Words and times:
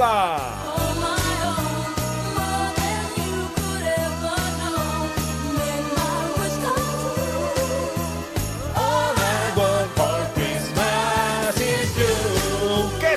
¿Qué 0.00 0.06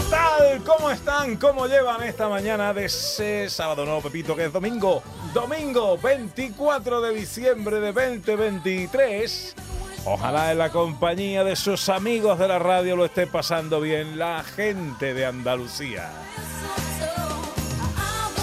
tal? 0.09 0.62
¿Cómo 0.66 0.92
están? 0.92 1.38
¿Cómo 1.38 1.68
llevan 1.68 2.04
esta 2.04 2.28
mañana 2.28 2.73
de 2.73 2.86
ese 2.86 3.50
sábado 3.50 3.86
nuevo, 3.86 4.02
Pepito, 4.02 4.36
que 4.36 4.45
es 4.45 4.52
domingo? 4.52 5.02
Domingo 5.34 5.98
24 5.98 7.00
de 7.00 7.14
diciembre 7.14 7.80
de 7.80 7.94
2023. 7.94 9.56
Ojalá 10.04 10.52
en 10.52 10.58
la 10.58 10.70
compañía 10.70 11.45
de 11.45 11.56
sus 11.56 11.88
amigos 11.88 12.38
de 12.40 12.50
la 12.50 12.59
radio 12.59 12.98
lo 12.98 13.06
esté 13.06 13.26
pasando 13.26 13.80
bien 13.80 14.20
la 14.20 14.44
gente 14.44 15.14
de 15.14 15.26
Andalucía. 15.26 16.12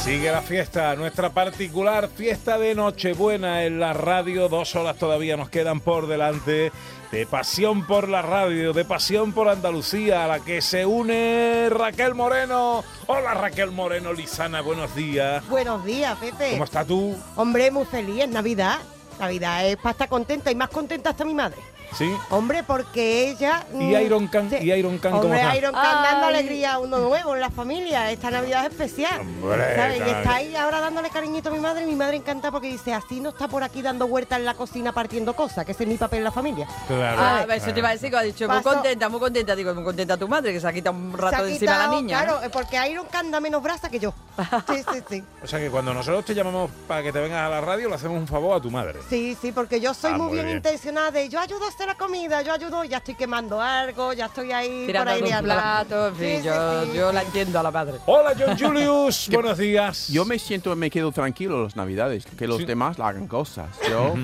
Sigue 0.04 0.32
la 0.32 0.40
fiesta, 0.40 0.96
nuestra 0.96 1.28
particular 1.30 2.08
fiesta 2.08 2.58
de 2.58 2.74
Nochebuena 2.74 3.64
en 3.64 3.78
la 3.78 3.92
radio. 3.92 4.48
Dos 4.48 4.74
horas 4.74 4.96
todavía 4.96 5.36
nos 5.36 5.50
quedan 5.50 5.80
por 5.80 6.06
delante 6.06 6.72
de 7.12 7.26
pasión 7.26 7.86
por 7.86 8.08
la 8.08 8.22
radio, 8.22 8.72
de 8.72 8.86
pasión 8.86 9.32
por 9.32 9.50
Andalucía, 9.50 10.24
a 10.24 10.26
la 10.26 10.40
que 10.40 10.62
se 10.62 10.86
une 10.86 11.68
Raquel 11.68 12.14
Moreno. 12.14 12.82
Hola 13.08 13.34
Raquel 13.34 13.72
Moreno, 13.72 14.14
Lizana, 14.14 14.62
buenos 14.62 14.94
días. 14.94 15.46
Buenos 15.48 15.84
días, 15.84 16.18
Pepe. 16.18 16.52
¿Cómo 16.52 16.64
estás 16.64 16.86
tú? 16.86 17.14
Hombre, 17.36 17.70
muy 17.70 17.84
feliz, 17.84 18.22
es 18.22 18.28
Navidad. 18.30 18.78
Navidad 19.18 19.66
es 19.66 19.76
para 19.76 19.90
estar 19.90 20.08
contenta 20.08 20.50
y 20.50 20.54
más 20.54 20.70
contenta 20.70 21.10
está 21.10 21.26
mi 21.26 21.34
madre. 21.34 21.58
¿Sí? 21.96 22.10
Hombre, 22.30 22.62
porque 22.62 23.30
ella... 23.30 23.64
¿Y 23.72 23.76
mm, 23.76 24.00
Iron 24.02 24.28
Can, 24.28 24.50
sí. 24.50 24.56
¿y 24.60 24.72
Iron 24.72 24.98
Can 24.98 25.12
cómo 25.12 25.24
Hombre, 25.24 25.40
está? 25.40 25.56
Iron 25.56 25.72
Can 25.72 26.02
dando 26.02 26.26
alegría 26.26 26.74
a 26.74 26.78
uno 26.78 26.98
nuevo 26.98 27.34
en 27.34 27.40
la 27.40 27.50
familia. 27.50 28.10
Esta 28.10 28.30
Navidad 28.30 28.66
es 28.66 28.72
especial. 28.72 29.20
Hombre, 29.20 29.76
¿sabes? 29.76 29.98
Y 29.98 30.10
está 30.10 30.34
ahí 30.34 30.56
ahora 30.56 30.80
dándole 30.80 31.10
cariñito 31.10 31.48
a 31.48 31.52
mi 31.52 31.58
madre 31.58 31.82
y 31.82 31.86
mi 31.86 31.96
madre 31.96 32.16
encanta 32.16 32.50
porque 32.50 32.68
dice, 32.68 32.92
así 32.94 33.20
no 33.20 33.30
está 33.30 33.48
por 33.48 33.62
aquí 33.62 33.82
dando 33.82 34.06
vueltas 34.06 34.38
en 34.38 34.44
la 34.44 34.54
cocina 34.54 34.92
partiendo 34.92 35.34
cosas, 35.34 35.64
que 35.64 35.72
ese 35.72 35.84
es 35.84 35.88
mi 35.88 35.96
papel 35.96 36.18
en 36.18 36.24
la 36.24 36.32
familia. 36.32 36.66
Claro. 36.86 37.16
Ah, 37.20 37.46
eso 37.54 37.72
te 37.72 37.78
iba 37.80 37.88
a 37.88 37.92
decir 37.92 38.10
que 38.10 38.16
ha 38.16 38.22
dicho, 38.22 38.48
muy 38.48 38.62
contenta, 38.62 39.08
muy 39.08 39.20
contenta. 39.20 39.56
Digo, 39.56 39.74
muy 39.74 39.84
contenta 39.84 40.16
tu 40.16 40.28
madre, 40.28 40.52
que 40.52 40.60
se 40.60 40.68
ha 40.68 40.72
quitado 40.72 40.96
un 40.96 41.12
Se 41.12 41.18
rato 41.18 41.44
de 41.44 41.52
encima 41.52 41.74
a 41.74 41.86
la 41.86 41.94
niña. 41.96 42.22
Claro, 42.22 42.42
eh, 42.42 42.50
porque 42.50 42.78
Iron 42.90 43.06
Can 43.10 43.30
da 43.30 43.40
menos 43.40 43.62
brasa 43.62 43.88
que 43.88 43.98
yo. 43.98 44.14
Sí, 44.68 44.82
sí, 44.92 45.02
sí. 45.08 45.24
O 45.42 45.46
sea 45.46 45.58
que 45.58 45.70
cuando 45.70 45.92
nosotros 45.94 46.24
te 46.24 46.34
llamamos 46.34 46.70
para 46.86 47.02
que 47.02 47.12
te 47.12 47.20
vengas 47.20 47.40
a 47.40 47.48
la 47.48 47.60
radio, 47.60 47.88
le 47.88 47.94
hacemos 47.94 48.18
un 48.18 48.26
favor 48.28 48.56
a 48.56 48.60
tu 48.60 48.70
madre. 48.70 49.00
Sí, 49.08 49.36
sí, 49.40 49.52
porque 49.52 49.80
yo 49.80 49.92
soy 49.94 50.12
Ah, 50.12 50.16
muy, 50.18 50.26
muy 50.26 50.34
bien, 50.34 50.46
bien. 50.46 50.56
intencionada 50.58 51.10
de 51.10 51.28
yo 51.28 51.40
ayudo 51.40 51.64
a 51.64 51.68
hacer 51.68 51.86
la 51.86 51.94
comida, 51.96 52.42
yo 52.42 52.52
ayudo, 52.52 52.84
ya 52.84 52.98
estoy 52.98 53.14
quemando 53.14 53.60
algo, 53.60 54.12
ya 54.12 54.26
estoy 54.26 54.52
ahí 54.52 54.86
Tirando 54.86 55.04
por 55.10 55.14
ahí 55.16 55.22
un 55.22 55.28
liándola. 55.28 55.54
plato, 55.86 56.08
en 56.08 56.14
fin, 56.16 56.26
Sí, 56.28 56.36
sí, 56.38 56.42
yo, 56.44 56.84
sí, 56.84 56.90
yo 56.94 57.12
la 57.12 57.22
entiendo 57.22 57.60
a 57.60 57.62
la 57.62 57.70
madre. 57.70 57.98
Hola 58.06 58.32
John 58.38 58.58
Julius, 58.60 59.28
buenos 59.32 59.58
días. 59.58 60.08
Yo 60.08 60.24
me 60.24 60.38
siento, 60.38 60.74
me 60.76 60.90
quedo 60.90 61.12
tranquilo 61.12 61.64
las 61.64 61.76
navidades, 61.76 62.24
que 62.26 62.46
los 62.46 62.58
Sí. 62.58 62.64
demás 62.64 62.98
hagan 63.00 63.26
cosas. 63.26 63.68
Yo, 63.88 64.14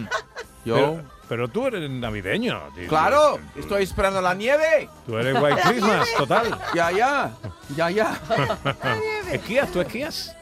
yo, 0.65 0.75
Pero, 0.75 1.03
pero 1.29 1.49
tú 1.49 1.67
eres 1.67 1.89
navideño. 1.91 2.61
tío. 2.75 2.89
claro, 2.89 3.39
estoy 3.55 3.83
esperando 3.85 4.21
la 4.21 4.35
nieve. 4.35 4.89
Tú 5.07 5.17
eres 5.19 5.41
White 5.41 5.61
Christmas, 5.69 6.09
total. 6.19 6.59
Ya, 6.75 6.91
ya, 6.93 7.31
ya, 7.77 7.91
ya. 7.91 8.21
¿Esquías? 9.33 9.71
¿Tú 9.73 9.81
esquías? 9.81 10.37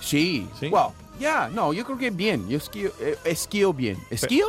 Sí, 0.00 0.48
¿Sí? 0.58 0.68
Wow, 0.68 0.92
ya, 1.18 1.48
no, 1.48 1.72
yo 1.72 1.84
creo 1.84 1.98
que 1.98 2.10
bien. 2.10 2.48
Yo 2.48 2.58
esquío, 2.58 2.90
eh, 3.00 3.18
esquío 3.24 3.72
bien. 3.72 3.98
¿Esquío? 4.10 4.46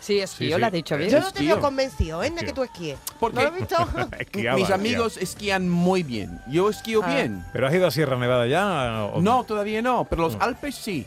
Sí, 0.00 0.20
es 0.20 0.30
que 0.30 0.44
Sí, 0.44 0.48
yo 0.50 0.56
sí. 0.56 0.60
lo 0.60 0.66
has 0.66 0.72
dicho 0.72 0.96
bien. 0.96 1.10
Yo 1.10 1.18
no 1.20 1.32
te 1.32 1.40
veo 1.40 1.48
Esquío. 1.50 1.60
convencido, 1.60 2.22
¿eh? 2.22 2.30
De 2.30 2.34
Esquío. 2.36 2.46
que 2.48 2.52
tú 2.54 2.62
esquíes. 2.62 2.98
Porque 3.18 3.36
¿No 3.36 3.42
lo 3.42 3.50
visto? 3.52 3.74
Esquiaba, 4.18 4.56
mis 4.56 4.62
esquiaba. 4.64 4.74
amigos 4.74 5.16
esquían 5.16 5.68
muy 5.68 6.02
bien. 6.04 6.40
Yo 6.48 6.70
esquío 6.70 7.00
Ah. 7.04 7.12
bien. 7.14 7.44
¿Pero 7.52 7.66
has 7.66 7.74
ido 7.74 7.86
a 7.86 7.90
Sierra 7.90 8.16
Nevada 8.16 8.46
ya? 8.46 9.04
o- 9.12 9.20
No, 9.20 9.42
todavía 9.44 9.82
no, 9.82 10.04
pero 10.08 10.22
los 10.22 10.36
No. 10.36 10.42
Alpes 10.44 10.76
sí. 10.76 11.04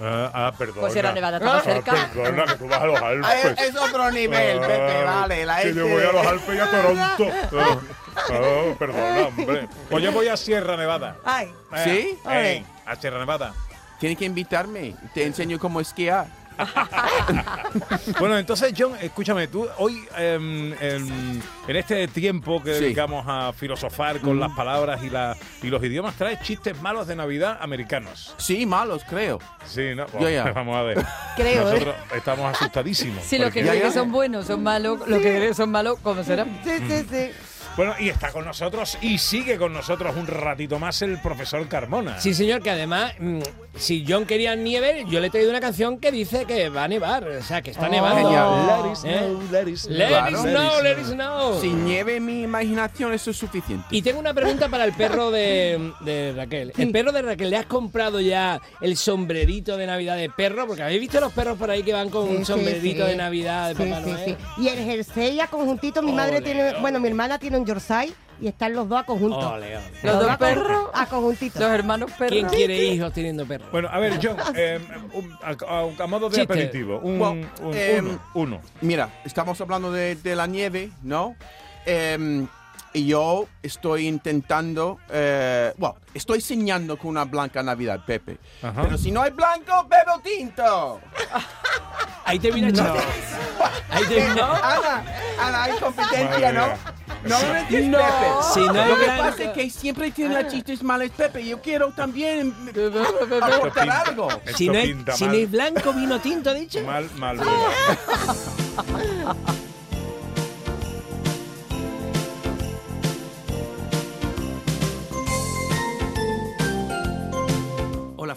Ah, 0.00 0.30
ah, 0.32 0.52
perdona. 0.56 0.80
Pues 0.82 0.92
Sierra 0.92 1.12
Nevada 1.12 1.40
más 1.40 1.56
Ah, 1.56 1.60
cerca. 1.60 1.92
perdona, 2.14 2.44
que 2.46 2.54
tú 2.54 2.68
vas 2.68 2.80
a 2.80 2.86
los 2.86 3.02
Alpes. 3.02 3.44
Es, 3.44 3.68
es 3.68 3.76
otro 3.76 4.10
nivel, 4.10 4.58
Ah, 4.62 4.66
Pepe, 4.66 5.04
vale. 5.04 5.46
La 5.46 5.62
que 5.62 5.74
yo 5.74 5.84
este- 5.86 5.92
voy 5.94 6.02
a 6.02 6.12
los 6.12 6.26
Alpes 6.26 6.54
y 6.56 6.58
a 6.60 6.70
Toronto. 6.70 7.78
Ah, 8.16 8.74
perdona, 8.78 9.26
hombre. 9.28 9.68
Pues 9.90 10.04
yo 10.04 10.12
voy 10.12 10.28
a 10.28 10.36
Sierra 10.36 10.76
Nevada. 10.76 11.16
Ay, 11.24 11.52
Eh, 11.74 11.84
¿Sí? 11.84 12.30
ey, 12.30 12.66
a 12.86 12.96
Sierra 12.96 13.18
Nevada. 13.18 13.54
Tienes 13.98 14.16
que 14.18 14.24
invitarme. 14.24 14.94
Te 15.14 15.24
enseño 15.24 15.58
cómo 15.58 15.80
esquiar. 15.80 16.26
Bueno, 18.18 18.38
entonces, 18.38 18.72
John, 18.76 18.92
escúchame, 19.00 19.48
tú 19.48 19.66
hoy 19.78 20.02
em, 20.16 20.72
em, 20.80 21.40
en 21.68 21.76
este 21.76 22.08
tiempo 22.08 22.62
que 22.62 22.74
Sí. 22.74 22.80
dedicamos 22.84 23.24
a 23.28 23.52
filosofar 23.52 24.20
con 24.20 24.38
las 24.40 24.50
palabras 24.52 25.02
y, 25.02 25.10
la, 25.10 25.36
y 25.62 25.68
los 25.68 25.82
idiomas, 25.82 26.14
traes 26.16 26.40
chistes 26.42 26.80
malos 26.80 27.06
de 27.06 27.16
Navidad 27.16 27.58
americanos. 27.60 28.34
Sí, 28.38 28.66
malos, 28.66 29.02
creo. 29.08 29.38
Sí, 29.66 29.94
¿no? 29.94 30.06
Ya, 30.20 30.30
ya. 30.30 30.52
Vamos 30.54 30.76
a 30.76 30.82
ver. 30.82 31.04
Creo, 31.36 31.68
¿eh? 31.68 31.72
Nosotros 31.72 31.94
estamos 32.16 32.56
asustadísimos. 32.56 33.22
Si 33.24 33.38
los 33.38 33.52
que 33.52 33.60
porque- 33.60 33.68
creen 33.78 33.82
que 33.92 33.92
son 33.98 34.12
buenos 34.12 34.46
son 34.46 34.62
malos, 34.62 35.00
los 35.06 35.18
que 35.18 35.24
creen 35.36 35.48
que 35.48 35.54
son 35.54 35.70
malos, 35.70 35.98
¿cómo 36.02 36.22
será? 36.24 36.44
sí, 36.64 36.70
sí, 36.88 37.06
sí. 37.10 37.30
Bueno, 37.76 37.94
y 38.00 38.08
está 38.08 38.32
con 38.32 38.44
nosotros 38.44 38.98
y 39.00 39.18
sigue 39.18 39.56
con 39.56 39.72
nosotros 39.72 40.16
un 40.16 40.26
ratito 40.26 40.80
más 40.80 41.00
el 41.02 41.16
profesor 41.20 41.68
Carmona. 41.68 42.18
Sí, 42.18 42.34
señor, 42.34 42.60
que 42.60 42.70
además, 42.70 43.12
mm, 43.20 43.38
si 43.78 44.04
John 44.08 44.24
quería 44.26 44.54
nieve, 44.56 45.04
yo 45.08 45.20
le 45.20 45.28
he 45.28 45.30
traído 45.30 45.50
una 45.50 45.60
canción 45.60 45.98
que 45.98 46.10
dice 46.12 46.44
que 46.44 46.68
va 46.68 46.84
a 46.84 46.88
nevar, 46.88 47.26
o 47.28 47.42
sea, 47.42 47.62
que 47.62 47.70
está 47.70 47.86
Oh. 47.86 47.90
nevando. 47.90 48.28
Genial. 48.28 48.66
Let 48.66 48.90
it 48.90 48.96
¿Eh? 49.04 49.18
snow, 49.18 49.42
let 49.52 49.70
it 49.70 49.76
snow. 49.76 49.96
Let 49.98 50.08
Claro. 50.08 50.28
it 50.30 50.36
snow, 50.42 50.82
let 50.82 50.92
it 51.00 51.06
snow. 51.06 51.60
Sin 51.60 51.84
nieve, 51.84 52.20
mi 52.20 52.42
imaginación, 52.42 53.12
eso 53.12 53.30
es 53.30 53.36
suficiente. 53.36 53.86
Y 53.90 54.02
tengo 54.02 54.18
una 54.20 54.34
pregunta 54.34 54.68
para 54.68 54.84
el 54.84 54.92
perro 54.92 55.30
de, 55.30 55.92
de 56.00 56.32
Raquel. 56.36 56.72
¿El 56.76 56.90
perro 56.92 57.12
de 57.12 57.22
Raquel 57.22 57.50
le 57.50 57.56
has 57.56 57.66
comprado 57.66 58.20
ya 58.20 58.60
el 58.80 58.96
sombrerito 58.96 59.76
de 59.76 59.86
Navidad 59.86 60.16
de 60.16 60.30
perro? 60.30 60.66
Porque 60.66 60.82
habéis 60.82 61.00
visto 61.00 61.20
los 61.20 61.32
perros 61.32 61.56
por 61.58 61.70
ahí 61.70 61.82
que 61.82 61.92
van 61.92 62.10
con 62.10 62.28
Sí, 62.28 62.36
un 62.36 62.44
sombrerito 62.44 63.04
sí. 63.04 63.10
de 63.10 63.16
Navidad 63.16 63.74
de 63.74 63.82
Sí, 63.84 63.90
Papá 63.90 64.02
sí, 64.04 64.10
Noel. 64.10 64.24
sí. 64.56 64.62
Y 64.62 64.68
el 64.68 64.78
jersey 64.84 65.40
a 65.40 65.46
conjuntito, 65.46 66.02
mi 66.02 66.12
madre 66.12 66.40
tiene, 66.40 66.74
bueno, 66.80 67.00
mi 67.00 67.08
hermana 67.08 67.38
tiene 67.38 67.58
un 67.58 67.64
Yorkshire 67.66 68.12
y 68.40 68.48
están 68.48 68.72
los 68.74 68.88
dos 68.88 69.00
a 69.00 69.04
conjunto. 69.04 69.38
Ole, 69.38 69.76
ole. 69.76 69.84
Los 70.02 70.20
dos 70.20 70.36
perros, 70.36 70.90
A 70.94 71.06
conjuntito. 71.06 71.58
los 71.60 71.70
hermanos 71.70 72.10
perros. 72.12 72.30
¿Quién 72.32 72.46
quiere 72.48 72.84
hijos 72.84 73.12
teniendo 73.12 73.46
perros? 73.46 73.70
Bueno, 73.72 73.88
a 73.90 73.98
ver, 73.98 74.18
John, 74.22 74.36
eh, 74.56 74.78
un- 75.12 75.38
a, 75.42 76.06
modo 76.06 76.28
de 76.30 76.36
Chiste. 76.36 76.52
aperitivo, 76.52 76.98
un, 77.00 77.18
Bueno, 77.18 77.48
un- 77.62 77.74
em, 77.76 78.06
uno, 78.08 78.20
uno. 78.34 78.60
Mira, 78.80 79.10
estamos 79.24 79.60
hablando 79.60 79.90
de, 79.92 80.14
de 80.16 80.36
la 80.36 80.46
nieve, 80.46 80.90
¿no? 81.02 81.34
Em, 81.86 82.46
y 82.92 83.06
yo 83.06 83.46
estoy 83.62 84.06
intentando, 84.08 84.98
eh, 85.10 85.72
bueno, 85.76 85.96
estoy 86.14 86.40
soñando 86.40 86.96
con 86.98 87.10
una 87.10 87.24
blanca 87.24 87.62
Navidad, 87.62 88.00
Pepe. 88.06 88.38
Ajá. 88.62 88.82
Pero 88.82 88.98
si 88.98 89.10
no 89.10 89.22
hay 89.22 89.30
blanco, 89.30 89.86
bebo 89.88 90.20
tinto. 90.22 91.00
Ahí 92.24 92.38
termina 92.38 92.68
el 92.68 92.74
chiste. 92.74 92.90
Ahí 93.90 94.04
termina. 94.04 94.50
Ana, 94.56 95.04
Ana, 95.40 95.62
hay 95.64 95.72
competencia, 95.78 96.28
Madre 96.28 96.52
¿no? 96.52 96.66
mía. 96.66 96.78
No 97.24 97.38
me 97.40 97.52
metes, 97.52 97.86
No. 97.88 97.98
Pepe. 97.98 98.26
Si 98.54 98.60
no 98.60 98.80
hay 98.82 98.88
Lo 98.90 98.96
que 98.96 99.04
blanco- 99.04 99.22
pasa 99.24 99.42
es 99.44 99.50
que 99.50 99.70
siempre 99.70 100.10
tienen 100.10 100.34
las 100.34 100.52
chistes 100.52 100.82
malas, 100.82 101.10
Pepe. 101.10 101.44
Yo 101.46 101.60
quiero 101.62 101.90
también 101.92 102.54
aportar 103.42 103.90
algo. 103.90 104.28
Si 104.56 104.68
no, 104.68 104.78
hay, 104.78 104.96
si 105.14 105.24
no 105.26 105.32
hay 105.32 105.46
blanco, 105.46 105.92
vino 105.94 106.20
tinto, 106.20 106.52
dicho. 106.54 106.82
mal, 106.84 107.08
mal. 107.16 107.40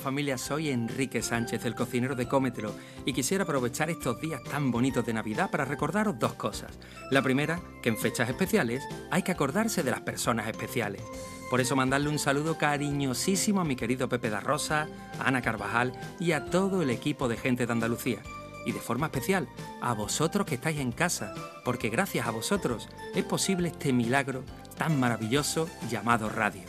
familia, 0.02 0.38
soy 0.38 0.70
Enrique 0.70 1.22
Sánchez, 1.22 1.64
el 1.64 1.76
cocinero 1.76 2.16
de 2.16 2.28
Cómetelo, 2.28 2.74
y 3.06 3.14
quisiera 3.14 3.44
aprovechar 3.44 3.90
estos 3.90 4.20
días 4.20 4.44
tan 4.44 4.72
bonitos 4.72 5.06
de 5.06 5.14
Navidad 5.14 5.50
para 5.50 5.64
recordaros 5.64 6.20
dos 6.20 6.34
cosas. 6.34 6.78
La 7.12 7.22
primera, 7.22 7.62
que 7.82 7.90
en 7.90 7.98
fechas 7.98 8.28
especiales 8.28 8.84
hay 9.12 9.22
que 9.22 9.32
acordarse 9.32 9.84
de 9.84 9.92
las 9.92 10.02
personas 10.02 10.48
especiales. 10.48 11.02
Por 11.50 11.62
eso 11.62 11.76
mandarle 11.76 12.10
un 12.10 12.20
saludo 12.20 12.58
cariñosísimo 12.58 13.62
a 13.62 13.64
mi 13.64 13.76
querido 13.76 14.10
Pepe 14.10 14.30
da 14.30 14.40
Rosa, 14.40 14.88
Ana 15.20 15.42
Carvajal 15.42 15.94
y 16.20 16.34
a 16.34 16.46
todo 16.46 16.82
el 16.82 16.90
equipo 16.90 17.30
de 17.30 17.38
gente 17.38 17.66
de 17.66 17.72
Andalucía. 17.72 18.20
Y 18.66 18.74
de 18.74 18.80
forma 18.80 19.08
especial 19.08 19.48
a 19.82 19.94
vosotros 19.94 20.46
que 20.46 20.56
estáis 20.56 20.80
en 20.80 20.92
casa, 20.92 21.34
porque 21.64 21.90
gracias 21.90 22.28
a 22.28 22.32
vosotros 22.32 22.90
es 23.16 23.24
posible 23.24 23.70
este 23.70 23.94
milagro 23.94 24.44
tan 24.78 25.00
maravilloso 25.00 25.70
llamado 25.90 26.28
radio. 26.30 26.64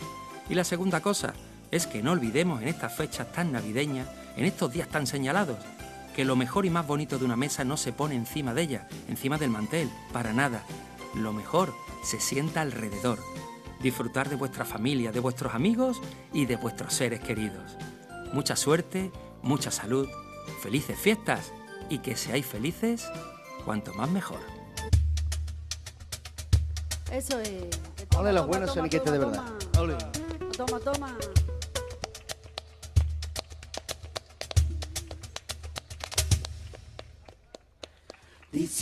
Y 0.48 0.54
la 0.54 0.64
segunda 0.64 1.00
cosa 1.00 1.32
es 1.72 1.86
que 1.86 2.02
no 2.02 2.12
olvidemos 2.12 2.62
en 2.62 2.68
estas 2.68 2.94
fechas 2.94 3.32
tan 3.32 3.50
navideñas, 3.50 4.06
en 4.36 4.44
estos 4.44 4.72
días 4.72 4.88
tan 4.88 5.06
señalados, 5.06 5.56
que 6.14 6.24
lo 6.24 6.36
mejor 6.36 6.66
y 6.66 6.70
más 6.70 6.86
bonito 6.86 7.18
de 7.18 7.24
una 7.24 7.34
mesa 7.34 7.64
no 7.64 7.78
se 7.78 7.92
pone 7.92 8.14
encima 8.14 8.52
de 8.52 8.62
ella, 8.62 8.88
encima 9.08 9.38
del 9.38 9.50
mantel, 9.50 9.90
para 10.12 10.34
nada. 10.34 10.62
Lo 11.14 11.32
mejor 11.32 11.74
se 12.04 12.20
sienta 12.20 12.60
alrededor. 12.60 13.18
Disfrutar 13.80 14.28
de 14.28 14.36
vuestra 14.36 14.66
familia, 14.66 15.10
de 15.12 15.20
vuestros 15.20 15.54
amigos 15.54 16.00
y 16.32 16.44
de 16.44 16.56
vuestros 16.56 16.92
seres 16.92 17.20
queridos. 17.20 17.76
Mucha 18.34 18.54
suerte, 18.54 19.10
mucha 19.42 19.70
salud, 19.70 20.06
felices 20.62 20.98
fiestas 20.98 21.52
y 21.88 21.98
que 21.98 22.16
seáis 22.16 22.44
felices 22.44 23.08
cuanto 23.64 23.94
más 23.94 24.10
mejor. 24.10 24.40
Eso 27.10 27.40
es. 27.40 27.64
Ole, 28.16 28.32
los 28.32 28.46
buenos 28.46 28.74
de 28.74 29.18
verdad. 29.18 29.44
Toma, 30.56 30.78
toma. 30.80 31.16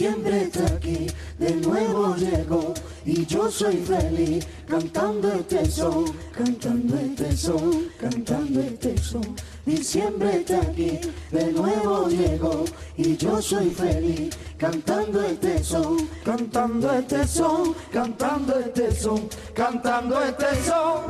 Diciembre 0.01 0.45
está 0.45 0.65
aquí, 0.65 1.07
de 1.39 1.57
nuevo 1.57 2.17
llegó 2.17 2.73
y 3.05 3.27
yo 3.27 3.51
soy 3.51 3.77
feliz 3.77 4.47
cantando 4.67 5.31
este 5.31 5.71
son, 5.71 6.07
cantando 6.33 6.99
este 6.99 7.37
son, 7.37 7.91
cantando 8.01 8.61
este 8.61 8.97
son. 8.97 9.37
Diciembre 9.67 10.37
está 10.37 10.63
aquí, 10.63 11.01
de 11.31 11.53
nuevo 11.53 12.09
llegó 12.09 12.65
y 12.97 13.15
yo 13.19 13.43
soy 13.43 13.69
feliz 13.69 14.35
cantando 14.57 15.21
este 15.23 15.63
son, 15.63 16.09
cantando 16.25 16.95
este 16.95 17.27
son, 17.27 17.75
cantando 17.93 18.59
este 18.59 18.95
son, 18.95 19.29
cantando 19.53 20.23
este 20.23 20.65
son. 20.65 21.05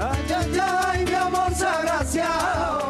Ay, 0.00 0.34
ay, 0.34 0.58
ay, 0.58 1.04
mi 1.04 1.12
amor 1.12 1.50
desgraciado. 1.50 2.85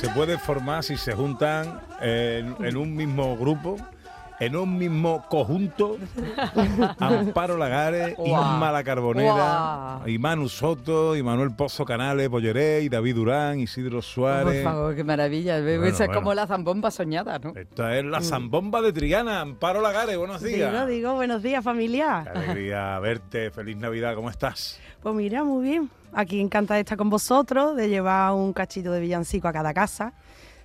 Que 0.00 0.08
se 0.08 0.08
puede 0.14 0.38
formar 0.38 0.82
si 0.82 0.96
se 0.96 1.12
juntan 1.12 1.80
en, 2.00 2.56
en 2.64 2.76
un 2.76 2.96
mismo 2.96 3.36
grupo, 3.36 3.76
en 4.40 4.56
un 4.56 4.76
mismo 4.76 5.24
conjunto, 5.28 5.96
Amparo 6.98 7.56
Lagares, 7.56 8.16
Guau. 8.16 8.26
Isma 8.54 8.72
La 8.72 8.82
Carbonera, 8.82 9.98
Guau. 10.00 10.08
y 10.08 10.18
Manu 10.18 10.48
Soto, 10.48 11.14
y 11.16 11.22
Manuel 11.22 11.54
Pozo 11.54 11.84
Canales, 11.84 12.28
Polleré, 12.28 12.82
y 12.82 12.88
David 12.88 13.14
Durán, 13.14 13.60
Isidro 13.60 13.98
Por 13.98 14.02
Suárez. 14.02 14.64
favor, 14.64 14.96
qué 14.96 15.04
maravilla. 15.04 15.60
Bueno, 15.60 15.84
Esa 15.84 16.04
es 16.06 16.10
como 16.10 16.34
la 16.34 16.46
zambomba 16.48 16.90
soñada, 16.90 17.38
¿no? 17.38 17.52
Esta 17.54 17.96
es 17.96 18.04
la 18.04 18.20
zambomba 18.20 18.82
de 18.82 18.92
Triana, 18.92 19.40
Amparo 19.42 19.80
Lagares, 19.80 20.18
buenos 20.18 20.42
días. 20.42 20.72
Digo, 20.72 20.86
digo, 20.86 21.14
buenos 21.14 21.42
días 21.42 21.62
familia. 21.62 22.22
Qué 22.32 22.38
alegría 22.38 22.98
verte, 22.98 23.50
feliz 23.52 23.76
Navidad, 23.76 24.14
¿cómo 24.16 24.28
estás? 24.28 24.80
Pues 25.02 25.14
mira, 25.14 25.44
muy 25.44 25.68
bien. 25.68 25.90
Aquí 26.14 26.40
encantada 26.40 26.76
de 26.76 26.82
estar 26.82 26.96
con 26.98 27.10
vosotros, 27.10 27.76
de 27.76 27.88
llevar 27.88 28.32
un 28.32 28.52
cachito 28.52 28.92
de 28.92 29.00
villancico 29.00 29.48
a 29.48 29.52
cada 29.52 29.74
casa. 29.74 30.12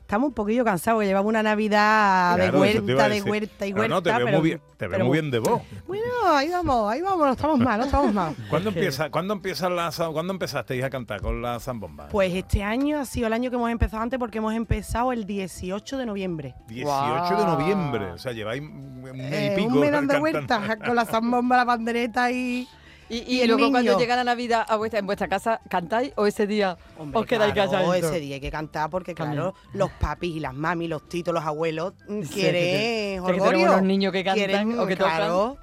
Estamos 0.01 0.29
un 0.29 0.33
poquillo 0.33 0.65
cansados, 0.65 1.01
que 1.01 1.05
llevamos 1.05 1.29
una 1.29 1.43
Navidad 1.43 2.33
Claro, 2.35 2.53
de 2.53 2.59
huerta, 2.59 3.09
de 3.09 3.21
huerta 3.21 3.67
y 3.67 3.73
huerta. 3.73 3.87
no, 3.89 4.01
te 4.01 4.09
veo 4.11 4.25
pero- 4.25 4.37
muy 4.39 4.49
bien, 4.49 4.61
te 4.75 4.87
veo 4.87 4.91
pero 4.91 5.05
muy 5.05 5.13
bien 5.19 5.29
de 5.29 5.37
voz. 5.37 5.61
Bueno, 5.85 6.03
ahí 6.33 6.49
vamos, 6.49 6.91
ahí 6.91 6.99
vamos, 7.01 7.27
no 7.27 7.31
estamos 7.33 7.59
mal, 7.59 7.79
no 7.79 7.85
estamos 7.85 8.11
mal. 8.11 8.35
¿Cuándo, 8.49 8.69
empieza, 8.69 9.11
¿cuándo, 9.11 9.35
empieza 9.35 9.69
la, 9.69 9.91
za- 9.91 10.09
¿Cuándo 10.11 10.33
empezasteis 10.33 10.83
a 10.83 10.89
cantar 10.89 11.21
con 11.21 11.43
la 11.43 11.59
zambomba? 11.59 12.07
Pues 12.07 12.33
este 12.33 12.63
año 12.63 12.97
ha 12.99 13.05
sido 13.05 13.27
el 13.27 13.33
año 13.33 13.51
que 13.51 13.55
hemos 13.57 13.69
empezado 13.69 14.01
antes 14.01 14.17
porque 14.17 14.39
hemos 14.39 14.55
empezado 14.55 15.11
el 15.13 15.25
18 15.27 15.97
de 15.99 16.05
noviembre. 16.07 16.55
18 16.67 17.37
de 17.37 17.45
noviembre, 17.45 18.05
o 18.13 18.17
sea, 18.17 18.31
lleváis 18.31 18.61
un 18.63 19.01
mes 19.03 19.13
Eh, 19.31 19.53
y 19.53 19.61
pico 19.61 19.75
un 19.79 19.89
cantando. 19.91 20.19
vueltas 20.21 20.75
con 20.83 20.95
la 20.95 21.05
zambomba, 21.05 21.55
la 21.57 21.65
pandereta 21.67 22.31
y... 22.31 22.67
Y, 23.09 23.17
Y 23.27 23.41
y 23.41 23.47
luego 23.47 23.69
cuando 23.71 23.91
niño. 23.91 23.99
llega 23.99 24.15
la 24.15 24.23
Navidad 24.23 24.65
a 24.67 24.75
vuestra, 24.77 24.99
en 24.99 25.05
vuestra 25.05 25.27
casa, 25.27 25.59
¿cantáis 25.69 26.13
o 26.15 26.27
ese 26.27 26.45
día 26.45 26.77
os 27.13 27.25
quedáis 27.25 27.53
claro, 27.53 27.71
calladitos? 27.71 28.11
ese 28.11 28.19
día 28.19 28.35
hay 28.35 28.41
que 28.41 28.51
cantar 28.51 28.89
porque, 28.89 29.15
También. 29.15 29.41
claro, 29.41 29.55
los 29.73 29.89
papis 29.91 30.35
y 30.35 30.39
las 30.39 30.53
mamis, 30.53 30.89
los 30.89 31.09
titos, 31.09 31.33
los 31.33 31.43
abuelos 31.43 31.93
mm, 32.07 32.21
quieren 32.21 33.23
sí, 33.25 33.65
los 33.65 33.81
niños 33.81 34.13
que 34.13 34.23
cantan 34.23 34.45
Quieren, 34.45 34.79
o 34.79 34.85
que 34.85 34.95
tocan. 34.95 35.15
claro. 35.17 35.57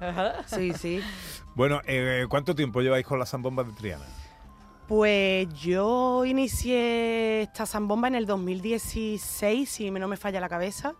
Sí, 0.45 0.73
sí. 0.73 1.01
Bueno, 1.55 1.81
eh, 1.87 2.25
¿cuánto 2.29 2.53
tiempo 2.53 2.81
lleváis 2.81 3.05
con 3.05 3.17
la 3.17 3.25
zambomba 3.25 3.63
de 3.63 3.71
Triana? 3.73 4.05
Pues 4.87 5.47
yo 5.53 6.23
inicié 6.25 7.41
esta 7.41 7.65
zambomba 7.65 8.07
en 8.07 8.15
el 8.15 8.25
2016, 8.25 9.69
si 9.69 9.91
no 9.91 10.07
me 10.07 10.17
falla 10.17 10.39
la 10.39 10.47
cabeza, 10.49 10.95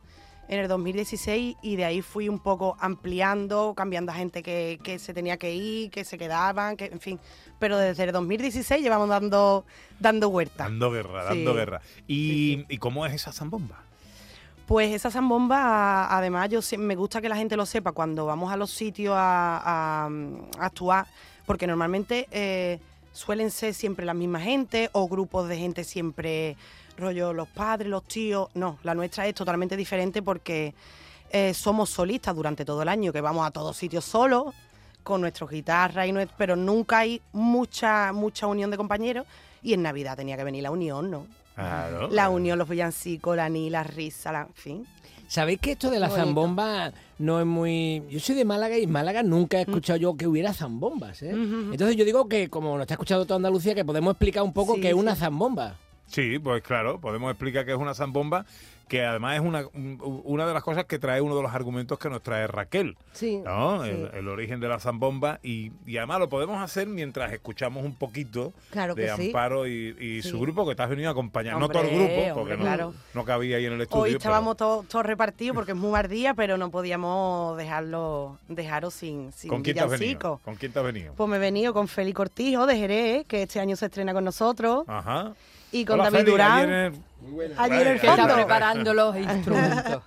en 0.47 0.59
el 0.59 0.67
2016 0.67 1.57
y 1.61 1.75
de 1.75 1.85
ahí 1.85 2.01
fui 2.01 2.29
un 2.29 2.39
poco 2.39 2.77
ampliando, 2.79 3.73
cambiando 3.75 4.11
a 4.11 4.15
gente 4.15 4.41
que, 4.43 4.79
que 4.83 4.97
se 4.99 5.13
tenía 5.13 5.37
que 5.37 5.53
ir, 5.53 5.91
que 5.91 6.03
se 6.05 6.17
quedaban, 6.17 6.77
que 6.77 6.85
en 6.85 6.99
fin. 6.99 7.19
Pero 7.59 7.77
desde 7.77 8.03
el 8.03 8.11
2016 8.11 8.81
llevamos 8.81 9.09
dando, 9.09 9.65
dando 9.99 10.29
huerta. 10.29 10.63
Dando 10.65 10.91
guerra, 10.91 11.23
Sí. 11.23 11.27
dando 11.37 11.53
guerra. 11.53 11.81
¿Y, 12.07 12.65
¿Y 12.69 12.77
cómo 12.77 13.05
es 13.05 13.13
esa 13.13 13.31
zambomba? 13.31 13.83
Pues 14.65 14.93
esa 14.93 15.09
zambomba, 15.09 16.13
además, 16.15 16.49
yo 16.49 16.59
me 16.77 16.95
gusta 16.95 17.21
que 17.21 17.29
la 17.29 17.37
gente 17.37 17.55
lo 17.55 17.65
sepa 17.65 17.93
cuando 17.93 18.25
vamos 18.25 18.51
a 18.51 18.57
los 18.57 18.69
sitios 18.71 19.13
a, 19.15 19.57
a- 19.57 20.09
a 20.59 20.65
actuar, 20.65 21.07
porque 21.45 21.67
normalmente 21.67 22.27
eh, 22.31 22.79
suelen 23.13 23.49
ser 23.49 23.73
siempre 23.73 24.05
la 24.05 24.13
misma 24.13 24.41
gente 24.41 24.89
o 24.91 25.07
grupos 25.07 25.47
de 25.47 25.57
gente 25.57 25.85
siempre, 25.85 26.57
rollo 26.97 27.33
los 27.33 27.47
padres, 27.47 27.87
los 27.89 28.03
tíos. 28.03 28.49
No, 28.55 28.77
la 28.83 28.93
nuestra 28.95 29.25
es 29.27 29.35
totalmente 29.35 29.77
diferente 29.77 30.21
porque 30.21 30.73
eh, 31.31 31.53
somos 31.53 31.89
solistas 31.89 32.35
durante 32.35 32.65
todo 32.65 32.81
el 32.81 32.89
año, 32.89 33.13
que 33.13 33.21
vamos 33.21 33.45
a 33.45 33.51
todos 33.51 33.75
sitios 33.77 34.03
solos, 34.05 34.53
con 35.03 35.21
nuestras 35.21 35.49
guitarras, 35.49 36.07
y 36.07 36.11
nues- 36.11 36.29
pero 36.37 36.55
nunca 36.55 36.99
hay 36.99 37.21
mucha, 37.33 38.11
mucha 38.13 38.47
unión 38.47 38.71
de 38.71 38.77
compañeros. 38.77 39.25
Y 39.63 39.73
en 39.73 39.81
Navidad 39.81 40.15
tenía 40.17 40.37
que 40.37 40.43
venir 40.43 40.63
la 40.63 40.71
unión, 40.71 41.09
¿no? 41.09 41.25
Claro. 41.55 42.09
La 42.11 42.29
unión, 42.29 42.57
los 42.59 42.69
villancicos, 42.69 43.35
la 43.35 43.49
ni, 43.49 43.69
la 43.69 43.83
risa, 43.83 44.31
la, 44.31 44.41
en 44.43 44.53
fin. 44.53 44.87
¿Sabéis 45.27 45.59
que 45.59 45.71
esto 45.71 45.89
de 45.89 45.99
la 45.99 46.07
bonito. 46.07 46.25
zambomba 46.25 46.93
no 47.17 47.39
es 47.41 47.45
muy... 47.45 48.03
Yo 48.09 48.19
soy 48.19 48.35
de 48.35 48.45
Málaga 48.45 48.77
y 48.77 48.83
en 48.83 48.91
Málaga 48.91 49.23
nunca 49.23 49.57
he 49.57 49.61
escuchado 49.61 49.97
yo 49.97 50.15
que 50.15 50.25
hubiera 50.27 50.53
zambombas, 50.53 51.21
¿eh? 51.23 51.33
Ujú. 51.33 51.71
Entonces 51.73 51.97
yo 51.97 52.05
digo 52.05 52.29
que, 52.29 52.49
como 52.49 52.73
nos 52.75 52.81
está 52.83 52.93
escuchando 52.93 53.25
toda 53.25 53.35
Andalucía, 53.37 53.75
que 53.75 53.83
podemos 53.83 54.11
explicar 54.11 54.43
un 54.43 54.53
poco 54.53 54.75
Sí, 54.75 54.81
qué 54.81 54.89
es 54.89 54.93
una 54.93 55.15
zambomba. 55.15 55.75
Sí, 56.07 56.39
pues 56.39 56.63
claro, 56.63 56.99
podemos 56.99 57.29
explicar 57.31 57.65
que 57.65 57.71
es 57.71 57.77
una 57.77 57.93
zambomba, 57.93 58.45
que 58.87 59.03
además 59.03 59.35
es 59.35 59.41
una, 59.41 59.67
un- 59.73 59.99
una 60.23 60.47
de 60.47 60.53
las 60.53 60.63
cosas 60.63 60.85
que 60.85 60.97
trae 60.97 61.19
uno 61.19 61.35
de 61.35 61.41
los 61.41 61.53
argumentos 61.53 61.99
que 61.99 62.09
nos 62.09 62.21
trae 62.23 62.47
Raquel. 62.47 62.95
Sí. 63.11 63.41
¿no? 63.43 63.83
sí. 63.83 63.89
El, 63.89 64.09
el 64.13 64.27
origen 64.29 64.61
de 64.61 64.69
la 64.69 64.79
zambomba 64.79 65.41
y, 65.43 65.73
y 65.85 65.97
además 65.97 66.19
lo 66.19 66.29
podemos 66.29 66.61
hacer 66.61 66.87
mientras 66.87 67.33
escuchamos 67.33 67.83
un 67.83 67.95
poquito 67.95 68.53
Claro 68.69 68.95
de 68.95 69.13
sí. 69.17 69.27
Amparo 69.27 69.67
y, 69.67 69.93
y 69.99 70.21
Sí. 70.21 70.29
su 70.29 70.39
grupo 70.39 70.65
que 70.65 70.73
te 70.75 70.83
has 70.83 70.89
venido 70.89 71.09
a 71.09 71.11
acompañar. 71.11 71.59
no 71.59 71.67
todo 71.67 71.81
el 71.83 71.89
grupo, 71.89 72.13
porque 72.35 72.53
hombre, 72.53 72.57
no, 72.57 72.63
claro. 72.63 72.93
no 73.13 73.25
cabía 73.25 73.57
ahí 73.57 73.65
en 73.65 73.73
el 73.73 73.81
estudio. 73.81 74.03
Hoy 74.03 74.09
pero- 74.11 74.19
estábamos 74.19 74.55
todos 74.55 75.05
repartidos 75.05 75.53
porque 75.53 75.73
es 75.73 75.77
muy 75.77 75.91
mal 75.91 76.07
día, 76.07 76.33
pero 76.33 76.57
no 76.57 76.71
podíamos 76.71 77.57
dejarlo 77.57 78.37
dejaros 78.47 78.93
sin, 78.93 79.33
sin 79.33 79.49
¿Con 79.49 79.63
quién 79.63 79.75
te 79.75 79.83
has 79.83 79.89
venido? 79.99 80.39
¿Con 80.45 80.55
quién 80.55 80.71
te 80.71 80.79
has 80.79 80.85
venido? 80.85 81.13
Pues 81.13 81.29
me 81.29 81.35
he 81.35 81.39
venido 81.39 81.73
con 81.73 81.89
Félix 81.89 82.15
Cortijo 82.15 82.65
de 82.65 82.77
Jerez, 82.77 83.25
que 83.27 83.43
este 83.43 83.59
año 83.59 83.75
se 83.75 83.87
estrena 83.87 84.13
con 84.13 84.23
nosotros, 84.23 84.85
Ajá. 84.87 85.33
Y 85.71 85.85
con 85.85 85.99
Hola, 85.99 86.09
David 86.09 86.25
Durán. 86.29 86.69
ayer 86.69 86.85
en- 86.85 87.73
en 87.73 87.87
el 87.87 87.99
Que 87.99 88.07
está 88.07 88.33
preparando 88.33 88.93
los 88.93 89.15
instrumentos. 89.17 90.01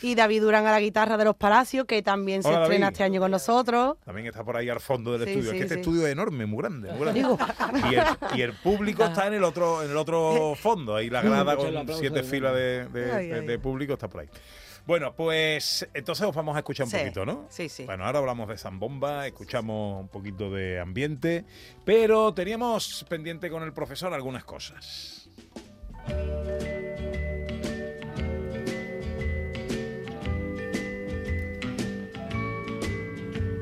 Y 0.00 0.14
David 0.14 0.42
Durán 0.42 0.66
a 0.66 0.70
la 0.72 0.80
guitarra 0.80 1.16
de 1.16 1.24
los 1.24 1.36
Palacios, 1.36 1.86
que 1.86 2.02
también 2.02 2.42
se 2.42 2.48
Hola, 2.48 2.62
estrena 2.62 2.86
David. 2.86 2.94
este 2.94 3.04
año 3.04 3.20
con 3.20 3.30
nosotros. 3.30 3.96
También 4.04 4.26
está 4.28 4.44
por 4.44 4.56
ahí 4.56 4.68
al 4.68 4.80
fondo 4.80 5.12
del 5.12 5.24
Sí, 5.24 5.30
estudio. 5.30 5.50
sí, 5.50 5.56
es 5.56 5.60
que 5.60 5.62
este 5.64 5.74
sí. 5.74 5.80
estudio 5.80 6.06
es 6.06 6.12
enorme, 6.12 6.46
muy 6.46 6.58
grande. 6.62 6.92
Muy 6.92 7.00
grande. 7.00 7.20
Y, 7.90 7.94
el, 7.94 8.04
y 8.38 8.42
el 8.42 8.52
público 8.54 9.04
está 9.04 9.26
en 9.26 9.34
el 9.34 9.44
otro 9.44 9.82
en 9.82 9.90
el 9.90 9.96
otro 9.96 10.54
fondo. 10.56 10.94
Ahí 10.96 11.10
la 11.10 11.22
grada 11.22 11.56
con 11.56 11.72
siete 11.98 12.22
filas 12.22 12.54
de, 12.54 12.86
de- 12.88 13.12
Ay, 13.12 13.26
de- 13.28 13.34
ay. 13.40 13.46
de 13.46 13.58
público 13.58 13.94
está 13.94 14.08
por 14.08 14.20
ahí. 14.22 14.28
Bueno, 14.86 15.14
pues 15.14 15.88
entonces 15.94 16.26
os 16.26 16.34
vamos 16.34 16.56
a 16.56 16.58
escuchar 16.58 16.86
un 16.86 16.90
Sí, 16.90 16.98
poquito, 16.98 17.24
¿no? 17.24 17.46
sí, 17.48 17.68
sí. 17.68 17.84
Bueno, 17.84 18.04
ahora 18.04 18.18
hablamos 18.18 18.48
de 18.48 18.58
Zambomba, 18.58 19.26
escuchamos 19.26 20.00
un 20.00 20.08
poquito 20.08 20.50
de 20.50 20.80
ambiente, 20.80 21.44
pero 21.84 22.34
teníamos 22.34 23.04
pendiente 23.08 23.48
con 23.48 23.62
el 23.62 23.72
profesor 23.72 24.12
algunas 24.12 24.44
cosas. 24.44 25.28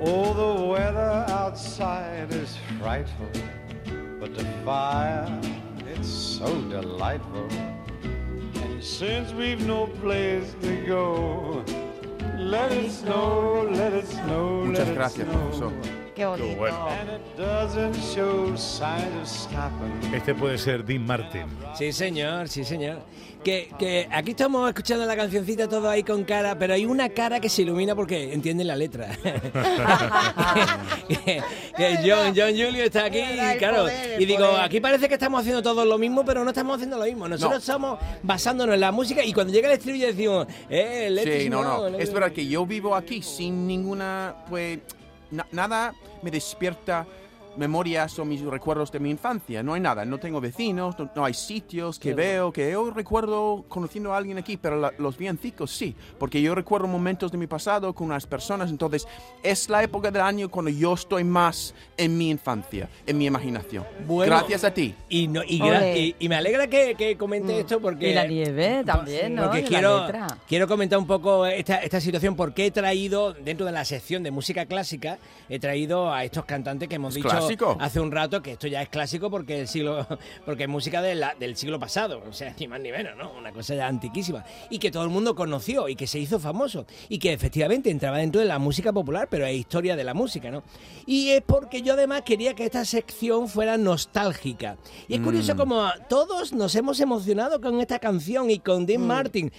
Oh, 0.03 0.33
the 0.35 0.65
weather 0.67 1.25
outside 1.29 2.33
is 2.33 2.57
frightful, 2.79 3.29
but 4.19 4.35
the 4.35 4.45
fire, 4.65 5.29
it's 5.95 6.09
so 6.09 6.47
delightful. 6.71 7.47
Since 8.81 9.33
we've 9.33 9.67
no 9.67 9.87
place 9.87 10.55
to 10.63 10.87
go, 10.87 11.63
let 12.39 12.73
it 12.73 12.91
snow, 12.91 13.69
let 13.71 13.93
it 13.93 14.07
snow, 14.07 14.65
Muchas 14.65 14.89
let 14.89 14.99
it 14.99 15.11
snow. 15.11 15.25
profesor. 15.51 16.10
Qué 16.21 16.27
bonito. 16.27 16.57
bueno. 16.57 16.87
Este 20.15 20.35
puede 20.35 20.59
ser 20.59 20.85
Dean 20.85 21.07
Martin. 21.07 21.47
Sí, 21.79 21.95
señor, 21.95 22.47
sí, 22.47 22.63
señor. 22.63 22.99
Que, 23.43 23.71
que 23.79 24.07
aquí 24.13 24.33
estamos 24.33 24.69
escuchando 24.69 25.07
la 25.07 25.17
cancioncita 25.17 25.67
todo 25.67 25.89
ahí 25.89 26.03
con 26.03 26.25
cara, 26.25 26.59
pero 26.59 26.75
hay 26.75 26.85
una 26.85 27.09
cara 27.09 27.41
que 27.41 27.49
se 27.49 27.63
ilumina 27.63 27.95
porque 27.95 28.35
entiende 28.35 28.65
la 28.65 28.77
letra. 28.77 29.17
que, 31.09 31.43
que 31.75 31.97
John, 32.05 32.35
John 32.37 32.51
Julio 32.51 32.85
está 32.85 33.07
aquí 33.07 33.21
y 33.21 33.57
claro, 33.57 33.85
poder, 33.85 34.21
y 34.21 34.27
digo, 34.27 34.47
poder. 34.47 34.61
aquí 34.61 34.79
parece 34.79 35.09
que 35.09 35.15
estamos 35.15 35.41
haciendo 35.41 35.63
todos 35.63 35.87
lo 35.87 35.97
mismo, 35.97 36.23
pero 36.23 36.45
no 36.45 36.51
estamos 36.51 36.75
haciendo 36.75 36.99
lo 36.99 37.05
mismo. 37.07 37.29
Nosotros 37.29 37.61
estamos 37.61 37.99
basándonos 38.23 38.75
en 38.75 38.81
la 38.83 38.93
música 38.93 39.25
y 39.25 39.33
cuando 39.33 39.55
llega 39.55 39.69
el 39.69 39.79
estribillo 39.79 40.09
decimos, 40.09 40.47
eh, 40.69 41.09
let 41.11 41.41
Sí, 41.41 41.49
no, 41.49 41.65
no. 41.65 41.89
let 41.89 42.03
Es 42.03 42.13
verdad 42.13 42.31
que 42.31 42.47
yo 42.47 42.67
vivo 42.67 42.95
aquí 42.95 43.23
sin 43.23 43.67
ninguna, 43.67 44.35
pues, 44.51 44.81
na- 45.31 45.47
nada 45.53 45.95
me 46.23 46.31
despierta 46.31 47.07
memorias 47.61 48.19
o 48.19 48.25
mis 48.25 48.41
recuerdos 48.43 48.91
de 48.91 48.99
mi 48.99 49.11
infancia. 49.11 49.63
No 49.63 49.75
hay 49.75 49.81
nada. 49.81 50.05
No 50.05 50.19
tengo 50.19 50.41
vecinos, 50.41 50.99
no, 50.99 51.09
no 51.15 51.25
hay 51.25 51.35
sitios 51.35 51.99
que 52.01 52.15
veo, 52.15 52.53
que 52.53 52.73
yo 52.73 52.91
recuerdo 52.91 53.65
conociendo 53.69 54.13
a 54.13 54.17
alguien 54.17 54.39
aquí, 54.39 54.57
pero 54.57 54.77
la- 54.77 54.93
los 54.99 55.17
villancicos 55.17 55.71
sí. 55.71 55.95
Porque 56.19 56.43
yo 56.43 56.55
recuerdo 56.55 56.89
momentos 56.89 57.31
de 57.31 57.39
mi 57.39 57.47
pasado 57.47 57.93
con 57.95 58.07
unas 58.09 58.27
personas. 58.27 58.71
Entonces, 58.71 59.07
es 59.43 59.69
la 59.69 59.83
época 59.83 60.11
del 60.11 60.23
año 60.23 60.49
cuando 60.49 60.71
yo 60.71 60.95
estoy 60.95 61.23
más 61.23 61.75
en 61.97 62.19
mi 62.19 62.31
infancia, 62.31 62.89
en 63.07 63.19
mi 63.19 63.27
imaginación. 63.27 63.85
Bueno, 64.07 64.35
Gracias 64.35 64.65
a 64.65 64.73
ti. 64.75 64.95
Y, 65.09 65.29
no, 65.29 65.43
y, 65.45 65.63
y- 65.63 66.17
y 66.19 66.29
me 66.29 66.37
alegra 66.37 66.67
que, 66.67 66.95
que 66.97 67.17
comente 67.17 67.53
Mm. 67.53 67.61
esto 67.61 67.81
porque... 67.81 68.11
Y 68.11 68.15
la 68.15 68.27
nieve 68.27 68.83
también, 68.85 69.35
¿no? 69.35 69.45
Porque 69.45 69.65
quiero, 69.65 70.07
quiero 70.49 70.67
comentar 70.67 70.99
un 70.99 71.07
poco 71.07 71.45
esta, 71.47 71.77
esta 71.83 72.01
situación, 72.01 72.35
porque 72.37 72.67
he 72.67 72.71
traído, 72.71 73.35
dentro 73.35 73.67
de 73.67 73.73
la 73.73 73.85
sección 73.85 74.23
de 74.23 74.31
música 74.31 74.65
clásica, 74.67 75.19
he 75.49 75.59
traído 75.59 76.13
a 76.13 76.25
estos 76.25 76.45
cantantes 76.47 76.89
que 76.89 76.95
hemos 76.95 77.11
¿Es 77.11 77.17
dicho 77.17 77.29
clásico? 77.29 77.49
Hace 77.81 78.01
un 78.01 78.11
rato 78.11 78.43
que 78.43 78.53
esto 78.53 78.67
ya 78.67 78.83
es 78.83 78.89
clásico 78.89 79.31
porque 79.31 79.61
el 79.61 79.69
siglo 79.69 80.07
porque 80.45 80.65
es 80.65 80.69
música 80.69 81.01
de 81.03 81.15
la- 81.15 81.35
del 81.39 81.57
siglo 81.57 81.79
pasado, 81.79 82.23
o 82.29 82.33
sea, 82.33 82.55
ni 82.59 82.69
más 82.69 82.81
ni 82.81 82.91
menos, 82.93 83.17
¿no? 83.17 83.33
Una 83.33 83.53
cosa 83.53 83.75
ya 83.75 83.87
antiquísima. 83.87 84.45
Y 84.71 84.79
que 84.79 84.91
todo 84.91 85.05
el 85.05 85.11
mundo 85.11 85.35
conoció 85.35 85.89
y 85.89 85.97
que 85.97 86.07
se 86.07 86.19
hizo 86.19 86.39
famoso. 86.41 86.87
Y 87.09 87.19
que 87.19 87.33
efectivamente 87.33 87.91
entraba 87.91 88.19
dentro 88.19 88.41
de 88.41 88.47
la 88.47 88.59
música 88.59 88.93
popular, 88.93 89.29
pero 89.31 89.47
es 89.47 89.55
historia 89.57 89.97
de 89.97 90.05
la 90.05 90.15
música, 90.15 90.51
¿no? 90.51 90.63
Y 91.07 91.31
es 91.31 91.43
porque 91.43 91.83
yo 91.83 91.95
además 91.95 92.23
quería 92.23 92.55
que 92.55 92.65
esta 92.65 92.85
sección 92.85 93.49
fuera 93.49 93.77
nostálgica. 93.77 94.77
Y 95.09 95.15
es 95.15 95.21
curioso 95.21 95.55
Mm. 95.55 95.59
como 95.59 95.89
todos 96.09 96.53
nos 96.53 96.75
hemos 96.75 97.01
emocionado 97.01 97.61
con 97.61 97.81
esta 97.81 97.99
canción 97.99 98.51
y 98.51 98.59
con 98.59 98.87
Dean 98.87 99.07
Martin. 99.07 99.53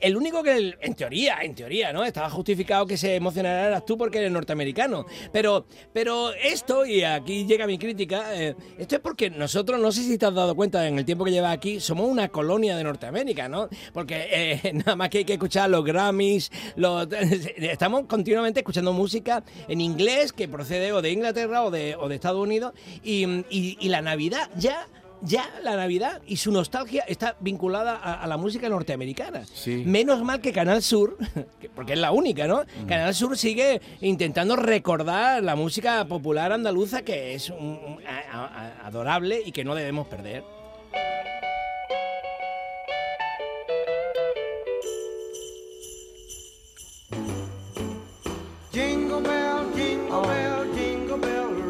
El 0.00 0.16
único 0.16 0.42
que, 0.42 0.74
en 0.80 0.94
teoría, 0.94 1.38
en 1.42 1.54
teoría, 1.54 1.92
¿no? 1.92 2.04
Estaba 2.04 2.30
justificado 2.30 2.86
que 2.86 2.96
se 2.96 3.16
emocionara 3.16 3.66
eras 3.66 3.84
tú 3.84 3.98
porque 3.98 4.18
eres 4.18 4.30
norteamericano. 4.30 5.06
Pero, 5.32 5.66
pero 5.92 6.32
esto, 6.32 6.86
y 6.86 7.02
aquí 7.02 7.44
llega 7.46 7.66
mi 7.66 7.78
crítica, 7.78 8.34
eh, 8.40 8.54
esto 8.78 8.96
es 8.96 9.00
porque 9.00 9.30
nosotros, 9.30 9.80
no 9.80 9.90
sé 9.92 10.02
si 10.02 10.18
te 10.18 10.26
has 10.26 10.34
dado 10.34 10.54
cuenta 10.54 10.86
en 10.86 10.98
el 10.98 11.04
tiempo 11.04 11.24
que 11.24 11.30
llevas 11.32 11.52
aquí, 11.52 11.80
somos 11.80 12.08
una 12.08 12.28
colonia 12.28 12.76
de 12.76 12.84
Norteamérica, 12.84 13.48
¿no? 13.48 13.68
Porque 13.92 14.28
eh, 14.30 14.72
nada 14.74 14.94
más 14.96 15.08
que 15.08 15.18
hay 15.18 15.24
que 15.24 15.32
escuchar 15.34 15.68
los 15.70 15.84
Grammys, 15.84 16.50
los, 16.76 17.08
estamos 17.56 18.04
continuamente 18.06 18.60
escuchando 18.60 18.92
música 18.92 19.42
en 19.68 19.80
inglés 19.80 20.32
que 20.32 20.48
procede 20.48 20.92
o 20.92 21.02
de 21.02 21.10
Inglaterra 21.10 21.64
o 21.64 21.70
de, 21.70 21.96
o 21.96 22.08
de 22.08 22.14
Estados 22.14 22.40
Unidos, 22.42 22.72
y- 23.02 23.42
y 23.50 23.88
la 23.88 24.00
Navidad 24.02 24.48
ya 24.56 24.86
ya 25.22 25.44
la 25.62 25.76
Navidad 25.76 26.20
y 26.26 26.36
su 26.36 26.50
nostalgia 26.52 27.04
está 27.06 27.36
vinculada 27.40 27.96
a, 27.96 28.22
a 28.22 28.26
la 28.26 28.36
música 28.36 28.68
norteamericana. 28.68 29.44
Sí. 29.52 29.82
Menos 29.86 30.22
mal 30.22 30.40
que 30.40 30.52
Canal 30.52 30.82
Sur, 30.82 31.16
que- 31.60 31.68
porque 31.70 31.94
es 31.94 31.98
la 31.98 32.12
única, 32.12 32.46
¿no? 32.46 32.62
Canal 32.88 33.14
Sur 33.14 33.36
sigue 33.38 33.80
intentando 34.00 34.56
recordar 34.56 35.42
la 35.42 35.56
música 35.56 36.04
popular 36.06 36.52
andaluza 36.52 37.02
que 37.02 37.34
es 37.34 37.50
un- 37.50 37.58
un- 37.86 37.98
a- 38.06 38.36
a- 38.38 38.46
a- 38.82 38.86
adorable 38.86 39.40
y 39.44 39.52
que 39.52 39.64
no 39.64 39.74
debemos 39.74 40.06
perder. 40.08 40.42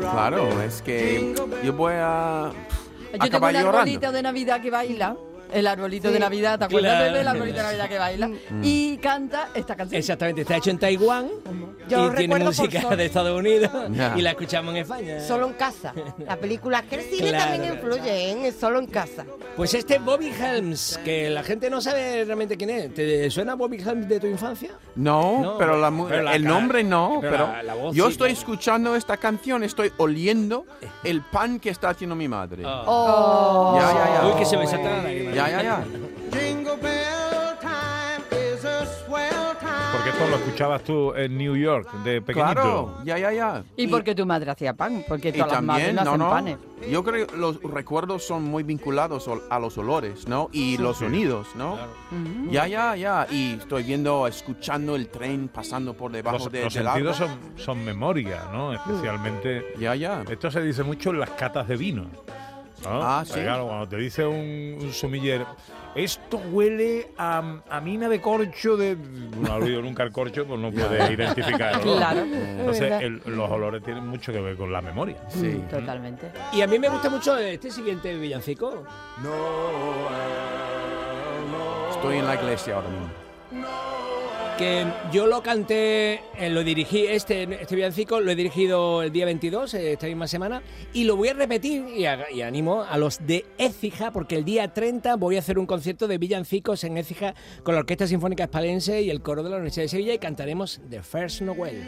Rock. 0.00 0.12
Claro, 0.12 0.62
es 0.62 0.82
que 0.82 1.34
yo 1.64 1.72
voy 1.72 1.94
a 1.96 2.52
Yo 3.12 3.18
tengo 3.18 3.36
acabar 3.36 3.54
un 3.54 3.60
llorando. 3.60 3.78
arbolito 3.78 4.12
de 4.12 4.22
Navidad 4.22 4.60
que 4.60 4.70
baila. 4.70 5.16
El 5.52 5.66
arbolito 5.66 6.08
Sí. 6.08 6.14
de 6.14 6.20
Navidad, 6.20 6.58
¿te 6.58 6.64
acuerdas 6.64 6.96
Claro. 6.96 7.14
del 7.14 7.28
arbolito 7.28 7.56
de 7.58 7.62
Navidad 7.62 7.88
que 7.88 7.98
baila? 7.98 8.30
Y 8.62 8.96
canta 8.98 9.48
esta 9.54 9.76
canción. 9.76 9.98
Exactamente, 9.98 10.42
está 10.42 10.56
hecho 10.56 10.70
en 10.70 10.78
Taiwán 10.78 11.28
Yo 11.88 12.12
y 12.12 12.16
tiene 12.16 12.38
música 12.38 12.96
de 12.96 13.04
Estados 13.04 13.38
Unidos 13.38 13.70
Ya. 13.90 14.14
y 14.16 14.22
la 14.22 14.30
escuchamos 14.30 14.74
en 14.74 14.80
España. 14.82 15.20
Solo 15.20 15.48
en 15.48 15.52
casa. 15.54 15.92
La 16.26 16.36
película 16.36 16.78
es 16.80 16.84
que 16.86 16.94
el 16.96 17.02
cine 17.02 17.28
Claro, 17.30 17.50
también 17.52 17.74
influye, 17.74 18.30
¿eh? 18.30 18.48
Es 18.48 18.56
Solo 18.56 18.78
en 18.78 18.86
casa. 18.86 19.24
Pues 19.56 19.74
este 19.74 19.98
Bobby 19.98 20.28
Helms, 20.32 20.98
que 21.04 21.28
la 21.28 21.42
gente 21.42 21.68
no 21.68 21.80
sabe 21.80 22.24
realmente 22.24 22.56
quién 22.56 22.70
es. 22.70 22.94
¿Te 22.94 23.28
suena 23.30 23.54
Bobby 23.54 23.76
Helms 23.78 24.08
de 24.08 24.20
tu 24.20 24.26
infancia? 24.26 24.70
No, 24.96 25.40
No, 25.42 25.58
pero, 25.58 25.78
la, 25.78 25.90
mu- 25.90 26.06
pero 26.08 26.22
la 26.22 26.34
el 26.34 26.44
nombre 26.44 26.82
no, 26.84 27.18
pero 27.20 27.32
pero, 27.32 27.46
la- 27.52 27.62
la 27.62 27.74
voz 27.74 27.94
yo 27.94 28.06
sí, 28.06 28.12
estoy 28.12 28.28
claro. 28.30 28.40
escuchando 28.40 28.96
esta 28.96 29.16
canción, 29.16 29.62
estoy 29.64 29.92
oliendo 29.98 30.64
el 31.04 31.20
pan 31.22 31.58
que 31.60 31.70
está 31.70 31.90
haciendo 31.90 32.14
mi 32.16 32.28
madre. 32.28 32.62
Oh. 32.64 33.76
Ya, 33.78 33.92
ya, 33.92 34.22
ya. 34.22 34.26
Uy, 34.28 34.38
que 34.38 34.44
se 34.46 34.56
me 34.56 34.66
salta 34.66 34.88
la 34.90 35.02
lágrima. 35.02 35.32
Ya, 35.48 35.50
ya, 35.50 35.62
ya. 35.62 35.84
Porque 39.92 40.08
esto 40.08 40.26
lo 40.26 40.36
escuchabas 40.36 40.82
tú 40.84 41.14
en 41.14 41.36
New 41.36 41.54
York, 41.56 41.92
de 42.02 42.22
pequeñito. 42.22 42.52
Claro, 42.52 42.98
ya, 43.04 43.18
ya, 43.18 43.32
ya. 43.32 43.64
Y 43.76 43.88
porque 43.88 44.14
tu 44.14 44.24
madre 44.24 44.50
hacía 44.50 44.74
pan, 44.74 45.04
porque 45.06 45.32
todas 45.32 45.52
las 45.52 45.62
madres 45.62 45.94
no 45.94 46.00
hacen 46.00 46.18
no. 46.18 46.30
panes. 46.30 46.58
Yo 46.90 47.04
creo 47.04 47.26
que 47.26 47.36
los 47.36 47.62
recuerdos 47.62 48.24
son 48.24 48.42
muy 48.42 48.62
vinculados 48.62 49.28
a 49.50 49.58
los 49.58 49.76
olores, 49.78 50.26
¿no? 50.26 50.48
Y 50.52 50.78
los 50.78 50.98
sonidos, 50.98 51.48
¿no? 51.56 51.74
Ujú. 51.74 52.50
Ya, 52.50 52.66
ya, 52.66 52.96
ya. 52.96 53.26
Y 53.30 53.54
estoy 53.54 53.82
viendo, 53.82 54.26
escuchando 54.26 54.96
el 54.96 55.08
tren 55.08 55.48
pasando 55.48 55.94
por 55.94 56.10
debajo 56.10 56.38
Los, 56.38 56.52
de, 56.52 56.64
los 56.64 56.74
del 56.74 56.84
sentidos 56.84 57.16
son, 57.16 57.30
son 57.56 57.84
memoria, 57.84 58.44
¿no? 58.52 58.72
Especialmente. 58.72 59.74
Ya, 59.78 59.94
ya. 59.94 60.24
Esto 60.28 60.50
se 60.50 60.62
dice 60.62 60.82
mucho 60.82 61.10
en 61.10 61.20
las 61.20 61.30
catas 61.30 61.68
de 61.68 61.76
vino. 61.76 62.06
¿No? 62.84 63.02
Ah, 63.02 63.22
Porque, 63.26 63.40
¿sí? 63.40 63.44
Claro, 63.46 63.66
cuando 63.66 63.88
te 63.88 63.96
dice 63.96 64.24
un, 64.26 64.78
un 64.80 64.92
sumiller, 64.92 65.44
esto 65.94 66.38
huele 66.50 67.10
a, 67.18 67.60
a 67.68 67.80
mina 67.80 68.08
de 68.08 68.20
corcho 68.20 68.76
de. 68.76 68.96
No 68.96 69.52
ha 69.52 69.56
oído 69.56 69.82
nunca 69.82 70.02
el 70.02 70.12
corcho, 70.12 70.46
pues 70.46 70.58
no 70.58 70.70
puede 70.72 71.12
identificar 71.12 71.74
el 71.74 71.80
olor. 71.88 71.96
Claro. 71.98 72.20
Entonces, 72.20 72.92
el- 73.02 73.22
los 73.26 73.50
olores 73.50 73.82
tienen 73.82 74.06
mucho 74.06 74.32
que 74.32 74.40
ver 74.40 74.56
con 74.56 74.72
la 74.72 74.80
memoria. 74.80 75.16
Sí. 75.28 75.62
Totalmente. 75.70 76.30
Y 76.52 76.62
a 76.62 76.66
mí 76.66 76.78
me 76.78 76.88
gusta 76.88 77.10
mucho 77.10 77.36
este 77.36 77.70
siguiente 77.70 78.16
villancico. 78.16 78.84
Estoy 81.90 82.16
en 82.18 82.26
la 82.26 82.34
iglesia 82.34 82.74
ahora 82.76 82.88
mismo. 82.88 83.91
Que 84.58 84.84
yo 85.12 85.26
lo 85.26 85.42
canté, 85.42 86.20
eh, 86.38 86.50
lo 86.50 86.62
dirigí, 86.64 87.06
este, 87.06 87.42
este 87.60 87.74
villancico 87.74 88.20
lo 88.20 88.30
he 88.30 88.34
dirigido 88.36 89.02
el 89.02 89.10
día 89.12 89.24
22, 89.24 89.74
eh, 89.74 89.92
esta 89.92 90.06
misma 90.06 90.26
semana, 90.28 90.62
y 90.92 91.04
lo 91.04 91.16
voy 91.16 91.28
a 91.28 91.34
repetir 91.34 91.84
y, 91.88 92.04
a- 92.06 92.30
y 92.30 92.42
animo 92.42 92.82
a 92.82 92.96
los 92.98 93.26
de 93.26 93.44
Écija, 93.58 94.12
porque 94.12 94.36
el 94.36 94.44
día 94.44 94.72
30 94.72 95.16
voy 95.16 95.36
a 95.36 95.38
hacer 95.40 95.58
un 95.58 95.66
concierto 95.66 96.06
de 96.08 96.18
villancicos 96.18 96.84
en 96.84 96.96
Écija 96.98 97.34
con 97.62 97.74
la 97.74 97.80
Orquesta 97.80 98.06
Sinfónica 98.06 98.44
Espalense 98.44 99.02
y 99.02 99.10
el 99.10 99.22
coro 99.22 99.42
de 99.42 99.50
la 99.50 99.56
Universidad 99.56 99.84
de 99.84 99.88
Sevilla 99.88 100.14
y 100.14 100.18
cantaremos 100.18 100.80
The 100.88 101.02
First 101.02 101.40
Noel. 101.42 101.82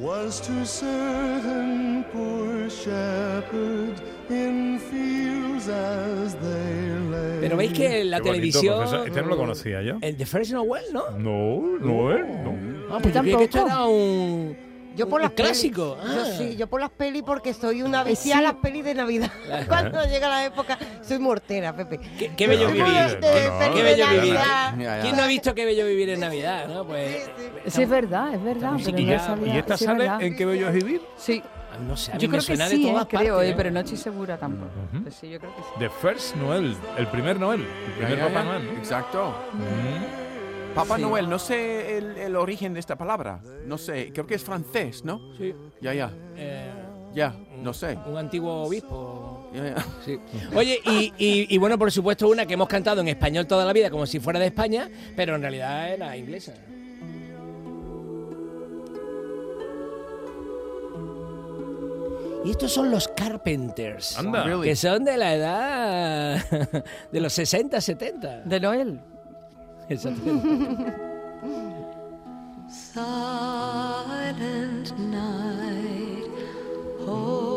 was 0.00 0.40
to 0.40 0.64
certain 0.64 2.04
poor 2.12 2.68
shepherds 2.70 4.00
in 4.30 4.78
fields 4.78 5.68
as 5.68 6.36
they. 6.36 6.77
Pero 7.48 7.56
veis 7.58 7.72
que 7.72 8.04
la 8.04 8.18
Qué 8.20 8.28
bonito, 8.28 8.60
televisión... 8.60 8.76
profesor. 8.78 9.06
Este 9.08 9.22
no 9.22 9.28
lo 9.28 9.36
conocía 9.36 9.82
yo. 9.82 9.96
El 10.00 10.16
The 10.16 10.26
First 10.26 10.52
Noel, 10.52 10.84
¿no? 10.92 11.10
No, 11.18 11.78
no 11.80 12.12
es. 12.14 12.26
No. 12.44 12.54
Ah, 12.90 12.98
pues 13.02 13.14
yo 13.14 13.20
creía 13.20 13.36
que 13.38 13.44
esto 13.44 13.66
era 13.66 13.84
un... 13.86 14.68
Yo 14.96 15.08
por 15.08 15.20
un 15.20 15.26
las 15.26 15.32
pelis. 15.32 15.50
clásico. 15.52 15.96
Yo 16.02 16.10
Ah. 16.22 16.24
sí, 16.36 16.56
yo 16.56 16.66
por 16.66 16.80
las 16.80 16.90
pelis 16.90 17.22
porque 17.22 17.54
soy 17.54 17.82
una 17.82 18.00
Eh, 18.02 18.06
viciada 18.08 18.40
sí. 18.40 18.44
a 18.46 18.48
las 18.52 18.60
pelis 18.60 18.84
de 18.84 18.94
Navidad. 18.94 19.30
Cuando 19.68 20.04
llega 20.06 20.28
la 20.28 20.44
época, 20.46 20.76
soy 21.02 21.20
mortera, 21.20 21.72
Pepe. 21.76 22.00
Qué, 22.18 22.32
qué 22.36 22.46
bello 22.48 22.64
No, 22.66 22.72
vivir. 22.72 22.88
no, 22.88 23.00
de 23.00 23.14
no, 23.14 23.18
pelis 23.20 23.74
Qué 23.74 23.76
de 23.76 23.82
bello 23.84 24.06
vivir. 24.08 24.34
Navidad. 24.34 24.74
Ya, 24.76 24.96
ya. 24.96 25.00
¿Quién 25.02 25.16
no 25.16 25.22
ha 25.22 25.26
visto 25.28 25.54
qué 25.54 25.64
bello 25.66 25.86
vivir 25.86 26.08
en 26.10 26.20
Navidad? 26.20 26.66
¿no? 26.66 26.84
Pues, 26.84 27.30
Sí, 27.66 27.82
es 27.82 27.88
verdad, 27.88 28.34
es 28.34 28.42
verdad. 28.42 28.54
Estamos 28.76 28.82
Pero 28.82 28.90
no 28.92 28.98
chiquillados. 28.98 29.26
sabía. 29.26 29.54
¿Y 29.54 29.58
esta 29.58 29.76
sí, 29.76 29.84
es 29.84 29.88
sale 29.88 29.98
verdad. 30.04 30.22
en 30.22 30.36
qué 30.36 30.44
bello 30.46 30.68
es 30.68 30.74
vivir? 30.74 31.00
Sí, 31.16 31.42
no 31.86 31.96
sé, 31.96 32.12
a 32.12 32.14
mí 32.16 32.20
yo 32.22 32.28
me 32.28 32.32
creo 32.38 32.40
que 32.40 32.46
suena 32.46 32.68
sí, 32.68 32.82
de 32.82 32.88
eh, 32.88 32.92
todas 32.92 33.06
creo, 33.06 33.34
partes, 33.36 33.48
eh, 33.48 33.50
¿eh? 33.50 33.54
pero 33.56 33.70
no 33.70 33.80
estoy 33.80 33.96
segura 33.96 34.36
tampoco. 34.38 34.70
Ujú. 34.92 35.02
Pues 35.02 35.14
sí, 35.14 35.28
yo 35.30 35.38
creo 35.38 35.54
que 35.54 35.62
sí. 35.62 35.68
The 35.78 35.90
First 35.90 36.36
Noel, 36.36 36.76
el 36.96 37.06
primer 37.08 37.38
Noel, 37.38 37.66
el 38.00 38.06
primer 38.06 38.28
Papá. 38.28 38.44
Noel. 38.44 38.66
¿no? 38.66 38.72
Exacto. 38.78 39.34
Mm. 39.54 40.74
Papá 40.74 40.96
Sí. 40.96 41.02
Noel, 41.02 41.28
no 41.28 41.38
sé 41.38 41.98
el, 41.98 42.16
el 42.18 42.36
origen 42.36 42.74
de 42.74 42.80
esta 42.80 42.96
palabra. 42.96 43.40
No 43.66 43.78
sé, 43.78 44.10
creo 44.12 44.26
que 44.26 44.34
es 44.36 44.44
francés, 44.44 45.04
¿no? 45.04 45.20
Sí. 45.36 45.54
Ya, 45.80 45.94
ya. 45.94 46.10
Eh, 46.36 46.70
Ya, 47.14 47.34
no 47.62 47.72
sé. 47.72 47.98
un 48.06 48.16
antiguo 48.18 48.64
obispo. 48.64 49.48
Ya, 49.54 49.64
ya. 49.74 49.86
Sí. 50.04 50.20
Oye, 50.54 50.78
y, 50.84 51.12
y- 51.18 51.46
y 51.54 51.58
bueno, 51.58 51.78
por 51.78 51.90
supuesto, 51.90 52.28
una 52.28 52.44
que 52.46 52.54
hemos 52.54 52.68
cantado 52.68 53.00
en 53.00 53.08
español 53.08 53.46
toda 53.46 53.64
la 53.64 53.72
vida, 53.72 53.90
como 53.90 54.06
si 54.06 54.20
fuera 54.20 54.38
de 54.38 54.46
España, 54.46 54.88
pero 55.16 55.34
en 55.34 55.40
realidad 55.42 55.90
era 55.92 56.16
inglesa. 56.16 56.52
Y 62.44 62.50
estos 62.50 62.72
son 62.72 62.90
los 62.90 63.08
Carpenters. 63.08 64.18
Anda. 64.18 64.60
Que 64.62 64.76
son 64.76 65.04
de 65.04 65.16
la 65.16 65.34
edad 65.34 66.84
de 67.12 67.20
los 67.20 67.32
60, 67.32 67.80
70. 67.80 68.42
De 68.44 68.60
Noel. 68.60 69.00
Exactamente. 69.88 70.94
Silent 72.68 74.92
night, 74.98 76.26
holy 77.06 77.47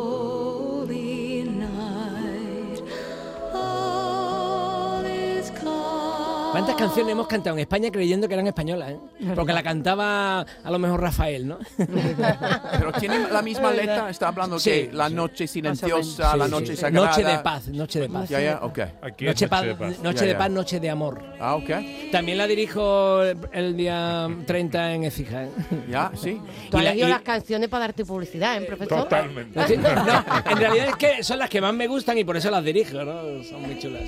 ¿Cuántas 6.61 6.75
canciones 6.87 7.11
hemos 7.13 7.25
cantado 7.27 7.55
en 7.55 7.61
España 7.61 7.89
creyendo 7.91 8.27
que 8.27 8.35
eran 8.35 8.45
españolas? 8.45 8.91
¿eh? 8.91 8.99
Porque 9.35 9.51
la 9.51 9.63
cantaba 9.63 10.41
a 10.41 10.69
lo 10.71 10.77
mejor 10.77 11.01
Rafael, 11.01 11.47
¿no? 11.47 11.57
Pero 11.77 12.91
tiene 12.99 13.17
la 13.31 13.41
misma 13.41 13.71
letra, 13.71 14.11
está 14.11 14.27
hablando 14.27 14.59
Sí, 14.59 14.69
que 14.69 14.89
la 14.93 15.09
noche 15.09 15.47
silenciosa, 15.47 16.33
Sí, 16.33 16.37
la 16.37 16.45
sí. 16.45 16.51
noche 16.51 16.75
sagrada. 16.75 17.07
Noche 17.07 17.23
de 17.23 17.39
paz, 17.39 17.67
noche 17.69 17.99
de 18.01 18.09
paz. 18.09 18.29
Ya, 18.29 18.41
ya, 18.41 18.59
ok. 18.61 18.79
Aquí 19.01 19.25
Noche, 19.25 19.47
noche 19.47 19.65
de 19.67 19.75
paz. 19.75 19.99
noche 20.03 20.25
de 20.27 20.35
paz, 20.35 20.51
noche 20.51 20.79
de 20.79 20.89
amor. 20.91 21.23
Ah, 21.39 21.55
ok. 21.55 21.69
También 22.11 22.37
la 22.37 22.45
dirijo 22.45 23.23
el 23.23 23.75
día 23.75 24.29
30 24.45 24.93
en 24.93 25.03
Écija. 25.05 25.45
¿eh? 25.45 25.49
Ya, 25.89 26.11
sí. 26.15 26.39
Tú 26.69 26.77
has 26.77 26.83
elegido 26.83 27.07
las 27.09 27.21
canciones 27.23 27.69
para 27.69 27.85
darte 27.85 28.05
publicidad, 28.05 28.61
¿eh, 28.61 28.65
profesor? 28.67 29.03
Totalmente. 29.03 29.59
No, 29.81 30.23
en 30.51 30.57
realidad 30.57 30.87
es 30.89 30.95
que 30.95 31.23
son 31.23 31.39
las 31.39 31.49
que 31.49 31.59
más 31.61 31.73
me 31.73 31.87
gustan 31.87 32.17
y 32.17 32.23
por 32.23 32.37
eso 32.37 32.51
las 32.51 32.63
dirijo, 32.63 33.03
¿no? 33.03 33.43
Son 33.43 33.61
muy 33.61 33.79
chulas. 33.79 34.03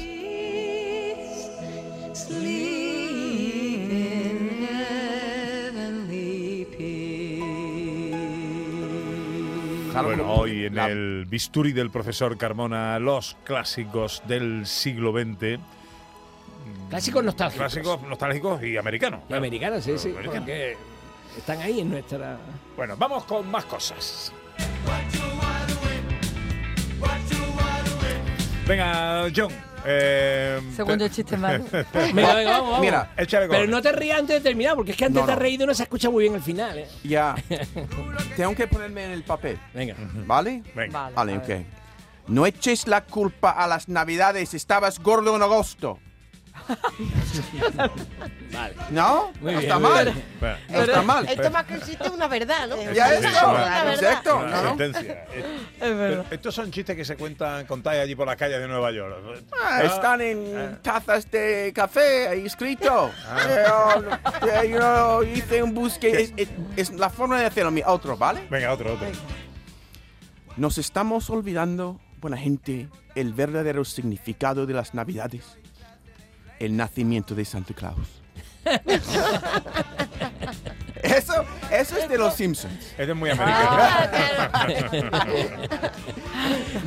Bueno, 10.02 10.32
hoy 10.32 10.66
en 10.66 10.78
el 10.78 11.26
bisturi 11.26 11.72
del 11.72 11.90
profesor 11.90 12.38
Carmona, 12.38 13.00
los 13.00 13.36
clásicos 13.44 14.22
del 14.28 14.66
siglo 14.68 15.12
XX. 15.12 15.60
Clásicos 16.90 17.24
nostálgicos. 17.24 17.74
Clásicos 17.74 18.02
nostálgicos 18.04 18.64
y 18.64 18.78
americanos. 18.78 19.22
Y 19.24 19.28
claro. 19.28 19.44
americanos, 19.44 19.84
sí, 19.84 19.98
sí. 19.98 20.10
Americanos. 20.10 20.40
Porque 20.40 20.78
están 21.38 21.62
ahí 21.62 21.80
en 21.80 21.90
nuestra... 21.90 22.38
Bueno, 22.76 22.96
vamos 22.98 23.24
con 23.24 23.50
más 23.50 23.66
cosas. 23.66 24.32
Venga, 28.68 29.28
John. 29.36 29.73
Eh, 29.86 30.60
Segundo 30.76 31.06
te- 31.06 31.12
chiste 31.16 31.38
malo. 31.38 31.64
Venga, 31.72 31.86
venga, 32.14 32.52
vamos, 32.52 32.70
vamos. 32.72 32.80
Mira, 32.82 33.12
Échale 33.18 33.48
Pero 33.48 33.68
no 33.68 33.82
te 33.82 33.92
rías 33.92 34.20
antes 34.20 34.36
de 34.38 34.42
terminar, 34.50 34.76
porque 34.76 34.92
es 34.92 34.98
que 34.98 35.06
antes 35.06 35.20
No, 35.22 35.26
te 35.26 35.32
has 35.32 35.38
no. 35.38 35.42
reído 35.42 35.64
y 35.64 35.68
no 35.68 35.74
se 35.74 35.84
escucha 35.84 36.10
muy 36.10 36.24
bien 36.24 36.36
el 36.36 36.42
final, 36.42 36.78
¿eh? 36.78 36.88
Ya. 37.04 37.36
Tengo 38.38 38.56
que 38.56 38.68
ponerme 38.68 39.06
en 39.06 39.12
el 39.12 39.24
papel, 39.24 39.60
Venga. 39.74 39.96
¿vale? 40.26 40.64
Venga. 40.76 41.00
Vale. 41.00 41.16
Vale, 41.16 41.34
a 41.34 41.38
ok. 41.38 41.48
ver. 41.48 41.66
No 42.28 42.46
eches 42.46 42.88
la 42.88 43.02
culpa 43.04 43.50
a 43.52 43.68
las 43.68 43.90
navidades, 43.90 44.54
estabas 44.54 45.00
gordo 45.00 45.36
en 45.36 45.42
agosto. 45.42 46.00
Vale. 48.52 48.76
¿No? 48.92 49.32
Muy 49.42 49.54
No 49.54 49.60
bien, 49.60 49.60
está 49.62 49.80
muy 49.80 49.90
mal. 49.90 50.06
bien. 50.06 50.24
Bueno, 50.40 50.58
No 50.70 50.82
está 50.82 51.02
mal. 51.02 51.28
Esto 51.28 51.52
más 51.52 51.66
que 51.66 51.74
es 51.76 51.98
una 52.14 52.28
verdad, 52.28 52.68
¿no? 52.68 52.92
Ya 52.94 53.14
es 53.14 53.22
verdad. 53.22 53.94
Exacto. 53.94 54.38
una 54.38 54.62
¿no? 54.62 54.68
sentencia. 54.70 55.26
Es 55.34 55.80
pero 55.80 55.98
verdad. 55.98 56.26
estos 56.32 56.56
son 56.56 56.72
chistes 56.72 56.96
que 56.96 57.04
se 57.04 57.18
cuentan, 57.18 57.66
contáis 57.66 58.00
allí 58.02 58.16
por 58.16 58.26
las 58.28 58.36
calles 58.38 58.60
de 58.60 58.68
Nueva 58.68 58.92
York. 58.92 59.16
Ah, 59.62 59.82
están 59.84 60.22
en 60.22 60.80
tazas 60.82 61.30
de 61.30 61.72
café 61.76 62.28
ahí 62.30 62.46
escrito. 62.46 63.12
Ah. 63.28 63.98
Yo, 64.42 64.48
eh, 64.48 64.70
yo 64.72 65.24
hice 65.24 65.62
un 65.64 65.74
busque. 65.74 66.10
Es, 66.22 66.34
es- 66.38 66.50
es 66.76 66.92
la 66.94 67.10
forma 67.10 67.40
de 67.40 67.46
hacerlo. 67.48 67.72
Mi 67.72 67.82
otro, 67.86 68.16
¿vale? 68.18 68.48
Venga, 68.50 68.72
otro, 68.72 68.94
otro. 68.94 69.08
Nos 70.58 70.78
estamos 70.78 71.30
olvidando, 71.30 72.00
buena 72.22 72.38
gente, 72.38 72.88
el 73.16 73.34
verdadero 73.34 73.84
significado 73.84 74.66
de 74.66 74.74
las 74.74 74.94
navidades. 74.94 75.58
El 76.64 76.78
nacimiento 76.78 77.36
de 77.36 77.44
Santa 77.44 77.74
Claus. 77.74 78.08
Eso, 81.04 81.34
eso 81.70 81.98
es 81.98 82.08
de 82.10 82.18
los 82.18 82.34
Simpsons. 82.34 82.74
Este 82.92 83.04
es 83.12 83.16
muy 83.16 83.30
Ah, 83.32 83.34
americano. 83.34 84.94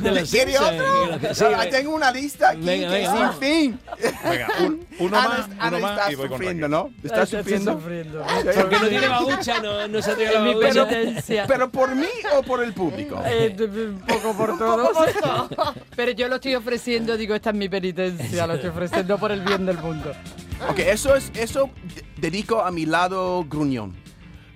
De 0.01 0.11
los 0.11 0.29
¿Quiere 0.29 0.51
Simpsons, 0.53 0.81
otro? 0.81 1.33
sí, 1.35 1.43
Ah. 1.55 1.65
Tengo 1.69 1.95
una 1.95 2.11
lista 2.11 2.49
aquí 2.49 2.61
Venga, 2.61 2.87
que 2.89 2.93
venga, 2.95 3.31
sin 3.31 3.39
fin. 3.39 3.79
Venga, 4.29 4.47
un- 4.61 4.87
uno 4.99 5.17
Ana- 5.17 5.29
más, 5.29 5.49
Ana 5.59 5.67
uno 5.67 5.79
más 5.79 5.91
está 5.99 6.11
y 6.11 6.15
voy 6.15 6.27
con 6.29 6.37
sufriendo. 6.37 6.67
¿no? 6.67 6.89
¿Estás 7.03 7.23
Estoy 7.33 7.39
sufriendo? 7.39 7.73
sufriendo. 7.73 8.25
Porque 8.55 8.79
no 8.79 8.87
tiene 8.87 9.07
babucha, 9.07 9.61
no, 9.61 9.87
no 9.87 10.01
se 10.01 10.11
ha 10.11 10.15
tirado 10.15 10.35
Es 10.37 10.41
la 10.41 10.47
mi 10.47 10.53
babucha. 10.55 10.87
penitencia. 10.87 11.45
¿Pero 11.47 11.69
por 11.71 11.95
mí 11.95 12.07
o 12.35 12.43
por 12.43 12.63
el 12.63 12.73
público? 12.73 13.21
Eh, 13.27 13.55
un 13.59 13.99
poco 14.07 14.33
por 14.35 14.57
todos. 14.57 14.97
Pero 15.95 16.11
yo 16.11 16.27
lo 16.27 16.35
estoy 16.35 16.55
ofreciendo, 16.55 17.17
digo, 17.17 17.35
esta 17.35 17.49
es 17.51 17.55
mi 17.55 17.69
penitencia, 17.69 18.47
lo 18.47 18.55
estoy 18.55 18.69
ofreciendo 18.69 19.17
por 19.17 19.31
el 19.31 19.41
bien 19.41 19.65
del 19.65 19.77
mundo. 19.77 20.11
Ok, 20.69 20.79
eso 20.79 21.15
es, 21.15 21.31
eso 21.35 21.69
de- 21.95 22.03
dedico 22.17 22.61
a 22.63 22.71
mi 22.71 22.85
lado 22.85 23.45
gruñón. 23.47 23.95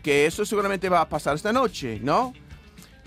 Que 0.03 0.25
eso 0.25 0.45
seguramente 0.45 0.89
va 0.89 1.01
a 1.01 1.09
pasar 1.09 1.35
esta 1.35 1.53
noche, 1.53 1.99
¿no? 2.01 2.33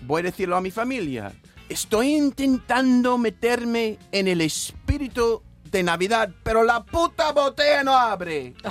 Voy 0.02 0.20
a 0.20 0.24
decirlo 0.24 0.56
a 0.56 0.60
mi 0.60 0.70
familia. 0.70 1.32
Estoy 1.68 2.14
intentando 2.14 3.16
meterme 3.18 3.98
en 4.12 4.28
el 4.28 4.40
espíritu 4.42 5.42
de 5.70 5.82
Navidad, 5.82 6.30
pero 6.42 6.62
la 6.62 6.84
puta 6.84 7.32
botella 7.32 7.82
no 7.82 7.96
abre. 7.96 8.54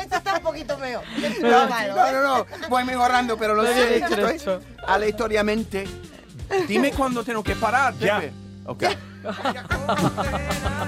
Esto 0.00 0.16
está 0.16 0.36
un 0.38 0.42
poquito 0.42 0.76
mejor. 0.78 1.04
No, 1.40 1.68
No, 1.68 1.78
¿eh? 1.78 2.12
no, 2.12 2.22
no, 2.38 2.46
voy 2.68 2.84
mejorando, 2.84 3.36
pero 3.36 3.54
lo 3.54 3.64
sé. 3.64 3.98
Estoy 3.98 4.40
aleatoriamente. 4.86 5.84
Dime 6.66 6.90
cuándo 6.90 7.22
tengo 7.22 7.42
que 7.44 7.54
parar, 7.54 7.94
Ya. 7.98 8.20
Pepe. 8.20 8.32
Ok. 8.66 8.84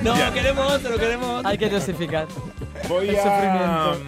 No, 0.03 0.15
queremos 0.33 0.73
otro, 0.73 0.99
queremos 0.99 1.39
otro. 1.39 1.49
Hay 1.49 1.59
que 1.59 1.69
dosificar. 1.69 2.27
Voy 2.89 3.09
El 3.11 3.17
a. 3.19 3.23
sufrimiento. 3.23 3.99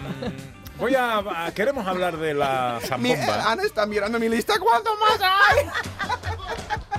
Voy 0.77 0.93
a, 0.95 1.17
a- 1.47 1.51
Queremos 1.53 1.87
hablar 1.87 2.17
de 2.17 2.33
la 2.33 2.79
Mi- 2.81 2.87
zambomba. 3.15 3.51
Ana 3.51 3.63
está 3.63 3.85
mirando 3.85 4.19
mi 4.19 4.29
lista. 4.29 4.59
¿Cuánto 4.59 4.91
más 4.97 5.19
hay? 5.21 5.65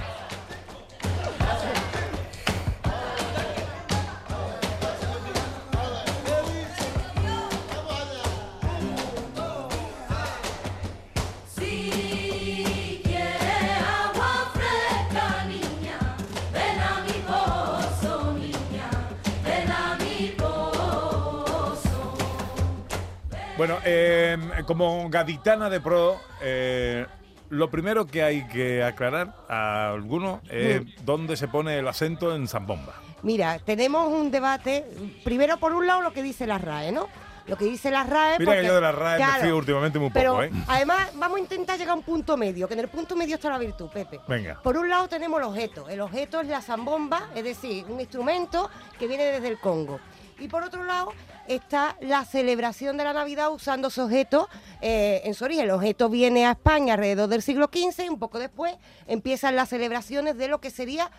Bueno, 23.58 23.78
eh, 23.84 24.38
como 24.66 25.10
gaditana 25.10 25.68
de 25.68 25.80
pro, 25.80 26.20
eh, 26.40 27.04
lo 27.50 27.68
primero 27.68 28.06
que 28.06 28.22
hay 28.22 28.46
que 28.46 28.84
aclarar 28.84 29.34
a 29.48 29.90
alguno 29.90 30.40
es 30.48 30.82
dónde 31.04 31.36
se 31.36 31.48
pone 31.48 31.76
el 31.76 31.88
acento 31.88 32.36
en 32.36 32.46
zambomba. 32.46 32.94
Mira, 33.22 33.58
tenemos 33.58 34.12
un 34.12 34.30
debate. 34.30 34.84
Primero, 35.24 35.56
por 35.56 35.72
un 35.72 35.88
lado, 35.88 36.02
lo 36.02 36.12
que 36.12 36.22
dice 36.22 36.46
la 36.46 36.58
RAE, 36.58 36.92
¿no? 36.92 37.08
Lo 37.48 37.56
que 37.56 37.64
dice 37.64 37.90
la 37.90 38.04
RAE. 38.04 38.38
Mira 38.38 38.60
que 38.60 38.64
yo 38.64 38.76
de 38.76 38.80
la 38.80 38.92
RAE 38.92 39.18
me 39.18 39.24
claro, 39.24 39.42
fío 39.42 39.56
últimamente 39.56 39.98
muy 39.98 40.10
Pero 40.10 40.34
poco, 40.34 40.44
¿eh? 40.44 40.52
además 40.68 41.10
vamos 41.14 41.38
a 41.38 41.40
intentar 41.40 41.78
llegar 41.78 41.94
a 41.94 41.98
un 41.98 42.04
punto 42.04 42.36
medio, 42.36 42.68
que 42.68 42.74
en 42.74 42.80
el 42.80 42.88
punto 42.88 43.16
medio 43.16 43.34
está 43.34 43.50
la 43.50 43.58
virtud, 43.58 43.88
Pepe. 43.88 44.20
Venga. 44.28 44.60
Por 44.62 44.76
un 44.76 44.88
lado 44.88 45.08
tenemos 45.08 45.40
el 45.40 45.46
objeto. 45.46 45.88
El 45.88 46.00
objeto 46.00 46.40
es 46.40 46.46
la 46.46 46.62
zambomba, 46.62 47.30
es 47.34 47.42
decir, 47.42 47.86
un 47.88 47.98
instrumento 47.98 48.70
que 49.00 49.08
viene 49.08 49.24
desde 49.24 49.48
el 49.48 49.58
Congo. 49.58 49.98
Y 50.38 50.48
por 50.48 50.62
otro 50.62 50.84
lado 50.84 51.12
está 51.48 51.96
la 52.00 52.24
celebración 52.24 52.96
de 52.96 53.04
la 53.04 53.12
Navidad 53.12 53.52
usando 53.52 53.88
ese 53.88 54.02
objeto 54.02 54.48
eh, 54.80 55.22
en 55.24 55.34
su 55.34 55.44
origen. 55.44 55.64
El 55.64 55.70
objeto 55.72 56.08
viene 56.08 56.46
a 56.46 56.52
España 56.52 56.94
alrededor 56.94 57.28
del 57.28 57.42
siglo 57.42 57.68
XV 57.72 58.04
y 58.04 58.08
un 58.08 58.18
poco 58.18 58.38
después 58.38 58.76
empiezan 59.06 59.56
las 59.56 59.70
celebraciones 59.70 60.36
de 60.36 60.48
lo 60.48 60.60
que 60.60 60.70
sería, 60.70 61.10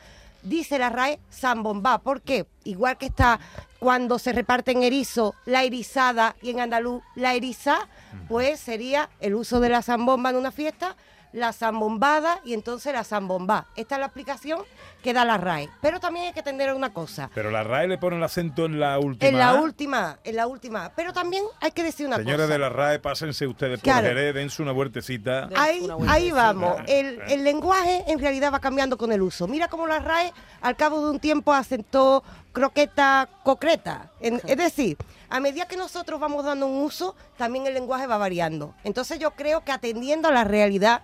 dice 0.43 0.79
la 0.79 0.89
RAE, 0.89 1.19
zambomba. 1.31 1.97
¿Por 1.99 2.21
qué? 2.21 2.45
Igual 2.63 2.97
que 2.97 3.07
está 3.07 3.39
cuando 3.79 4.19
se 4.19 4.31
reparten 4.31 4.83
erizo, 4.83 5.35
la 5.45 5.63
erizada 5.63 6.35
y 6.41 6.51
en 6.51 6.61
andaluz 6.61 7.01
la 7.15 7.33
eriza, 7.33 7.87
pues 8.27 8.59
sería 8.59 9.09
el 9.19 9.35
uso 9.35 9.59
de 9.59 9.69
la 9.69 9.81
zambomba 9.81 10.29
en 10.29 10.37
una 10.37 10.51
fiesta, 10.51 10.95
la 11.31 11.53
zambombada 11.53 12.41
y 12.43 12.53
entonces 12.53 12.93
la 12.93 13.03
zambomba. 13.03 13.67
Esta 13.75 13.95
es 13.95 13.99
la 13.99 14.07
explicación 14.07 14.61
que 15.03 15.13
da 15.13 15.23
la 15.25 15.37
RAE. 15.37 15.69
Pero 15.81 15.99
también 15.99 16.27
hay 16.27 16.33
que 16.33 16.39
entender 16.39 16.73
una 16.73 16.91
cosa. 16.93 17.29
Pero 17.33 17.51
la 17.51 17.63
RAE 17.63 17.87
le 17.87 17.97
pone 17.97 18.17
el 18.17 18.23
acento 18.23 18.65
en 18.65 18.79
la 18.79 18.99
última. 18.99 19.29
En 19.29 19.37
la 19.37 19.49
A. 19.51 19.61
última, 19.61 20.19
en 20.23 20.35
la 20.35 20.47
última. 20.47 20.91
Pero 20.95 21.13
también 21.13 21.43
hay 21.61 21.71
que 21.71 21.83
decir 21.83 22.05
una 22.07 22.17
Señores 22.17 22.41
cosa. 22.47 22.53
de 22.53 22.59
la 22.59 22.69
RAE, 22.69 22.99
pásense 22.99 23.47
ustedes 23.47 23.79
por 23.79 23.83
Claro. 23.83 24.07
Jerez, 24.07 24.33
dense 24.35 24.61
una 24.61 24.71
vueltecita. 24.73 25.49
Ahí, 25.55 25.87
ahí 26.07 26.31
vamos. 26.31 26.75
El, 26.87 27.21
el 27.29 27.43
lenguaje 27.43 28.03
en 28.07 28.19
realidad 28.19 28.51
va 28.53 28.59
cambiando 28.59 28.97
con 28.97 29.11
el 29.11 29.21
uso. 29.21 29.47
Mira 29.47 29.67
cómo 29.69 29.87
la 29.87 29.99
RAE 29.99 30.33
al 30.61 30.75
cabo 30.75 31.01
de 31.05 31.11
un 31.11 31.19
tiempo 31.19 31.53
asentó 31.53 32.23
croqueta 32.51 33.29
concreta. 33.43 34.11
En- 34.19 34.41
es 34.45 34.57
decir, 34.57 34.97
a 35.29 35.39
medida 35.39 35.65
que 35.67 35.77
nosotros 35.77 36.19
vamos 36.19 36.43
dando 36.43 36.67
un 36.67 36.83
uso, 36.83 37.15
también 37.37 37.65
el 37.67 37.73
lenguaje 37.73 38.05
va 38.05 38.17
variando. 38.17 38.73
Entonces 38.83 39.17
yo 39.17 39.31
creo 39.31 39.63
que 39.63 39.71
atendiendo 39.71 40.27
a 40.27 40.31
la 40.31 40.43
realidad 40.43 41.01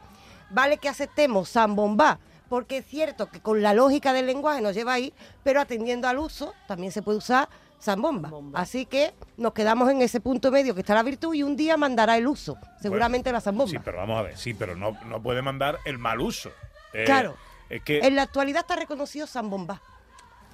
vale 0.50 0.78
que 0.78 0.90
aceptemos 0.90 1.50
zambomba, 1.50 2.20
porque 2.56 2.78
es 2.78 2.86
cierto 2.86 3.30
que 3.30 3.42
con 3.42 3.62
la 3.62 3.74
lógica 3.74 4.14
del 4.14 4.28
lenguaje 4.28 4.62
nos 4.62 4.74
lleva 4.74 4.94
ahí, 4.94 5.12
pero 5.44 5.60
atendiendo 5.60 6.08
al 6.08 6.20
uso 6.20 6.54
también 6.70 6.90
se 6.90 7.02
puede 7.02 7.18
usar 7.18 7.50
zambomba. 7.82 8.32
Así 8.54 8.86
que 8.86 9.14
nos 9.36 9.52
quedamos 9.52 9.92
en 9.92 10.02
ese 10.02 10.22
punto 10.22 10.52
medio 10.52 10.74
que 10.74 10.80
está 10.80 10.94
la 10.94 11.04
virtud 11.04 11.34
y 11.34 11.44
un 11.44 11.58
día 11.58 11.76
mandará 11.76 12.16
el 12.16 12.26
uso, 12.26 12.58
seguramente 12.82 13.30
la 13.34 13.42
zambomba. 13.42 13.72
Sí, 13.72 13.78
pero 13.84 13.98
vamos 13.98 14.18
a 14.18 14.22
ver, 14.22 14.38
sí, 14.38 14.54
pero 14.54 14.78
no, 14.78 14.98
no 15.06 15.22
puede 15.22 15.42
mandar 15.42 15.80
el 15.84 15.98
mal 15.98 16.22
uso. 16.22 16.50
Eh, 16.94 17.04
Claro. 17.04 17.36
Es 17.70 17.82
que. 17.82 18.00
En 18.00 18.16
la 18.16 18.22
actualidad 18.22 18.62
está 18.62 18.78
reconocido 18.78 19.28
zambomba. 19.28 19.82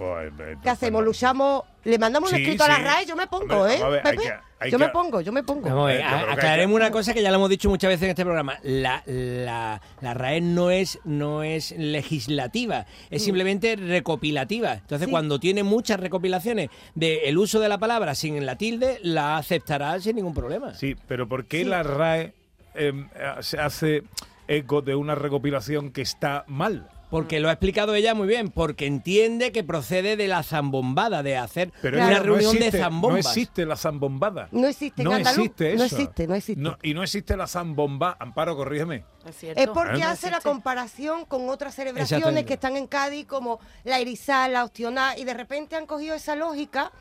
Pues, 0.01 0.33
eh, 0.39 0.57
¿Qué 0.63 0.69
hacemos? 0.69 1.03
¿Luchamos? 1.03 1.63
¿Le 1.83 1.97
mandamos 1.99 2.31
un 2.31 2.37
Sí, 2.37 2.43
escrito 2.43 2.63
a 2.63 2.67
la. 2.69 2.77
RAE? 2.79 3.05
Yo 3.05 3.15
me 3.15 3.27
pongo, 3.27 3.55
Hombre, 3.55 3.75
¿eh? 3.75 3.83
ver, 3.89 4.01
Pepe? 4.03 4.17
que- 4.23 4.33
hay 4.59 4.71
yo 4.71 4.77
que- 4.77 4.85
me 4.85 4.89
pongo, 4.91 5.21
yo 5.21 5.31
me 5.31 5.43
pongo. 5.43 5.61
Vamos 5.69 5.91
Eh, 5.91 6.03
aclaremos 6.03 6.73
que- 6.77 6.83
una 6.83 6.91
cosa 6.91 7.13
que 7.13 7.21
ya 7.21 7.29
lo 7.29 7.35
hemos 7.37 7.49
dicho 7.49 7.69
muchas 7.69 7.89
veces 7.89 8.03
en 8.03 8.09
este 8.11 8.23
programa. 8.23 8.57
La, 8.63 9.03
la, 9.05 9.81
la 10.01 10.13
RAE 10.13 10.41
no 10.41 10.69
es, 10.71 10.99
no 11.03 11.43
es 11.43 11.71
legislativa, 11.77 12.85
es 13.09 13.21
Mm. 13.21 13.25
simplemente 13.25 13.75
recopilativa. 13.75 14.73
Entonces, 14.73 15.05
Sí. 15.05 15.11
cuando 15.11 15.39
tiene 15.39 15.63
muchas 15.63 15.99
recopilaciones 15.99 16.69
del 16.95 17.37
uso 17.37 17.59
de 17.59 17.69
la 17.69 17.77
palabra 17.77 18.13
sin 18.15 18.45
la 18.45 18.55
tilde, 18.57 18.99
la 19.03 19.37
aceptará 19.37 19.99
sin 19.99 20.15
ningún 20.15 20.33
problema. 20.33 20.73
Sí, 20.75 20.95
pero 21.07 21.27
¿por 21.27 21.45
qué 21.45 21.63
la 21.65 21.83
RAE 21.83 22.33
eh, 22.73 22.93
se 23.41 23.59
hace 23.59 24.03
eco 24.47 24.81
de 24.81 24.95
una 24.95 25.13
recopilación 25.15 25.91
que 25.91 26.01
está 26.01 26.43
mal? 26.47 26.87
Porque 27.11 27.39
lo 27.39 27.49
ha 27.49 27.51
explicado 27.51 27.93
ella 27.93 28.15
muy 28.15 28.27
bien, 28.27 28.49
porque 28.49 28.87
entiende 28.87 29.51
que 29.51 29.63
procede 29.63 30.15
de 30.17 30.27
la 30.27 30.41
zambombada, 30.41 31.21
de 31.21 31.37
hacer 31.37 31.71
Pero 31.81 31.97
una 31.97 32.11
es 32.13 32.17
no 32.17 32.23
reunión 32.23 32.55
existe- 32.55 32.71
de 32.77 32.83
zambombas. 32.83 33.23
No 33.25 33.29
existe 33.29 33.65
la 33.65 33.75
zambombada. 33.75 34.47
No 34.51 34.67
existe 34.67 35.03
No 35.03 35.15
existe 35.17 35.75
no 35.75 35.83
eso. 35.83 35.95
existe, 35.97 36.27
no 36.27 36.35
existe. 36.35 36.61
No, 36.61 36.77
y 36.81 36.93
no 36.95 37.03
existe 37.03 37.37
la 37.37 37.45
zambomba. 37.47 38.15
Amparo, 38.19 38.55
corrígeme. 38.55 39.03
Es 39.55 39.67
porque 39.67 39.99
¿Eh? 39.99 40.03
hace 40.03 40.31
la 40.31 40.39
comparación 40.41 41.25
con 41.25 41.47
otras 41.49 41.75
celebraciones 41.75 42.45
que 42.45 42.53
están 42.53 42.77
en 42.77 42.87
Cádiz, 42.87 43.25
como 43.27 43.59
la 43.83 43.99
Erizal, 43.99 44.53
la 44.53 44.63
Ostioná, 44.63 45.17
y 45.17 45.25
de 45.25 45.33
repente 45.33 45.75
han 45.75 45.85
cogido 45.85 46.15
esa 46.15 46.35
lógica, 46.35 46.91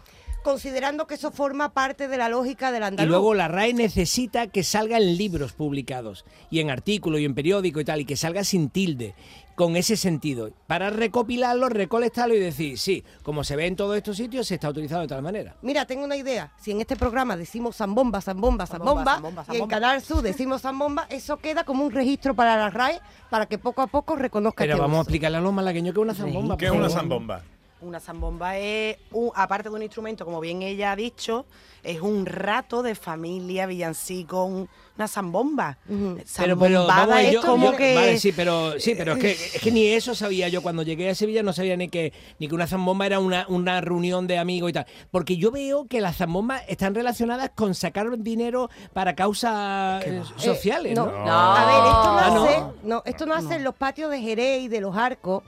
considerando 0.42 1.06
que 1.06 1.14
eso 1.16 1.30
forma 1.30 1.72
parte 1.74 2.08
de 2.08 2.16
la 2.16 2.28
lógica 2.30 2.72
del 2.72 2.82
Y 2.82 2.86
andaluz. 2.86 3.10
luego 3.10 3.34
la 3.34 3.46
RAE 3.48 3.74
necesita 3.74 4.46
que 4.46 4.64
salga 4.64 4.96
en 4.96 5.18
libros 5.18 5.52
publicados 5.52 6.24
y 6.50 6.60
en 6.60 6.70
artículos 6.70 7.20
y 7.20 7.26
en 7.26 7.34
periódicos 7.34 7.82
y 7.82 7.84
tal, 7.84 8.00
y 8.00 8.04
que 8.06 8.16
salga 8.16 8.42
sin 8.42 8.70
tilde, 8.70 9.14
con 9.54 9.76
ese 9.76 9.96
sentido, 9.96 10.50
para 10.66 10.90
recopilarlo, 10.90 11.68
recolectarlo 11.68 12.34
y 12.34 12.38
decir, 12.38 12.78
sí, 12.78 13.04
como 13.22 13.44
se 13.44 13.56
ve 13.56 13.66
en 13.66 13.76
todos 13.76 13.96
estos 13.96 14.16
sitios, 14.16 14.46
se 14.46 14.54
está 14.54 14.70
utilizando 14.70 15.02
de 15.02 15.08
tal 15.08 15.22
manera. 15.22 15.56
Mira, 15.62 15.84
tengo 15.84 16.04
una 16.04 16.16
idea. 16.16 16.52
Si 16.58 16.70
en 16.70 16.80
este 16.80 16.96
programa 16.96 17.36
decimos 17.36 17.76
zambomba, 17.76 18.20
zambomba, 18.20 18.66
zambomba, 18.66 19.14
zambomba, 19.14 19.44
y 19.52 19.56
en. 19.56 19.68
Canal 19.68 20.02
Sur 20.02 20.22
decimos 20.22 20.62
zambomba, 20.62 21.06
eso 21.10 21.36
queda 21.36 21.64
como 21.64 21.84
un 21.84 21.92
registro 21.92 22.34
para 22.34 22.56
la 22.56 22.70
RAE 22.70 23.00
para 23.28 23.46
que 23.46 23.58
poco 23.58 23.82
a 23.82 23.86
poco 23.86 24.16
reconozca 24.16 24.64
Pero 24.64 24.74
este 24.74 24.80
vamos 24.80 24.98
a 24.98 25.00
explicarle 25.02 25.38
a 25.38 25.40
los 25.40 25.52
malagueños 25.52 25.94
que 25.94 26.00
es 26.00 26.04
una 26.04 26.14
zambomba. 26.14 26.56
¿Qué 26.56 26.66
es 26.66 26.72
una 26.72 26.90
zambomba? 26.90 27.42
Una 27.82 27.98
zambomba 27.98 28.58
es, 28.58 28.98
un- 29.12 29.30
aparte 29.34 29.68
de 29.70 29.74
un 29.74 29.82
instrumento, 29.82 30.24
como 30.26 30.38
bien 30.40 30.60
ella 30.62 30.92
ha 30.92 30.96
dicho, 30.96 31.46
es 31.82 32.00
un 32.02 32.26
rato 32.26 32.82
de 32.82 32.94
familia, 32.94 33.64
villancico, 33.64 34.44
un- 34.44 34.68
una 34.98 35.08
zambomba. 35.08 35.78
Pero, 35.86 36.58
pero 36.58 36.86
Zambombada 36.86 37.06
vamos, 37.06 37.22
es 37.22 37.32
yo- 37.32 37.40
como 37.40 37.70
yo- 37.72 37.76
que... 37.78 37.94
Vale, 37.94 38.18
sí, 38.18 38.32
pero, 38.32 38.78
sí, 38.78 38.94
pero 38.94 39.14
es 39.14 39.18
que, 39.18 39.30
es 39.30 39.60
que 39.62 39.70
ni 39.72 39.86
eso 39.86 40.14
sabía 40.14 40.48
yo. 40.48 40.60
Cuando 40.60 40.82
llegué 40.82 41.08
a 41.08 41.14
Sevilla 41.14 41.42
no 41.42 41.54
sabía 41.54 41.74
ni 41.78 41.88
que, 41.88 42.12
ni 42.38 42.48
que 42.48 42.54
una 42.54 42.66
zambomba 42.66 43.06
era 43.06 43.18
una, 43.18 43.46
una 43.48 43.80
reunión 43.80 44.26
de 44.26 44.36
amigos 44.36 44.68
y 44.68 44.72
tal. 44.74 44.84
Porque 45.10 45.38
yo 45.38 45.50
veo 45.50 45.86
que 45.86 46.02
las 46.02 46.18
zambombas 46.18 46.62
están 46.68 46.94
relacionadas 46.94 47.50
con 47.54 47.74
sacar 47.74 48.10
dinero 48.18 48.68
para 48.92 49.14
causas 49.14 50.04
eh, 50.04 50.22
sociales, 50.36 50.92
Eh, 50.92 50.94
¿no? 50.96 51.04
A 51.04 51.64
ver, 51.66 51.76
esto 51.76 52.10
Ah, 52.10 52.30
¿no? 52.34 52.44
nace, 52.44 52.62
no, 52.82 53.02
esto 53.06 53.24
nace 53.24 53.54
en 53.54 53.64
los 53.64 53.74
patios 53.74 54.10
de 54.10 54.20
Jerez 54.20 54.64
y 54.64 54.68
de 54.68 54.82
los 54.82 54.94
Arcos 54.94 55.42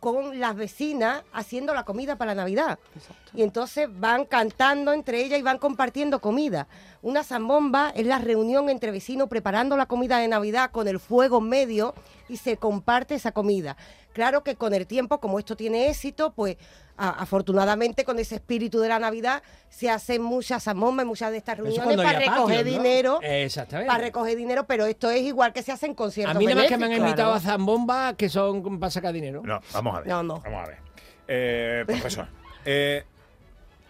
con 0.00 0.38
las 0.38 0.54
vecinas 0.54 1.22
haciendo 1.32 1.74
la 1.74 1.84
comida 1.84 2.16
para 2.16 2.34
Navidad. 2.34 2.78
Y 3.34 3.42
entonces 3.42 3.88
van 3.92 4.24
cantando 4.24 4.92
entre 4.92 5.24
ellas 5.24 5.38
y 5.38 5.42
van 5.42 5.58
compartiendo 5.58 6.20
comida. 6.20 6.68
Una 7.02 7.24
zambomba 7.24 7.90
es 7.90 8.06
la 8.06 8.18
reunión 8.18 8.68
entre 8.68 8.90
vecinos 8.90 9.28
preparando 9.28 9.76
la 9.76 9.86
comida 9.86 10.18
de 10.18 10.28
Navidad 10.28 10.70
con 10.70 10.88
el 10.88 11.00
fuego 11.00 11.38
en 11.38 11.48
medio 11.48 11.94
y 12.28 12.36
se 12.36 12.56
comparte 12.56 13.14
esa 13.14 13.32
comida. 13.32 13.76
Claro 14.16 14.42
que 14.42 14.56
con 14.56 14.72
el 14.72 14.86
tiempo, 14.86 15.20
como 15.20 15.38
esto 15.38 15.58
tiene 15.58 15.90
éxito, 15.90 16.32
pues 16.32 16.56
a- 16.96 17.10
afortunadamente 17.10 18.02
con 18.02 18.18
ese 18.18 18.36
espíritu 18.36 18.80
de 18.80 18.88
la 18.88 18.98
Navidad 18.98 19.42
se 19.68 19.90
hacen 19.90 20.22
muchas 20.22 20.64
zambombas 20.64 21.04
y 21.04 21.06
muchas 21.06 21.32
de 21.32 21.36
estas 21.36 21.58
reuniones 21.58 21.96
para 21.98 22.18
recoger 22.18 22.30
patios, 22.30 22.64
¿no? 22.64 22.64
dinero 22.82 23.18
Exactamente. 23.20 23.88
para 23.92 24.02
recoger 24.04 24.34
dinero, 24.38 24.66
pero 24.66 24.86
esto 24.86 25.10
es 25.10 25.20
igual 25.20 25.52
que 25.52 25.62
se 25.62 25.70
hacen 25.70 25.94
conciertos 25.94 26.34
A 26.34 26.38
mí 26.38 26.46
nada 26.46 26.62
más 26.62 26.66
que 26.66 26.78
me 26.78 26.86
han 26.86 26.92
invitado 26.94 27.34
a 27.34 27.40
zambombas 27.40 28.14
que 28.14 28.30
son 28.30 28.80
para 28.80 28.90
sacar 28.90 29.12
dinero. 29.12 29.42
No, 29.44 29.60
vamos 29.74 29.94
a 29.94 29.98
ver. 29.98 30.08
No, 30.08 30.22
no. 30.22 30.40
Vamos 30.40 30.64
a 30.64 30.66
ver. 30.66 30.78
Eh, 31.28 31.84
profesor. 31.86 32.26
eh, 32.64 33.04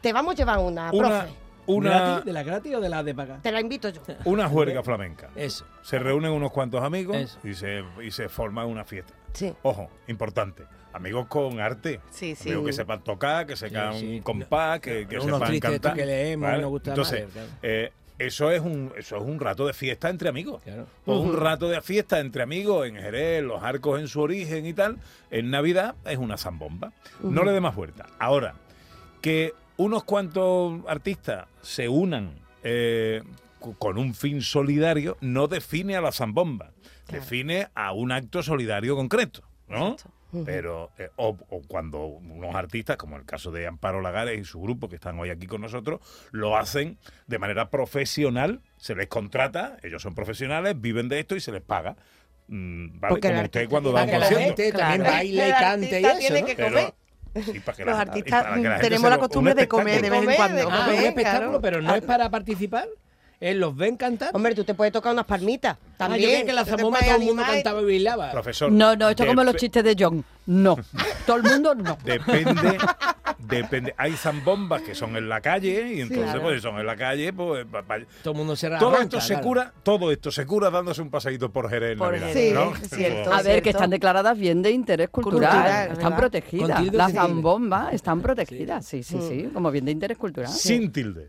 Te 0.01 0.13
vamos 0.13 0.35
a 0.35 0.37
llevar 0.39 0.59
una, 0.59 0.91
una, 0.91 1.09
profe. 1.21 1.35
Una, 1.67 1.91
¿Gratis? 1.91 2.25
¿De 2.25 2.33
la 2.33 2.43
gratis 2.43 2.75
o 2.75 2.81
de 2.81 2.89
la 2.89 3.03
de 3.03 3.15
pagar? 3.15 3.43
Te 3.43 3.53
la 3.53 3.61
invito 3.61 3.89
yo. 3.89 4.01
una 4.25 4.49
juerga 4.49 4.83
flamenca. 4.83 5.31
Eso. 5.37 5.65
Se 5.83 5.99
reúnen 5.99 6.33
unos 6.33 6.53
cuantos 6.53 6.83
amigos 6.83 7.17
Eso. 7.17 7.39
y 7.45 7.55
se, 7.55 7.85
y 8.03 8.11
se 8.11 8.29
forma 8.29 8.65
una 8.65 8.85
fiesta. 8.85 9.13
Sí. 9.33 9.53
Ojo, 9.63 9.89
importante. 10.09 10.65
Amigos 10.93 11.27
con 11.27 11.61
arte. 11.61 12.01
Sí, 12.11 12.35
sí. 12.35 12.49
Amigos 12.49 12.67
que 12.69 12.73
sepan 12.73 13.05
tocar, 13.05 13.47
que 13.47 13.55
sepan 13.57 13.95
sí. 13.99 14.17
un 14.17 14.23
compás, 14.23 14.81
que, 14.81 15.07
que 15.07 15.19
Unos 15.19 15.41
sepan 15.41 15.61
cantar. 15.61 15.95
que 15.95 16.07
leemos 16.07 16.49
y 16.57 16.61
nos 16.61 16.71
gusta 16.71 16.91
Entonces, 16.93 17.25
más, 17.25 17.33
claro. 17.33 17.49
eh, 17.63 17.93
eso 18.19 18.51
es 18.51 18.63
un 18.63 18.95
eso 18.97 19.17
es 19.19 19.23
un 19.23 19.39
rato 19.39 19.67
de 19.67 19.75
fiesta 19.75 20.09
entre 20.09 20.31
amigos. 20.31 20.63
Claro. 20.63 20.87
Pues 21.05 21.19
un 21.19 21.37
rato 21.37 21.69
de 21.69 21.83
fiesta 21.83 22.19
entre 22.21 22.43
amigos 22.43 22.87
en 22.89 22.97
Jerez, 22.97 23.43
los 23.43 23.63
arcos 23.63 24.01
en 24.01 24.09
su 24.09 24.23
origen 24.23 24.65
y 24.65 24.73
tal. 24.73 24.97
En 25.31 25.51
Navidad 25.51 25.97
es 26.07 26.17
una 26.17 26.39
zambomba. 26.39 26.93
No 27.21 27.45
le 27.45 27.53
dé 27.53 27.61
más 27.61 27.75
vuelta. 27.77 28.07
Ahora, 28.19 28.55
que 29.21 29.53
unos 29.79 30.05
cuantos 30.05 30.81
artistas 30.89 31.47
se 31.63 31.89
unan 31.89 32.35
eh, 32.63 33.23
con 33.79 33.99
un 33.99 34.15
fin 34.15 34.43
solidario 34.43 35.17
no 35.21 35.49
define 35.49 35.97
a 35.97 36.01
la 36.01 36.13
zambomba. 36.13 36.73
Define 37.09 37.69
a 37.75 37.93
un 37.93 38.11
acto 38.11 38.43
solidario 38.43 38.97
concreto, 38.97 39.43
¿no? 39.69 39.97
Pero, 40.45 40.91
eh, 40.99 41.09
o, 41.17 41.37
o 41.51 41.63
cuando 41.69 42.05
unos 42.05 42.55
artistas, 42.55 42.97
como 42.97 43.17
el 43.17 43.25
caso 43.25 43.53
de 43.53 43.67
Amparo 43.67 44.01
Lagares 44.03 44.41
y 44.41 44.45
su 44.45 44.61
grupo, 44.61 44.89
que 44.89 44.97
están 44.97 45.19
hoy 45.19 45.31
aquí 45.31 45.47
con 45.47 45.61
nosotros, 45.61 46.01
lo 46.33 46.57
hacen 46.57 46.99
de 47.29 47.39
manera 47.39 47.71
profesional, 47.71 48.61
se 48.77 48.95
les 48.97 49.07
contrata, 49.07 49.77
ellos 49.85 50.03
son 50.03 50.15
profesionales, 50.17 50.79
viven 50.81 51.09
de 51.09 51.21
esto 51.21 51.37
y 51.37 51.41
se 51.41 51.53
les 51.53 51.63
paga. 51.63 51.97
Mm, 52.49 52.99
¿vale? 53.01 53.11
Porque 53.15 53.29
el 53.29 53.35
Como 53.35 53.45
usted 53.45 53.69
cuando 53.69 53.93
da 53.93 54.03
un 54.03 54.11
concierto. 54.11 54.39
gente 54.39 54.73
también 54.73 55.27
y 55.27 55.51
cante 55.51 56.01
y 56.01 56.05
eso, 56.05 56.19
tiene 56.19 56.41
¿no? 56.41 56.47
que 56.49 56.55
Pero- 56.57 56.69
comer. 56.71 56.95
Sí, 57.45 57.61
para 57.61 57.77
que 57.77 57.85
Los 57.85 57.95
la- 57.95 58.01
artistas 58.03 58.43
para 58.45 58.57
que 58.57 58.69
la 58.69 58.79
tenemos 58.79 59.11
la 59.11 59.19
costumbre 59.19 59.55
de 59.55 59.69
comer 59.69 60.03
de 60.03 60.11
vez 60.11 60.23
en 60.29 60.35
cuando. 60.37 60.57
de 60.57 60.63
Ah, 60.63 60.85
comer, 60.87 60.99
un 61.01 61.07
espectáculo, 61.07 61.41
claro. 61.49 61.61
pero 61.61 61.83
no 61.83 61.95
es 61.95 62.03
para 62.03 62.31
participar. 62.31 62.87
Él 63.39 63.61
los 63.61 63.77
ven 63.77 63.97
cantar. 63.99 64.31
Hombre, 64.33 64.55
tú 64.55 64.65
te 64.65 64.73
puedes 64.73 64.93
tocar 64.93 65.13
unas 65.13 65.27
palmitas. 65.27 65.77
Ah, 65.79 65.95
También. 65.99 66.41
yo 66.41 66.47
que 66.47 66.53
la 66.55 66.63
Tú 66.65 66.71
te 66.71 66.77
zambomba 66.77 67.01
todo 67.01 67.17
el 67.17 67.23
mundo 67.23 67.43
cantaba 67.43 67.83
y 67.83 67.85
bailaba. 67.85 68.31
Profesor. 68.33 68.73
No, 68.73 68.97
no, 68.97 69.11
esto 69.11 69.25
es 69.25 69.29
como 69.29 69.45
los 69.45 69.57
chistes 69.57 69.85
de 69.85 69.95
John. 69.99 70.25
No. 70.47 70.77
Todo 71.27 71.37
el 71.39 71.43
mundo 71.43 71.75
no. 71.75 71.99
Depende, 72.05 72.79
depende. 73.39 73.95
Hay 73.99 74.13
zambombas 74.13 74.83
que 74.83 74.95
son 74.95 75.17
en 75.17 75.29
la 75.29 75.41
calle 75.41 75.93
y 75.95 76.01
entonces, 76.01 76.25
Claro. 76.27 76.43
pues, 76.43 76.57
si 76.57 76.61
son 76.63 76.79
en 76.79 76.87
la 76.87 76.97
calle, 76.97 77.33
pues. 77.33 77.67
pa- 77.67 77.83
pa- 77.83 77.99
Todo 78.23 78.33
el 78.33 78.39
mundo 78.39 78.57
se 78.57 78.69
todo 78.71 78.89
arranca, 78.89 79.03
esto 79.05 79.21
se 79.21 79.35
claro. 79.35 79.43
cura, 79.45 79.73
todo 79.83 80.13
esto 80.13 80.31
se 80.31 80.47
cura 80.47 80.71
dándose 80.71 81.03
un 81.03 81.11
paseíto 81.11 81.51
por 81.53 81.69
Jerez 81.69 81.93
en 81.93 81.99
Por 81.99 82.17
cierto. 82.89 83.33
A 83.35 83.43
ver, 83.43 83.63
que 83.63 83.71
están 83.71 83.91
declaradas 83.91 84.39
bien 84.39 84.63
de 84.63 84.71
interés 84.71 85.09
cultural. 85.11 85.51
Cultural, 85.51 85.83
están 85.89 85.97
¿verdad? 86.05 86.17
protegidas. 86.17 86.93
Las 86.93 87.13
zambombas 87.13 87.93
están 87.93 88.21
protegidas. 88.23 88.87
Sí, 88.87 89.03
sí, 89.03 89.19
sí. 89.29 89.51
Como 89.53 89.71
bien 89.71 89.85
de 89.85 89.93
interés 89.93 90.17
cultural. 90.17 90.51
Sin 90.51 90.91
tilde. 90.93 91.29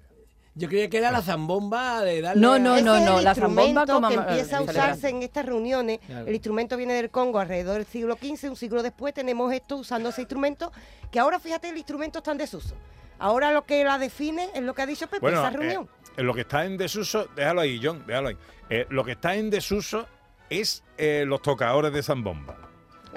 Yo 0.57 0.67
creía 0.67 0.89
que 0.89 0.97
era 0.97 1.11
la 1.11 1.21
zambomba 1.21 2.01
de 2.01 2.21
darle. 2.21 2.41
No, 2.41 2.53
a- 2.53 2.59
no, 2.59 2.75
Ese 2.75 2.83
no, 2.85 2.99
no. 2.99 3.17
el 3.19 3.23
La 3.23 3.35
zambomba 3.35 3.63
instrumento 3.83 3.93
como 3.93 4.07
que 4.09 4.13
eh, 4.15 4.17
empieza 4.17 4.57
a 4.57 4.59
celebrar. 4.61 4.85
usarse 4.91 5.09
en 5.09 5.23
estas 5.23 5.45
reuniones. 5.45 5.99
Claro. 6.05 6.25
El 6.27 6.33
instrumento 6.33 6.77
viene 6.77 6.93
del 6.95 7.09
Congo 7.11 7.39
alrededor 7.39 7.75
del 7.75 7.85
siglo 7.85 8.15
XV, 8.15 8.49
un 8.49 8.55
siglo 8.55 8.81
después 8.83 9.13
tenemos 9.13 9.53
esto 9.53 9.75
usando 9.77 10.09
ese 10.09 10.21
instrumento, 10.21 10.71
que 11.11 11.19
ahora 11.19 11.39
fíjate 11.39 11.69
el 11.69 11.77
instrumento 11.77 12.17
está 12.19 12.31
en 12.31 12.37
desuso. 12.39 12.75
Ahora 13.19 13.51
lo 13.51 13.65
que 13.65 13.83
la 13.83 13.97
define 13.97 14.49
es 14.53 14.61
lo 14.61 14.73
que 14.73 14.81
ha 14.81 14.85
dicho 14.85 15.05
Pepe, 15.07 15.19
Bueno, 15.21 15.39
esa 15.39 15.49
eh, 15.49 15.57
reunión. 15.57 15.89
eh, 16.17 16.23
lo 16.23 16.33
que 16.33 16.41
está 16.41 16.65
en 16.65 16.77
desuso, 16.77 17.27
déjalo 17.35 17.61
ahí, 17.61 17.79
John, 17.81 18.03
déjalo 18.07 18.29
ahí. 18.29 18.37
Eh, 18.69 18.85
lo 18.89 19.03
que 19.03 19.13
está 19.13 19.35
en 19.35 19.49
desuso 19.49 20.07
es 20.49 20.83
eh, 20.97 21.23
los 21.27 21.41
tocadores 21.41 21.93
de 21.93 22.01
zambomba. 22.03 22.55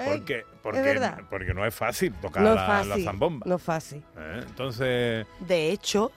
Porque, 0.03 0.45
porque, 0.63 0.99
porque 1.29 1.53
no 1.53 1.65
es 1.65 1.75
fácil 1.75 2.13
tocar 2.15 2.41
no 2.41 2.49
es 2.51 2.55
la, 2.55 2.61
la 2.61 2.83
fácil. 2.85 3.03
zambomba. 3.05 3.45
No 3.47 3.55
es 3.57 3.61
fácil. 3.61 4.03
Eh, 4.17 4.43
Entonces, 4.47 5.27
De 5.39 5.69
hecho, 5.71 6.11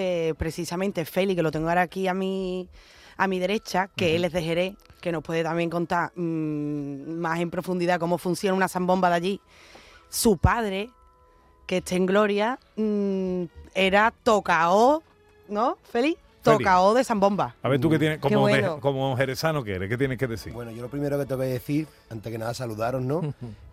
eh, 0.00 0.34
precisamente 0.38 1.04
Feli, 1.04 1.34
que 1.34 1.42
lo 1.42 1.50
tengo 1.50 1.68
ahora 1.68 1.82
aquí 1.82 2.06
a 2.08 2.14
mi, 2.14 2.68
a 3.16 3.26
mi 3.26 3.38
derecha, 3.38 3.88
que 3.96 4.14
él 4.16 4.24
es 4.24 4.32
de 4.32 4.42
Jerez, 4.42 4.74
que 5.00 5.10
nos 5.12 5.22
puede 5.24 5.42
también 5.42 5.70
contar 5.70 6.12
mm, 6.14 7.18
más 7.18 7.40
en 7.40 7.50
profundidad 7.50 7.98
cómo 7.98 8.16
funciona 8.18 8.54
una 8.56 8.68
zambomba 8.68 9.08
de 9.10 9.14
allí. 9.16 9.40
Su 10.08 10.36
padre, 10.38 10.90
que 11.66 11.78
esté 11.78 11.96
en 11.96 12.06
gloria, 12.06 12.58
mm, 12.76 13.42
era 13.74 14.12
tocao, 14.22 15.02
¿no, 15.48 15.76
Feli? 15.90 16.16
Tocao 16.42 16.94
de 16.94 17.04
zambomba. 17.04 17.56
A 17.62 17.68
ver, 17.68 17.80
tú 17.80 17.90
que 17.90 17.98
tienes, 17.98 18.18
Qué 18.18 18.22
como, 18.28 18.40
bueno. 18.40 18.76
je- 18.76 18.80
como 18.80 19.16
jerezano 19.16 19.62
que 19.64 19.74
eres, 19.74 19.88
¿qué 19.88 19.98
tienes 19.98 20.16
que 20.16 20.26
decir? 20.28 20.52
Bueno, 20.52 20.70
yo 20.70 20.80
lo 20.82 20.88
primero 20.88 21.18
que 21.18 21.26
tengo 21.26 21.40
que 21.42 21.48
decir, 21.48 21.86
antes 22.08 22.32
que 22.32 22.38
nada, 22.38 22.54
saludaros, 22.54 23.02
¿no? 23.02 23.20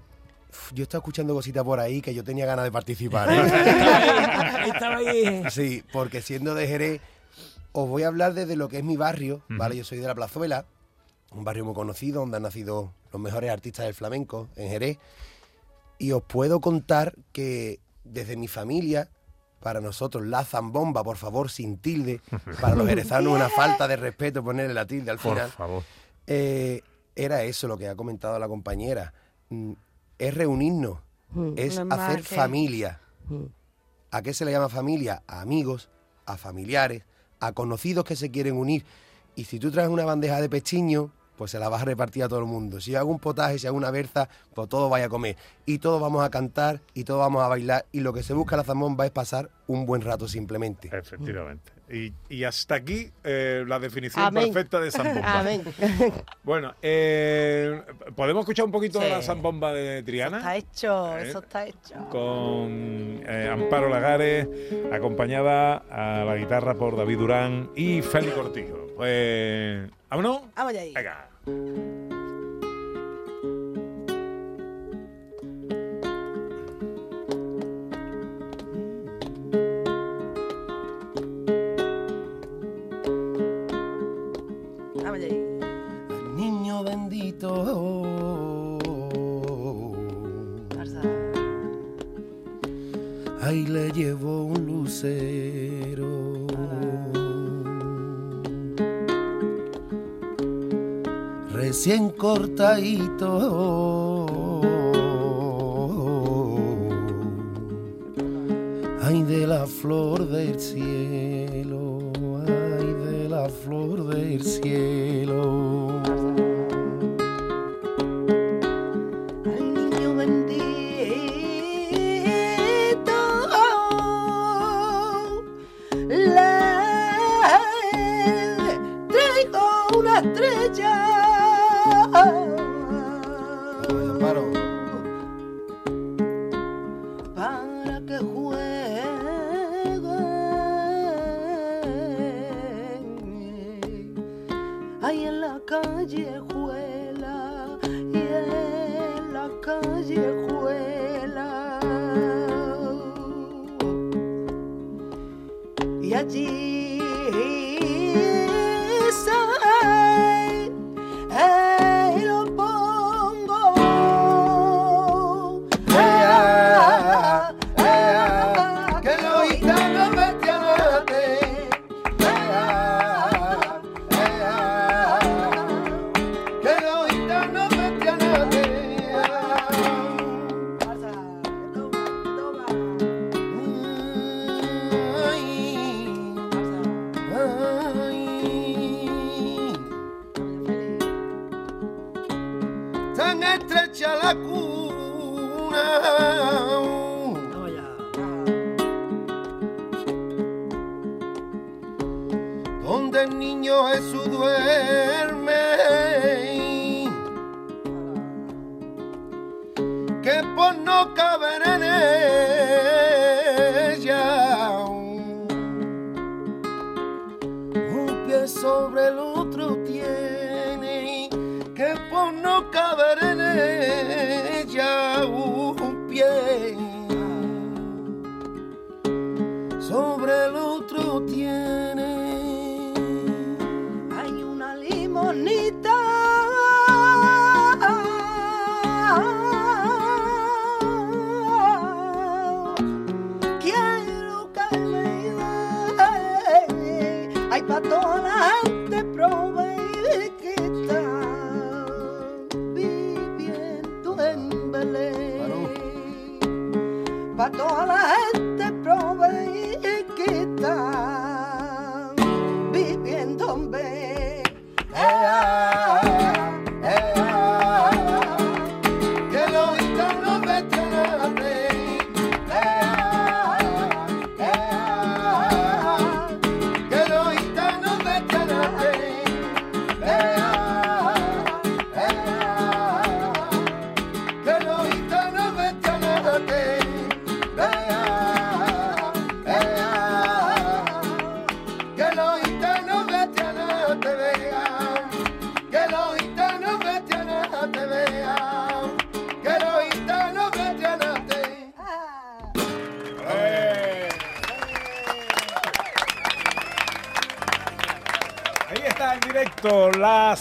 Yo 0.73 0.83
estaba 0.83 0.99
escuchando 0.99 1.33
cositas 1.33 1.63
por 1.63 1.79
ahí 1.79 2.01
que 2.01 2.13
yo 2.13 2.23
tenía 2.23 2.45
ganas 2.45 2.65
de 2.65 2.71
participar. 2.71 3.29
¿eh? 3.31 3.41
Estaba 4.73 4.97
ahí. 4.97 5.43
Sí, 5.51 5.83
porque 5.93 6.21
siendo 6.21 6.53
de 6.55 6.67
Jerez, 6.67 7.01
os 7.71 7.87
voy 7.89 8.03
a 8.03 8.07
hablar 8.07 8.33
desde 8.33 8.55
lo 8.55 8.67
que 8.69 8.77
es 8.79 8.83
mi 8.83 8.97
barrio, 8.97 9.41
¿vale? 9.49 9.75
Yo 9.77 9.83
soy 9.83 9.97
de 9.99 10.07
la 10.07 10.15
Plazuela, 10.15 10.65
un 11.31 11.43
barrio 11.43 11.65
muy 11.65 11.73
conocido 11.73 12.21
donde 12.21 12.37
han 12.37 12.43
nacido 12.43 12.93
los 13.11 13.21
mejores 13.21 13.51
artistas 13.51 13.85
del 13.85 13.93
flamenco 13.93 14.47
en 14.55 14.69
Jerez. 14.69 14.97
Y 15.97 16.11
os 16.11 16.23
puedo 16.23 16.59
contar 16.59 17.13
que 17.31 17.79
desde 18.03 18.35
mi 18.37 18.47
familia, 18.47 19.09
para 19.61 19.81
nosotros, 19.81 20.25
la 20.25 20.43
zambomba, 20.43 21.03
por 21.03 21.17
favor, 21.17 21.49
sin 21.49 21.77
tilde, 21.77 22.21
para 22.61 22.75
los 22.75 22.87
jerezanos 22.87 23.33
una 23.33 23.49
falta 23.49 23.87
de 23.87 23.95
respeto 23.95 24.43
ponerle 24.43 24.73
la 24.73 24.85
tilde 24.85 25.11
al 25.11 25.17
Por 25.19 25.33
final. 25.33 25.51
favor. 25.51 25.83
Eh, 26.27 26.81
era 27.15 27.43
eso 27.43 27.67
lo 27.67 27.77
que 27.77 27.87
ha 27.87 27.95
comentado 27.95 28.37
la 28.39 28.47
compañera. 28.47 29.13
Es 30.19 30.33
reunirnos, 30.33 30.99
Mm. 31.31 31.53
es 31.57 31.79
No 31.83 31.93
hacer 31.95 32.21
que- 32.23 32.35
familia. 32.35 33.01
Mm. 33.27 33.45
¿A 34.11 34.21
qué 34.21 34.33
se 34.33 34.45
le 34.45 34.51
llama 34.51 34.69
familia? 34.69 35.23
A 35.27 35.41
amigos, 35.41 35.89
a 36.25 36.37
familiares, 36.37 37.03
a 37.39 37.51
conocidos 37.51 38.05
que 38.05 38.15
se 38.15 38.31
quieren 38.31 38.55
unir. 38.55 38.85
Y 39.35 39.43
si 39.45 39.59
tú 39.59 39.71
traes 39.71 39.89
una 39.89 40.05
bandeja 40.05 40.39
de 40.39 40.47
pechiño, 40.47 41.11
pues 41.35 41.51
se 41.51 41.59
la 41.59 41.67
vas 41.67 41.81
a 41.81 41.85
repartir 41.85 42.23
a 42.23 42.29
todo 42.29 42.39
el 42.39 42.45
mundo. 42.45 42.79
Si 42.79 42.91
yo 42.91 42.99
hago 42.99 43.11
un 43.11 43.19
potaje, 43.19 43.59
si 43.59 43.67
hago 43.67 43.75
una 43.75 43.91
berza, 43.91 44.29
pues 44.53 44.69
todos 44.69 44.89
vaya 44.89 45.07
a 45.07 45.09
comer. 45.09 45.35
Y 45.65 45.79
todos 45.79 45.99
vamos 45.99 46.23
a 46.23 46.29
cantar 46.29 46.79
y 46.93 47.03
todos 47.03 47.19
vamos 47.19 47.43
a 47.43 47.49
bailar. 47.49 47.85
Y 47.91 47.99
lo 47.99 48.13
que 48.13 48.23
se 48.23 48.33
busca 48.33 48.55
en 48.55 48.59
la 48.59 48.63
zambomba 48.63 49.05
es 49.05 49.11
pasar 49.11 49.49
un 49.67 49.85
buen 49.85 50.01
rato 50.01 50.29
simplemente. 50.29 50.87
Efectivamente. 50.97 51.73
Y, 51.91 52.11
y 52.29 52.43
hasta 52.45 52.75
aquí 52.75 53.11
eh, 53.23 53.63
la 53.67 53.77
definición 53.79 54.25
Amén. 54.25 54.45
perfecta 54.51 54.79
de 54.79 54.89
zambomba. 54.91 55.39
Amén. 55.39 55.63
Bueno, 56.43 56.73
eh, 56.81 57.81
¿podemos 58.15 58.41
escuchar 58.41 58.65
un 58.65 58.71
poquito 58.71 58.99
de 58.99 59.09
la 59.09 59.21
Sí. 59.21 59.27
zambomba 59.27 59.71
de 59.73 60.01
Triana? 60.03 60.37
Está 60.37 60.55
hecho, 60.57 61.17
¿Eh? 61.17 61.29
eso 61.29 61.39
está 61.39 61.65
hecho. 61.67 61.95
con 62.11 63.23
Amparo 63.51 63.89
Lagares, 63.89 64.47
acompañada 64.91 65.77
a 65.89 66.23
la 66.25 66.35
guitarra 66.37 66.75
por 66.75 66.95
David 66.97 67.17
Durán 67.19 67.69
y 67.75 68.01
Félix 68.01 68.33
Cortijo. 68.33 68.87
Pues, 68.95 69.89
¿vámonos? 70.09 70.41
Vamos 70.55 70.71
allá 70.71 70.81
ahí. 70.81 70.93
Venga. 70.93 71.94
Cortadito. 102.95 103.74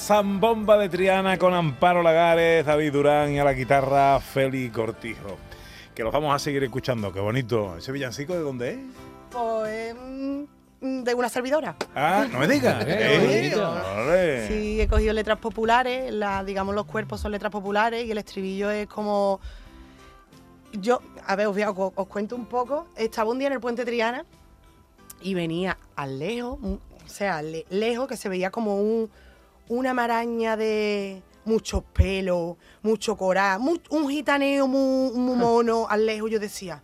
Zambomba 0.09 0.77
de 0.77 0.89
Triana 0.91 1.39
con 1.39 1.55
Amparo 1.55 2.03
Lagares, 2.03 2.67
David 2.67 2.93
Durán 2.93 3.33
y 3.33 3.39
a 3.39 3.45
la 3.45 3.55
guitarra 3.55 4.21
Feli 4.21 4.69
Cortijo. 4.69 5.39
Que 5.95 6.03
los 6.03 6.13
vamos 6.13 6.35
a 6.35 6.39
seguir 6.39 6.63
escuchando, 6.63 7.11
qué 7.13 7.21
bonito. 7.21 7.77
¿Ese 7.79 7.91
villancico 7.91 8.35
de 8.35 8.41
dónde 8.41 8.71
es? 8.73 8.79
Pues 9.31 9.95
mm, 9.95 11.03
de 11.05 11.15
una 11.15 11.29
servidora. 11.31 11.75
Ah, 11.95 12.27
no 12.31 12.39
me 12.39 12.49
digas. 12.49 12.85
Qué 12.85 13.53
Eh. 13.57 14.45
Sí, 14.47 14.81
he 14.83 14.89
cogido 14.89 15.15
letras 15.15 15.39
populares, 15.39 16.13
la, 16.13 16.45
digamos 16.45 16.75
los 16.75 16.85
cuerpos 16.85 17.21
son 17.21 17.33
letras 17.33 17.51
populares 17.51 18.05
y 18.05 18.11
el 18.11 18.19
estribillo 18.19 18.71
es 18.71 18.87
como... 18.87 19.41
Yo, 20.73 21.01
a 21.27 21.35
ver, 21.37 21.47
os, 21.47 21.55
voy 21.55 21.63
a- 21.63 21.71
os, 21.71 21.93
os 21.95 22.07
cuento 22.09 22.37
un 22.37 22.45
poco. 22.47 22.89
Estaba 22.97 23.31
un 23.31 23.39
día 23.39 23.47
en 23.47 23.55
el 23.55 23.61
puente 23.61 23.85
Triana 23.87 24.27
y 25.23 25.33
venía 25.33 25.79
al 25.97 26.19
lejos, 26.19 26.59
mm, 26.61 26.73
o 26.75 27.09
sea, 27.09 27.41
le- 27.41 27.65
lejos 27.71 28.07
que 28.07 28.19
se 28.19 28.29
veía 28.29 28.51
como 28.51 28.77
un, 28.81 29.09
una 29.69 29.95
maraña 29.95 30.57
de 30.57 31.23
muchos 31.45 31.83
pelos, 31.93 32.57
mucho 32.83 33.17
coral, 33.17 33.61
un 33.91 34.09
gitaneo 34.09 34.67
muy, 34.67 35.13
muy 35.13 35.37
mono 35.37 35.87
al 35.89 36.07
lejos. 36.07 36.31
Yo 36.31 36.39
decía, 36.39 36.83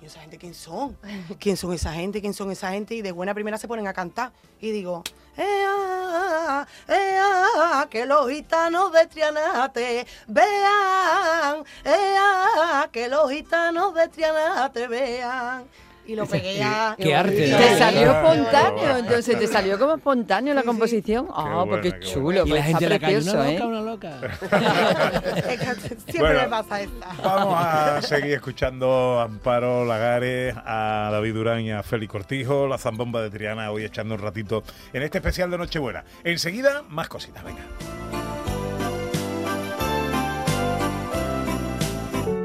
¿y 0.00 0.06
esa 0.06 0.20
gente 0.20 0.38
quién 0.38 0.54
son? 0.54 0.96
¿Quién 1.38 1.56
son 1.56 1.72
esa 1.72 1.92
gente? 1.92 2.20
¿Quién 2.20 2.34
son 2.34 2.50
esa 2.50 2.70
gente? 2.70 2.94
Y 2.94 3.02
de 3.02 3.12
buena 3.12 3.34
primera 3.34 3.58
se 3.58 3.68
ponen 3.68 3.86
a 3.86 3.92
cantar. 3.92 4.32
Y 4.60 4.70
digo, 4.70 5.02
¡Ea, 5.36 6.66
ea, 6.88 7.86
que 7.90 8.06
los 8.06 8.30
gitanos 8.30 8.90
de 8.90 9.06
Trianate 9.06 10.06
vean! 10.26 11.62
¡Ea, 11.84 12.88
que 12.90 13.08
los 13.08 13.30
gitanos 13.30 13.92
de 13.94 14.08
Trianate 14.08 14.88
vean! 14.88 15.66
Y 16.06 16.14
lo 16.14 16.26
pegué 16.26 16.62
a... 16.62 16.94
Qué 16.96 17.14
arte, 17.14 17.48
¿no? 17.48 17.58
Te 17.58 17.78
salió 17.78 18.12
Qué 18.12 18.18
espontáneo, 18.18 18.96
entonces 18.98 19.38
te 19.38 19.46
salió 19.46 19.78
como 19.78 19.94
espontáneo 19.96 20.54
la 20.54 20.62
composición. 20.62 21.26
Ah, 21.34 21.64
bueno, 21.64 21.66
pues 21.66 21.82
qué 21.82 22.00
qué 22.00 22.06
chulo, 22.06 22.22
bueno. 22.22 22.46
Y 22.46 22.50
pues 22.50 22.60
la 22.60 22.64
gente 22.66 22.84
está 22.84 22.94
la 22.94 23.00
calle, 23.00 23.30
una 23.30 23.50
¿eh? 23.50 23.52
loca, 23.52 23.66
una 23.66 23.80
loca. 23.82 24.20
Siempre 26.06 26.20
Bueno. 26.20 26.40
me 26.42 26.48
pasa 26.48 26.80
esta. 26.80 27.08
Vamos 27.22 27.54
a 27.58 28.02
seguir 28.02 28.34
escuchando 28.34 29.20
a 29.20 29.24
Amparo 29.24 29.84
Lagares, 29.84 30.54
a 30.64 31.08
David 31.12 31.34
Durán 31.34 31.60
y 31.62 31.72
a 31.72 31.82
Félix 31.82 32.12
Cortijo, 32.12 32.66
la 32.68 32.78
zambomba 32.78 33.22
de 33.22 33.30
Triana, 33.30 33.70
hoy 33.70 33.84
echando 33.84 34.14
un 34.14 34.20
ratito 34.20 34.62
en 34.92 35.02
este 35.02 35.18
especial 35.18 35.50
de 35.50 35.58
Nochebuena. 35.58 36.04
Enseguida, 36.24 36.82
más 36.88 37.08
cositas, 37.08 37.42
venga. 37.44 37.62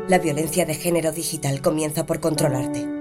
La 0.07 0.19
violencia 0.19 0.65
de 0.65 0.73
género 0.75 1.11
digital 1.13 1.61
comienza 1.61 2.05
por 2.05 2.19
controlarte. 2.19 3.00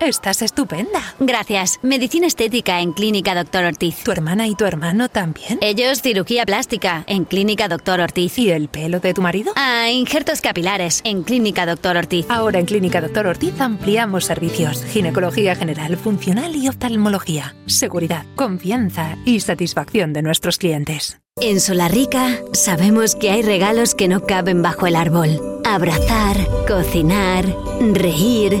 Estás 0.00 0.42
estupenda. 0.42 1.14
Gracias. 1.20 1.78
Medicina 1.82 2.26
estética 2.26 2.80
en 2.80 2.92
Clínica 2.92 3.36
Doctor 3.36 3.64
Ortiz. 3.64 4.02
¿Tu 4.02 4.10
hermana 4.10 4.48
y 4.48 4.56
tu 4.56 4.64
hermano 4.64 5.08
también? 5.08 5.58
Ellos 5.60 6.02
cirugía 6.02 6.44
plástica 6.44 7.04
en 7.06 7.24
Clínica 7.24 7.68
Doctor 7.68 8.00
Ortiz. 8.00 8.36
¿Y 8.38 8.50
el 8.50 8.68
pelo 8.68 8.98
de 8.98 9.14
tu 9.14 9.22
marido? 9.22 9.52
Ah, 9.54 9.90
injertos 9.90 10.40
capilares 10.40 11.02
en 11.04 11.22
Clínica 11.22 11.66
Doctor 11.66 11.96
Ortiz. 11.96 12.26
Ahora 12.28 12.58
en 12.58 12.66
Clínica 12.66 13.00
Doctor 13.00 13.26
Ortiz 13.28 13.60
ampliamos 13.60 14.24
servicios. 14.24 14.84
Ginecología 14.86 15.54
general, 15.54 15.96
funcional 15.96 16.56
y 16.56 16.68
oftalmología. 16.68 17.54
Seguridad, 17.66 18.26
confianza 18.34 19.16
y 19.24 19.38
satisfacción 19.38 20.12
de 20.12 20.22
nuestros 20.22 20.58
clientes. 20.58 21.20
En 21.40 21.60
Solarrica 21.60 22.40
sabemos 22.52 23.14
que 23.14 23.30
hay 23.30 23.42
regalos 23.42 23.94
que 23.94 24.08
no 24.08 24.26
caben 24.26 24.62
bajo 24.62 24.86
el 24.86 24.96
árbol. 24.96 25.40
Abrazar, 25.64 26.36
cocinar, 26.66 27.46
reír, 27.80 28.60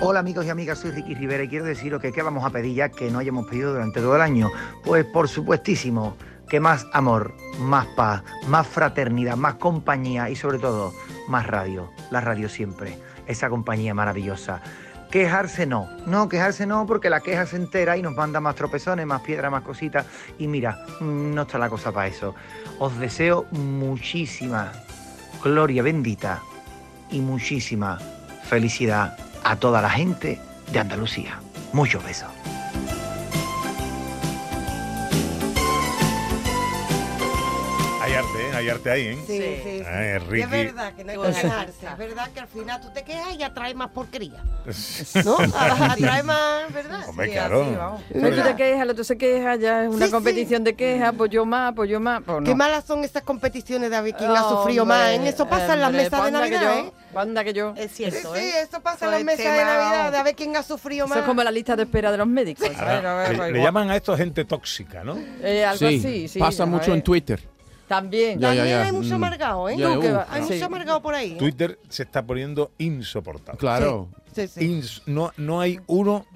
Hola 0.00 0.20
amigos 0.20 0.46
y 0.46 0.50
amigas, 0.50 0.78
soy 0.78 0.92
Ricky 0.92 1.16
Rivera 1.16 1.42
y 1.42 1.48
quiero 1.48 1.64
deciros 1.64 2.00
que 2.00 2.12
qué 2.12 2.22
vamos 2.22 2.44
a 2.44 2.50
pedir 2.50 2.72
ya 2.72 2.88
que 2.88 3.10
no 3.10 3.18
hayamos 3.18 3.48
pedido 3.48 3.72
durante 3.72 3.98
todo 3.98 4.14
el 4.14 4.22
año. 4.22 4.48
Pues 4.84 5.04
por 5.04 5.28
supuestísimo, 5.28 6.16
que 6.48 6.60
más 6.60 6.86
amor, 6.92 7.34
más 7.58 7.86
paz, 7.96 8.22
más 8.46 8.68
fraternidad, 8.68 9.36
más 9.36 9.54
compañía 9.54 10.30
y 10.30 10.36
sobre 10.36 10.60
todo 10.60 10.94
más 11.26 11.48
radio. 11.48 11.90
La 12.12 12.20
radio 12.20 12.48
siempre, 12.48 12.96
esa 13.26 13.50
compañía 13.50 13.92
maravillosa. 13.92 14.62
Quejarse 15.10 15.66
no, 15.66 15.88
no, 16.06 16.28
quejarse 16.28 16.64
no 16.64 16.86
porque 16.86 17.10
la 17.10 17.20
queja 17.20 17.44
se 17.46 17.56
entera 17.56 17.96
y 17.96 18.02
nos 18.02 18.14
manda 18.14 18.38
más 18.38 18.54
tropezones, 18.54 19.04
más 19.04 19.22
piedras, 19.22 19.50
más 19.50 19.62
cositas 19.64 20.06
y 20.38 20.46
mira, 20.46 20.78
mm, 21.00 21.34
no 21.34 21.42
está 21.42 21.58
la 21.58 21.68
cosa 21.68 21.90
para 21.90 22.06
eso. 22.06 22.36
Os 22.78 22.96
deseo 23.00 23.46
muchísima 23.50 24.70
gloria 25.42 25.82
bendita 25.82 26.40
y 27.10 27.18
muchísima 27.18 27.98
felicidad 28.44 29.27
a 29.44 29.56
toda 29.56 29.82
la 29.82 29.90
gente 29.90 30.40
de 30.72 30.78
Andalucía. 30.78 31.40
Muchos 31.72 32.02
besos. 32.04 32.28
Ay, 38.58 38.68
arte, 38.68 38.88
¿eh? 38.88 38.90
Hay 38.90 38.90
arte 38.90 38.90
ahí, 38.90 39.06
¿eh? 39.06 39.18
Sí, 39.26 39.38
sí, 39.38 39.78
sí. 39.78 39.84
Ay, 39.86 40.38
Y 40.38 40.42
es 40.42 40.50
verdad 40.50 40.92
que 40.94 41.04
no 41.04 41.10
hay 41.12 41.16
que 41.18 41.22
Pues- 41.24 41.36
quejarse. 41.38 41.86
Es 41.86 41.98
verdad 41.98 42.30
que 42.32 42.40
al 42.40 42.48
final 42.48 42.80
tú 42.80 42.88
te 42.92 43.02
quejas 43.04 43.34
y 43.38 43.42
atraes 43.42 43.74
más 43.74 43.90
porquería. 43.90 44.42
¿No? 45.24 45.36
Atrae 45.56 46.22
más, 46.22 46.72
¿verdad? 46.72 47.08
Hombre, 47.08 47.26
Sí, 47.26 47.32
claro. 47.32 47.62
así, 47.62 47.74
vamos. 47.76 48.02
Tú 48.12 48.42
te 48.42 48.56
quejas, 48.56 48.82
el 48.82 48.90
otro 48.90 49.04
se 49.04 49.16
queja, 49.18 49.56
ya 49.56 49.84
es 49.84 49.88
una 49.94 50.06
Sí, 50.06 50.12
competición 50.12 50.64
de 50.64 50.74
quejas, 50.74 51.14
pues 51.16 51.30
yo 51.30 51.44
más, 51.44 51.72
pues 51.74 51.88
yo 51.90 52.00
más, 52.00 52.22
pues 52.24 52.38
no. 52.40 52.44
Qué 52.44 52.54
malas 52.54 52.84
son 52.84 53.04
estas 53.04 53.22
competiciones 53.22 53.90
de 53.90 53.96
a 53.96 54.00
ver 54.00 54.14
quién 54.14 54.30
ha 54.30 54.42
sufrido 54.48 54.82
Hombre, 54.82 54.98
más. 54.98 55.08
¿eh? 55.10 55.28
Eso 55.28 55.48
pasa 55.48 55.74
en 55.74 55.80
las 55.80 55.92
mesas 55.92 56.24
de 56.24 56.30
Navidad, 56.30 56.62
yo, 56.62 56.70
¿eh? 56.88 56.92
Anda 57.14 57.42
que 57.44 57.52
yo. 57.52 57.74
Es 57.76 57.92
cierto, 57.92 58.34
sí, 58.34 58.40
¿eh? 58.40 58.60
eso 58.62 58.80
pasa 58.80 59.06
en 59.06 59.08
Eso 59.08 59.10
las 59.10 59.20
es 59.20 59.24
mesas 59.26 59.52
de 59.52 59.64
Navidad, 59.64 60.12
de 60.12 60.18
a 60.18 60.22
ver 60.22 60.34
quién 60.36 60.56
ha 60.56 60.62
sufrido 60.62 61.06
Eso 61.06 61.14
más. 61.14 61.18
es 61.22 61.24
como 61.24 61.42
la 61.42 61.50
lista 61.50 61.74
de 61.74 61.82
espera 61.84 62.12
de 62.12 62.18
los 62.18 62.26
médicos. 62.26 62.68
Ahora, 62.78 63.00
No, 63.02 63.18
le, 63.22 63.26
pues 63.26 63.38
le 63.38 63.48
igual. 63.48 63.62
llaman 63.64 63.90
a 63.90 63.96
esto 63.96 64.16
gente 64.16 64.44
tóxica, 64.44 65.02
¿no? 65.04 65.16
Eh, 65.42 65.64
algo 65.64 65.78
Sí, 65.78 65.98
así, 65.98 66.28
sí. 66.28 66.38
pasa 66.38 66.64
a 66.64 66.66
mucho 66.66 66.88
ver. 66.88 66.96
en 66.96 67.02
Twitter. 67.02 67.40
También. 67.88 68.38
Ya, 68.38 68.54
ya, 68.54 68.60
También 68.60 68.78
ya. 68.78 68.84
hay 68.86 68.92
mucho 68.92 69.10
Mm. 69.10 69.14
amargado, 69.14 69.68
¿eh? 69.68 69.76
Ya, 69.76 69.94
Tú, 69.94 70.00
que 70.00 70.10
uh, 70.12 70.14
va- 70.14 70.26
Hay 70.30 70.42
sí. 70.44 70.52
mucho 70.54 70.64
amargado 70.66 71.02
por 71.02 71.14
ahí. 71.14 71.32
¿eh? 71.32 71.36
Twitter 71.38 71.78
se 71.88 72.02
está 72.04 72.22
poniendo 72.24 72.70
insoportable. 72.78 73.58
Claro. 73.58 74.08
Sí, 74.34 74.46
sí. 74.46 74.60
Ins- 74.60 75.02
no, 75.06 75.32
no 75.38 75.60
hay 75.60 75.80
uno 75.86 76.26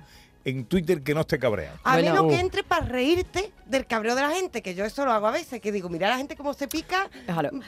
en 0.44 0.64
Twitter 0.64 1.02
que 1.02 1.14
no 1.14 1.20
esté 1.20 1.38
cabreado. 1.38 1.78
A 1.84 1.92
Bueno, 1.92 2.14
menos 2.14 2.28
que 2.30 2.36
uh. 2.36 2.40
entre 2.40 2.64
para 2.64 2.84
reírte 2.84 3.52
del 3.66 3.86
cabreo 3.86 4.16
de 4.16 4.22
la 4.22 4.30
gente, 4.30 4.60
que 4.60 4.74
yo 4.74 4.84
eso 4.84 5.04
lo 5.04 5.12
hago 5.12 5.28
a 5.28 5.30
veces, 5.30 5.60
que 5.60 5.70
digo, 5.70 5.88
mira 5.88 6.08
a 6.08 6.10
la 6.10 6.16
gente 6.16 6.34
cómo 6.34 6.52
se 6.52 6.66
pica 6.66 7.08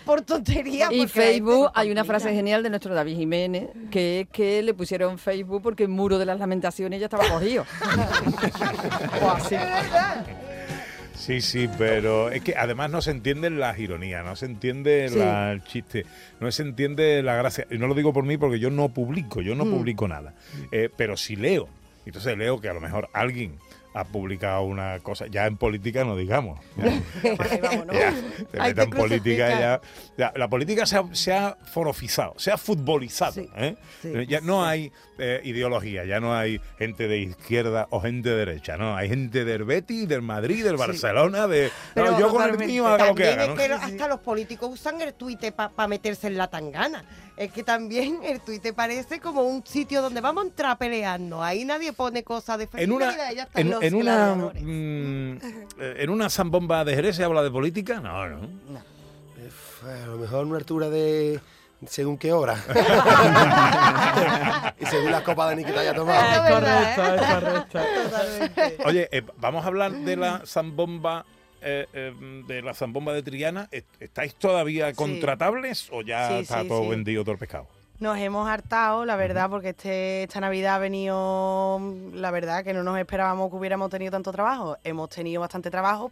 por 0.05 0.23
tontería. 0.23 0.87
Y 0.91 0.99
porque 0.99 0.99
la 0.99 0.99
gente 1.07 1.13
Facebook, 1.13 1.71
se 1.73 1.81
hay 1.81 1.91
una 1.93 2.05
frase 2.05 2.33
genial 2.35 2.65
de 2.65 2.71
nuestro 2.71 2.93
David 2.93 3.17
Jiménez, 3.17 3.69
que 3.93 4.23
es 4.23 4.29
que 4.29 4.61
le 4.65 4.75
pusieron 4.75 5.19
Facebook 5.19 5.63
porque 5.63 5.85
el 5.85 5.89
muro 5.91 6.19
de 6.19 6.27
las 6.27 6.39
lamentaciones 6.41 6.99
ya 6.99 7.07
estaba 7.07 7.29
cogido. 7.29 7.65
o 9.23 9.31
así. 9.31 9.55
Es 9.55 9.61
verdad. 9.61 10.27
Sí, 11.25 11.41
sí, 11.41 11.69
pero 11.79 12.31
es 12.31 12.43
que 12.43 12.55
además 12.57 12.91
no 12.91 13.01
se 13.01 13.11
entienden 13.11 13.59
las 13.59 13.79
ironías, 13.79 14.25
no 14.25 14.37
se 14.37 14.47
entiende 14.47 15.09
Sí. 15.09 15.19
la- 15.19 15.53
el 15.53 15.63
chiste, 15.65 16.05
no 16.41 16.51
se 16.53 16.63
entiende 16.63 17.23
la 17.23 17.35
gracia. 17.37 17.67
Y 17.71 17.79
no 17.79 17.87
lo 17.87 17.95
digo 17.95 18.13
por 18.13 18.25
mí 18.25 18.37
porque 18.37 18.59
yo 18.59 18.71
no 18.71 18.91
publico, 18.91 19.41
yo 19.41 19.55
no 19.55 19.65
Mm. 19.65 19.71
publico 19.71 20.07
nada. 20.09 20.35
Eh, 20.71 20.91
pero 20.95 21.17
sí 21.17 21.37
leo. 21.37 21.69
Entonces 22.05 22.37
leo 22.37 22.61
que 22.61 22.69
a 22.69 22.75
lo 22.75 22.81
mejor 22.81 23.09
alguien 23.15 23.57
ha 23.97 24.03
publicado 24.05 24.63
una 24.63 24.99
cosa, 24.99 25.29
ya 25.29 25.47
en 25.47 25.57
política 25.57 26.05
no 26.05 26.17
digamos. 26.17 26.59
Ya, 27.23 27.59
vamos, 27.63 27.87
¿no? 27.87 27.93
ya, 27.93 28.13
te 28.51 28.61
Ahí 28.61 28.71
metan 28.75 28.91
política 28.91 29.49
ya, 29.51 29.81
ya, 30.19 30.33
La 30.37 30.49
política 30.49 30.85
se 30.85 30.97
ha, 30.99 31.05
se 31.13 31.33
ha 31.33 31.57
forofizado, 31.73 32.35
se 32.37 32.51
ha 32.51 32.59
futbolizado. 32.59 33.33
Sí, 33.35 33.49
¿eh? 33.57 33.77
sí, 34.03 34.11
ya 34.27 34.41
no 34.41 34.65
hay 34.65 34.91
eh, 35.19 35.41
ideología, 35.45 36.05
ya 36.05 36.21
no 36.21 36.35
hay 36.35 36.61
gente 36.79 37.09
de 37.09 37.19
izquierda 37.19 37.87
o 37.91 38.01
gente 38.01 38.31
de 38.31 38.37
derecha, 38.37 38.77
no, 38.77 38.97
hay 38.97 39.09
gente 39.09 39.45
del 39.45 39.65
Betis, 39.65 40.09
del 40.09 40.23
Madrid, 40.23 40.65
del 40.65 40.77
Barcelona, 40.77 41.47
de... 41.47 41.71
Pero 41.95 42.13
no, 42.13 42.21
yo 42.21 42.29
con 42.31 42.49
el 42.49 42.59
mío 42.59 42.87
haga 42.87 43.07
lo 43.07 43.15
que 43.15 43.25
También 43.25 43.41
haga. 43.41 43.45
es 43.45 43.71
¿no? 43.71 43.79
que 43.79 43.93
hasta 43.95 44.09
los 44.09 44.21
políticos 44.21 44.71
usan 44.73 45.01
el 45.01 45.15
Twitter 45.15 45.53
para 45.53 45.89
meterse 45.89 46.27
en 46.27 46.37
la 46.37 46.49
tangana. 46.49 47.05
Es 47.37 47.53
que 47.53 47.63
también 47.63 48.21
el 48.25 48.41
Twitter 48.41 48.75
parece 48.75 49.21
como 49.21 49.43
un 49.43 49.65
sitio 49.67 50.03
donde 50.03 50.21
vamos 50.21 50.45
a 50.45 50.47
entrar 50.49 50.79
peleando. 50.79 51.43
Ahí 51.43 51.65
nadie 51.65 51.93
pone 51.93 52.23
cosas 52.23 52.59
de 52.59 52.69
en 52.75 52.93
una 52.93 53.33
ya 53.33 53.45
están 53.45 53.63
en, 53.63 53.71
los 53.71 53.83
en 53.83 53.95
una 53.95 54.35
mm, 54.35 55.37
eh, 55.79 55.95
en 55.99 56.11
una 56.11 56.29
zambomba 56.31 56.85
de 56.85 56.95
Jerez 56.95 57.17
se 57.17 57.25
habla 57.25 57.43
de 57.43 57.51
política 57.51 58.01
no 58.01 58.27
no 58.29 58.41
Uf, 59.47 59.85
A 59.85 60.07
lo 60.07 60.17
mejor 60.17 60.47
una 60.47 60.59
altura 60.59 60.89
de 60.89 61.41
según 61.89 62.19
qué 62.19 62.33
hora. 62.33 62.55
y 64.81 64.87
según 64.87 65.11
la 65.13 65.23
copa 65.25 65.49
de 65.51 65.57
Niki 65.57 65.69
que 65.69 65.73
te 65.75 65.81
haya 65.81 65.95
tomado. 65.95 66.21
Es 66.21 66.43
verdad, 66.55 66.97
correcto, 66.97 67.03
¿eh? 67.03 67.17
es 67.17 67.35
correcto. 67.35 67.79
Totalmente. 68.11 68.77
oye 68.87 69.09
eh, 69.13 69.23
vamos 69.39 69.65
a 69.65 69.69
hablar 69.69 69.93
de 69.93 70.17
la 70.17 70.43
zambomba 70.47 71.25
eh, 71.63 71.87
eh, 71.93 72.43
de 72.47 72.63
la 72.63 72.75
zambomba 72.75 73.13
de 73.15 73.23
Triana 73.23 73.69
¿Est- 73.71 73.87
estáis 74.01 74.35
todavía 74.35 74.93
contratables 74.93 75.89
o 75.93 76.03
ya 76.03 76.29
Sí, 76.29 76.35
está 76.43 76.63
sí, 76.63 76.69
todo 76.69 76.83
sí. 76.83 76.89
vendido 76.91 77.23
todo 77.25 77.33
el 77.33 77.39
pescado 77.39 77.67
Nos 78.01 78.19
hemos 78.19 78.47
hartado, 78.49 79.05
la 79.07 79.17
verdad, 79.17 79.49
porque 79.49 79.71
este, 79.71 80.25
esta 80.25 80.41
Navidad 80.41 80.75
ha 80.75 80.79
venido, 80.79 81.81
la 82.13 82.31
verdad, 82.31 82.65
que 82.65 82.75
no 82.75 82.83
nos 82.83 82.99
esperábamos 82.99 83.49
que 83.51 83.57
hubiéramos 83.57 83.89
tenido 83.89 84.11
tanto 84.11 84.33
trabajo. 84.33 84.77
Hemos 84.85 85.09
tenido 85.11 85.41
bastante 85.41 85.71
trabajo 85.71 86.11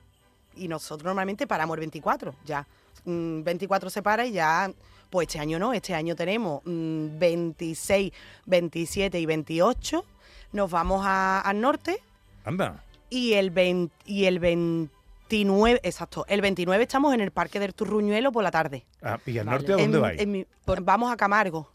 y 0.57 0.69
nosotros 0.69 1.05
normalmente 1.05 1.47
paramos 1.47 1.75
el 1.77 1.81
24, 1.81 2.35
ya. 2.45 2.67
Mm, 3.05 3.43
24 3.43 3.91
se 3.91 4.03
para 4.03 4.25
y 4.27 4.33
ya, 4.33 4.71
pues 5.11 5.27
este 5.29 5.39
año 5.41 5.59
no, 5.59 5.73
este 5.73 5.95
año 5.95 6.15
tenemos 6.17 6.63
mm, 6.65 7.19
26, 7.19 8.13
27 8.47 9.19
y 9.21 9.27
28. 9.27 10.05
Nos 10.53 10.71
vamos 10.71 11.03
a- 11.05 11.41
al 11.41 11.61
norte 11.61 11.99
anda 12.45 12.83
y 13.11 13.35
el, 13.35 13.51
20 13.51 13.93
y 14.07 14.25
el 14.27 14.39
29, 14.39 15.81
exacto, 15.83 16.25
el 16.29 16.41
29 16.41 16.83
estamos 16.85 17.13
en 17.15 17.21
el 17.21 17.31
Parque 17.31 17.59
del 17.61 17.75
Turruñuelo 17.75 18.33
por 18.33 18.43
la 18.43 18.51
tarde. 18.51 18.85
Ah, 19.03 19.19
y 19.27 19.39
al 19.39 19.47
Vale. 19.47 19.59
norte 19.59 19.73
a 19.73 19.77
dónde 19.77 19.97
En- 19.99 20.03
vais 20.03 20.21
en 20.21 20.31
mi- 20.33 20.47
vamos 20.83 21.13
a 21.13 21.17
Camargo. 21.17 21.69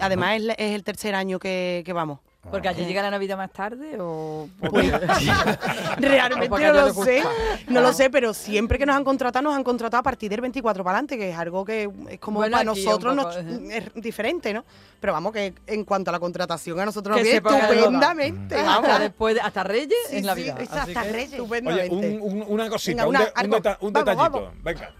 Además, 0.00 0.38
es, 0.40 0.48
es 0.58 0.74
el 0.74 0.84
tercer 0.84 1.14
año 1.14 1.38
que, 1.38 1.82
que 1.86 1.92
vamos. 1.94 2.20
Porque 2.50 2.68
allí 2.68 2.86
llega 2.86 3.02
la 3.02 3.10
Navidad 3.10 3.36
más 3.36 3.50
tarde 3.52 3.96
o... 4.00 4.48
Realmente 5.98 6.48
no 6.48 6.72
lo 6.72 6.94
sé, 6.94 7.22
no 7.66 7.80
lo 7.82 7.92
sé, 7.92 8.08
pero 8.10 8.32
siempre 8.32 8.78
que 8.78 8.86
nos 8.86 8.96
han 8.96 9.04
contratado, 9.04 9.42
nos 9.42 9.54
han 9.54 9.64
contratado 9.64 10.00
a 10.00 10.02
partir 10.02 10.30
del 10.30 10.40
24 10.40 10.82
para 10.82 10.96
adelante, 10.96 11.18
que 11.18 11.30
es 11.30 11.36
algo 11.36 11.64
que 11.64 11.90
es 12.08 12.18
como 12.20 12.38
Bueno, 12.38 12.52
para 12.52 12.64
nosotros 12.64 13.14
nos- 13.14 13.36
es 13.36 13.92
diferente, 13.96 14.54
¿no? 14.54 14.64
Pero 15.00 15.12
vamos, 15.12 15.32
que 15.32 15.52
en 15.66 15.84
cuanto 15.84 16.10
a 16.10 16.12
la 16.12 16.20
contratación, 16.20 16.78
a 16.80 16.86
nosotros 16.86 17.16
nos 17.16 17.22
viene 17.22 17.38
estupendamente. 17.38 18.54
Hasta 18.56 18.98
después, 19.00 19.34
de- 19.34 19.40
hasta 19.42 19.64
Reyes 19.64 19.98
Sí, 20.08 20.16
en 20.16 20.22
sí, 20.22 20.26
Navidad. 20.26 20.60
está 20.60 20.82
Así 20.84 20.90
hasta 20.92 21.02
que- 21.06 21.12
Reyes. 21.12 21.32
oye 21.32 21.36
Estupendamente. 21.42 22.18
un- 22.22 22.42
un- 22.42 22.44
una 22.48 22.70
cosita 22.70 23.04
Venga, 23.04 23.08
un, 23.08 23.16
una- 23.16 23.24
de- 23.26 23.30
un 23.32 23.38
algo. 23.40 23.56
deta- 23.56 23.78
un 23.80 23.92
Vamos, 23.92 24.06
detallito 24.14 24.40
vamos. 24.40 24.62
venga 24.62 24.90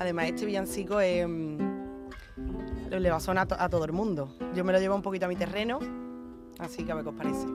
Además, 0.00 0.26
este 0.26 0.44
villancico 0.46 1.00
es, 1.00 1.26
mm, 1.26 1.77
le 2.90 3.10
va 3.10 3.16
a 3.16 3.20
a 3.58 3.68
todo 3.68 3.84
el 3.84 3.92
mundo. 3.92 4.34
Yo 4.54 4.64
me 4.64 4.72
lo 4.72 4.78
llevo 4.78 4.94
un 4.94 5.02
poquito 5.02 5.26
a 5.26 5.28
mi 5.28 5.36
terreno, 5.36 5.78
así 6.58 6.84
que 6.84 6.92
a 6.92 6.94
ver 6.94 7.04
qué 7.04 7.10
os 7.10 7.16
parece. 7.16 7.46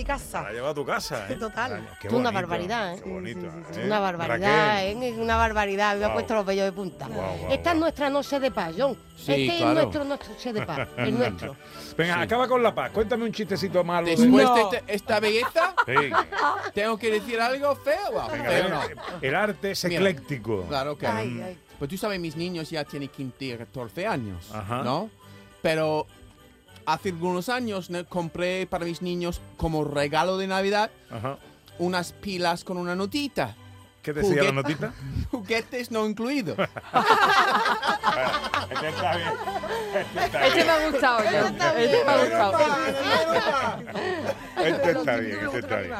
mi 0.04 0.08
la 0.08 0.14
casa. 0.14 0.40
ha 0.46 0.52
llevado 0.52 0.70
a 0.70 0.74
tu 0.74 0.84
casa. 0.84 1.26
¿eh? 1.30 1.36
Total. 1.36 1.88
Qué 2.00 2.08
Es 2.08 2.12
una 2.12 2.30
bonito, 2.30 2.32
barbaridad, 2.34 2.94
¿eh? 2.94 3.00
Qué 3.02 3.10
bonito. 3.10 3.46
¿eh? 3.46 3.82
Una 3.86 3.98
barbaridad, 4.00 4.74
Raquel. 4.76 5.02
¿eh? 5.02 5.12
Una 5.18 5.36
barbaridad. 5.36 5.96
Me 5.96 6.04
ha 6.04 6.12
puesto 6.12 6.34
los 6.34 6.46
vellos 6.46 6.64
de 6.66 6.72
punta. 6.72 7.06
Guau, 7.08 7.36
guau, 7.38 7.52
Esta 7.52 7.72
es 7.72 7.78
nuestra 7.78 8.10
noche 8.10 8.40
de 8.40 8.50
paz, 8.50 8.74
John. 8.76 8.96
Sí, 9.16 9.32
este 9.46 9.56
claro. 9.58 9.70
es 9.70 9.76
nuestro 9.76 10.04
noche 10.04 10.52
de 10.52 10.62
paz. 10.66 10.88
El 10.96 11.14
nuestro. 11.18 11.56
Venga, 11.96 12.20
acaba 12.20 12.46
con 12.48 12.62
la 12.62 12.74
paz. 12.74 12.90
Cuéntame 12.90 13.24
un 13.24 13.32
chistecito 13.32 13.82
malo. 13.84 14.06
de- 14.06 14.16
Después 14.16 14.48
de 14.54 14.60
esta, 14.60 14.92
esta 14.92 15.20
belleza, 15.20 15.74
Sí. 15.86 16.10
tengo 16.74 16.96
que 16.98 17.10
decir 17.10 17.40
algo 17.40 17.74
feo. 17.76 18.28
Venga, 18.30 18.50
feo 18.50 18.68
no. 18.68 18.80
El 19.22 19.34
arte 19.34 19.70
es 19.72 19.84
Mira, 19.84 19.96
ecléctico. 19.96 20.62
Claro 20.68 20.96
que. 20.98 21.06
Ay, 21.06 21.40
ay. 21.44 21.58
Pues 21.78 21.90
tú 21.90 21.96
sabes, 21.98 22.20
mis 22.20 22.36
niños 22.36 22.70
ya 22.70 22.84
tienen 22.84 23.08
15, 23.08 23.58
14 23.58 24.06
años, 24.06 24.50
Ajá. 24.54 24.82
¿no? 24.82 25.10
Pero 25.60 26.06
hace 26.86 27.10
algunos 27.10 27.48
años 27.48 27.90
¿no? 27.90 28.04
compré 28.06 28.66
para 28.66 28.84
mis 28.84 29.02
niños 29.02 29.40
como 29.56 29.84
regalo 29.84 30.38
de 30.38 30.46
Navidad 30.46 30.90
unas 31.78 32.12
pilas 32.12 32.64
con 32.64 32.76
una 32.76 32.94
notita. 32.94 33.56
¿Qué 34.04 34.12
decía 34.12 34.44
la 34.44 34.52
notita? 34.52 34.92
Juguetes 35.30 35.90
no 35.90 36.06
incluidos. 36.06 36.56
Este 38.70 38.88
está 38.88 39.16
bien. 39.16 39.28
Este 40.44 40.64
me 40.64 40.70
ha 40.70 40.90
gustado, 40.90 41.24
yo. 41.24 41.46
Este 41.78 42.04
me 42.04 42.12
ha 42.12 42.18
gustado. 42.18 42.58
Este 44.64 44.90
está 44.90 45.16
bien, 45.16 45.38
este 45.44 45.58
está 45.58 45.76
bien. 45.76 45.94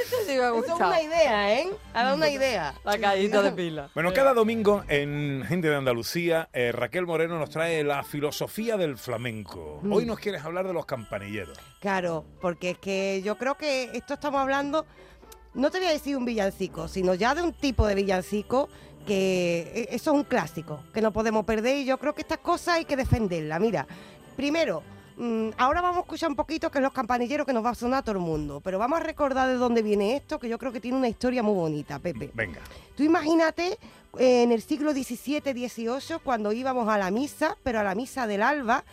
Este 0.00 0.16
sí 0.26 0.32
me 0.36 0.42
ha 0.42 0.48
Eso 0.48 0.48
es 0.48 0.52
gustado. 0.66 0.90
una 0.90 1.02
idea, 1.02 1.54
¿eh? 1.60 1.70
Ha 1.94 2.02
dado 2.04 2.16
una 2.16 2.28
idea. 2.28 2.74
La 2.84 2.98
caída 2.98 3.42
de 3.42 3.52
pila. 3.52 3.90
Bueno, 3.94 4.12
cada 4.12 4.34
domingo 4.34 4.84
en 4.88 5.44
Gente 5.48 5.68
de 5.68 5.76
Andalucía, 5.76 6.48
eh, 6.52 6.72
Raquel 6.72 7.06
Moreno 7.06 7.38
nos 7.38 7.50
trae 7.50 7.82
la 7.84 8.02
filosofía 8.04 8.76
del 8.76 8.96
flamenco. 8.98 9.80
Mm. 9.82 9.92
Hoy 9.92 10.04
nos 10.06 10.18
quieres 10.18 10.44
hablar 10.44 10.66
de 10.66 10.72
los 10.72 10.86
campanilleros. 10.86 11.58
Claro, 11.80 12.24
porque 12.40 12.70
es 12.70 12.78
que 12.78 13.22
yo 13.24 13.36
creo 13.36 13.56
que 13.56 13.90
esto 13.94 14.14
estamos 14.14 14.40
hablando, 14.40 14.86
no 15.54 15.70
te 15.70 15.78
voy 15.78 15.88
a 15.88 15.92
decir 15.92 16.16
un 16.16 16.24
villancico, 16.24 16.88
sino 16.88 17.14
ya 17.14 17.34
de 17.34 17.42
un 17.42 17.52
tipo 17.52 17.86
de 17.86 17.94
villancico 17.94 18.68
que 19.06 19.72
eh, 19.74 19.88
eso 19.90 20.10
es 20.12 20.16
un 20.16 20.24
clásico, 20.24 20.80
que 20.92 21.00
no 21.00 21.12
podemos 21.12 21.44
perder 21.44 21.78
y 21.78 21.84
yo 21.84 21.98
creo 21.98 22.14
que 22.14 22.22
estas 22.22 22.38
cosas 22.38 22.76
hay 22.76 22.84
que 22.84 22.96
defenderlas. 22.96 23.60
Mira, 23.60 23.86
primero, 24.36 24.82
mm, 25.16 25.50
ahora 25.56 25.80
vamos 25.80 25.98
a 25.98 26.00
escuchar 26.00 26.30
un 26.30 26.36
poquito 26.36 26.70
que 26.70 26.78
es 26.78 26.82
los 26.82 26.92
campanilleros 26.92 27.46
que 27.46 27.52
nos 27.52 27.64
va 27.64 27.70
a 27.70 27.74
sonar 27.74 28.00
a 28.00 28.02
todo 28.02 28.16
el 28.16 28.22
mundo, 28.22 28.60
pero 28.60 28.78
vamos 28.78 29.00
a 29.00 29.02
recordar 29.02 29.48
de 29.48 29.54
dónde 29.54 29.82
viene 29.82 30.16
esto, 30.16 30.38
que 30.38 30.48
yo 30.48 30.58
creo 30.58 30.72
que 30.72 30.80
tiene 30.80 30.96
una 30.96 31.08
historia 31.08 31.42
muy 31.42 31.54
bonita, 31.54 31.98
Pepe. 31.98 32.30
Venga. 32.34 32.60
Tú 32.96 33.02
imagínate 33.02 33.78
eh, 34.18 34.42
en 34.42 34.52
el 34.52 34.62
siglo 34.62 34.92
XVII, 34.92 35.40
XVIII, 35.40 36.18
cuando 36.22 36.52
íbamos 36.52 36.88
a 36.88 36.98
la 36.98 37.10
misa, 37.10 37.56
pero 37.62 37.80
a 37.80 37.82
la 37.82 37.94
misa 37.94 38.26
del 38.26 38.42
alba, 38.42 38.84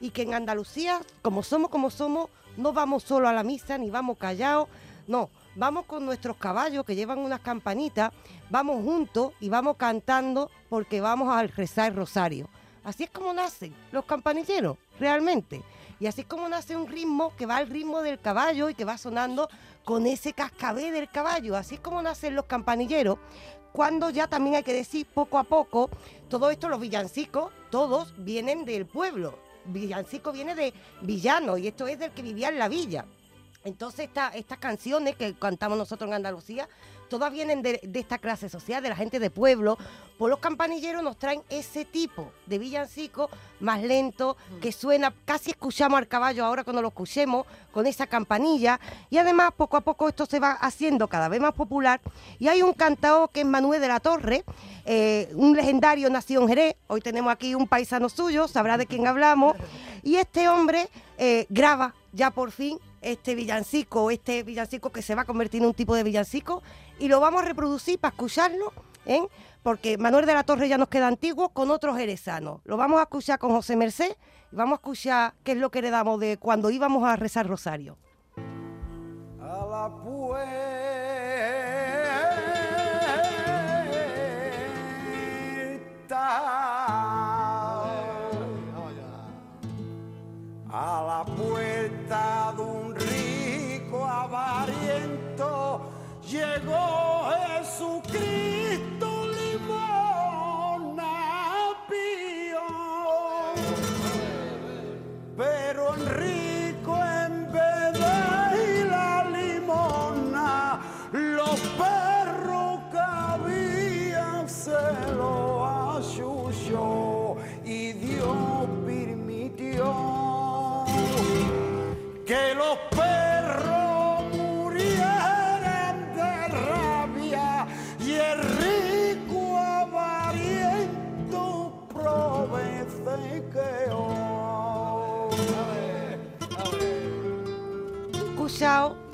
y 0.00 0.10
que 0.10 0.22
en 0.22 0.34
Andalucía, 0.34 1.00
como 1.22 1.42
somos 1.42 1.70
como 1.70 1.90
somos, 1.90 2.28
no 2.56 2.72
vamos 2.72 3.04
solo 3.04 3.28
a 3.28 3.32
la 3.32 3.42
misa 3.42 3.78
ni 3.78 3.90
vamos 3.90 4.18
callados, 4.18 4.68
no, 5.06 5.30
vamos 5.60 5.84
con 5.84 6.06
nuestros 6.06 6.38
caballos 6.38 6.86
que 6.86 6.96
llevan 6.96 7.18
unas 7.18 7.40
campanitas, 7.40 8.12
vamos 8.48 8.82
juntos 8.82 9.34
y 9.40 9.50
vamos 9.50 9.76
cantando 9.76 10.50
porque 10.70 11.02
vamos 11.02 11.28
a 11.28 11.42
rezar 11.42 11.90
el 11.90 11.96
rosario. 11.98 12.48
Así 12.82 13.04
es 13.04 13.10
como 13.10 13.34
nacen 13.34 13.74
los 13.92 14.06
campanilleros, 14.06 14.78
realmente. 14.98 15.62
Y 16.00 16.06
así 16.06 16.22
es 16.22 16.26
como 16.26 16.48
nace 16.48 16.74
un 16.74 16.88
ritmo 16.88 17.36
que 17.36 17.44
va 17.44 17.58
al 17.58 17.68
ritmo 17.68 18.00
del 18.00 18.18
caballo 18.18 18.70
y 18.70 18.74
que 18.74 18.86
va 18.86 18.96
sonando 18.96 19.50
con 19.84 20.06
ese 20.06 20.32
cascabel 20.32 20.94
del 20.94 21.10
caballo. 21.10 21.54
Así 21.54 21.74
es 21.74 21.80
como 21.82 22.00
nacen 22.00 22.34
los 22.34 22.46
campanilleros. 22.46 23.18
Cuando 23.72 24.08
ya 24.08 24.28
también 24.28 24.56
hay 24.56 24.62
que 24.62 24.72
decir 24.72 25.06
poco 25.12 25.38
a 25.38 25.44
poco, 25.44 25.90
todo 26.30 26.48
esto, 26.48 26.70
los 26.70 26.80
villancicos, 26.80 27.52
todos 27.70 28.14
vienen 28.16 28.64
del 28.64 28.86
pueblo. 28.86 29.38
Villancico 29.66 30.32
viene 30.32 30.54
de 30.54 30.72
villano 31.02 31.58
y 31.58 31.68
esto 31.68 31.86
es 31.86 31.98
del 31.98 32.12
que 32.12 32.22
vivía 32.22 32.48
en 32.48 32.58
la 32.58 32.70
villa. 32.70 33.04
Entonces 33.64 34.06
esta- 34.06 34.28
estas 34.30 34.58
canciones 34.58 35.16
que 35.16 35.34
cantamos 35.34 35.76
nosotros 35.76 36.08
en 36.08 36.14
Andalucía, 36.14 36.68
todas 37.10 37.32
vienen 37.32 37.60
de, 37.60 37.80
de 37.82 38.00
esta 38.00 38.18
clase 38.18 38.48
social, 38.48 38.82
de 38.82 38.88
la 38.88 38.96
gente 38.96 39.18
de 39.18 39.30
pueblo. 39.30 39.76
Pues 40.16 40.30
los 40.30 40.38
campanilleros 40.38 41.02
nos 41.02 41.18
traen 41.18 41.42
ese 41.48 41.84
tipo 41.84 42.30
de 42.46 42.58
villancico 42.58 43.28
más 43.58 43.82
lento, 43.82 44.36
que 44.60 44.70
suena, 44.70 45.12
casi 45.24 45.50
escuchamos 45.50 45.98
al 45.98 46.06
caballo 46.08 46.44
ahora 46.44 46.62
cuando 46.62 46.80
lo 46.82 46.88
escuchemos, 46.88 47.46
con 47.72 47.86
esa 47.86 48.06
campanilla. 48.06 48.78
Y 49.10 49.18
además 49.18 49.50
poco 49.56 49.76
a 49.76 49.80
poco 49.80 50.08
esto 50.08 50.24
se 50.26 50.38
va 50.40 50.52
haciendo 50.52 51.08
cada 51.08 51.28
vez 51.28 51.40
más 51.40 51.52
popular. 51.54 52.00
Y 52.38 52.48
hay 52.48 52.62
un 52.62 52.72
cantao 52.74 53.28
que 53.28 53.40
es 53.40 53.46
Manuel 53.46 53.80
de 53.80 53.88
la 53.88 53.98
Torre, 54.00 54.44
eh, 54.84 55.30
un 55.34 55.56
legendario 55.56 56.08
nació 56.10 56.40
en 56.42 56.48
Jerez. 56.48 56.76
Hoy 56.86 57.00
tenemos 57.00 57.32
aquí 57.32 57.54
un 57.54 57.66
paisano 57.66 58.08
suyo, 58.08 58.46
sabrá 58.46 58.76
de 58.78 58.86
quién 58.86 59.06
hablamos. 59.06 59.56
Y 60.02 60.16
este 60.16 60.48
hombre 60.48 60.88
eh, 61.18 61.44
graba 61.50 61.94
ya 62.14 62.30
por 62.30 62.52
fin 62.52 62.78
este 63.00 63.34
villancico, 63.34 64.10
este 64.10 64.42
villancico 64.42 64.90
que 64.90 65.02
se 65.02 65.14
va 65.14 65.22
a 65.22 65.24
convertir 65.24 65.62
en 65.62 65.68
un 65.68 65.74
tipo 65.74 65.94
de 65.94 66.02
villancico 66.02 66.62
y 66.98 67.08
lo 67.08 67.20
vamos 67.20 67.42
a 67.42 67.44
reproducir 67.46 67.98
para 67.98 68.12
escucharlo, 68.12 68.72
¿eh? 69.06 69.22
porque 69.62 69.98
Manuel 69.98 70.26
de 70.26 70.34
la 70.34 70.44
Torre 70.44 70.68
ya 70.68 70.78
nos 70.78 70.88
queda 70.88 71.08
antiguo 71.08 71.50
con 71.50 71.70
otros 71.70 71.96
jerezanos. 71.96 72.60
Lo 72.64 72.76
vamos 72.76 73.00
a 73.00 73.04
escuchar 73.04 73.38
con 73.38 73.50
José 73.50 73.76
Merced 73.76 74.16
y 74.52 74.56
vamos 74.56 74.72
a 74.72 74.80
escuchar 74.80 75.34
qué 75.44 75.52
es 75.52 75.58
lo 75.58 75.70
que 75.70 75.78
heredamos 75.80 76.20
de 76.20 76.36
cuando 76.36 76.70
íbamos 76.70 77.04
a 77.04 77.16
rezar 77.16 77.46
rosario. 77.46 77.96
a 79.40 79.66
la 79.66 79.90
puerta 80.02 80.79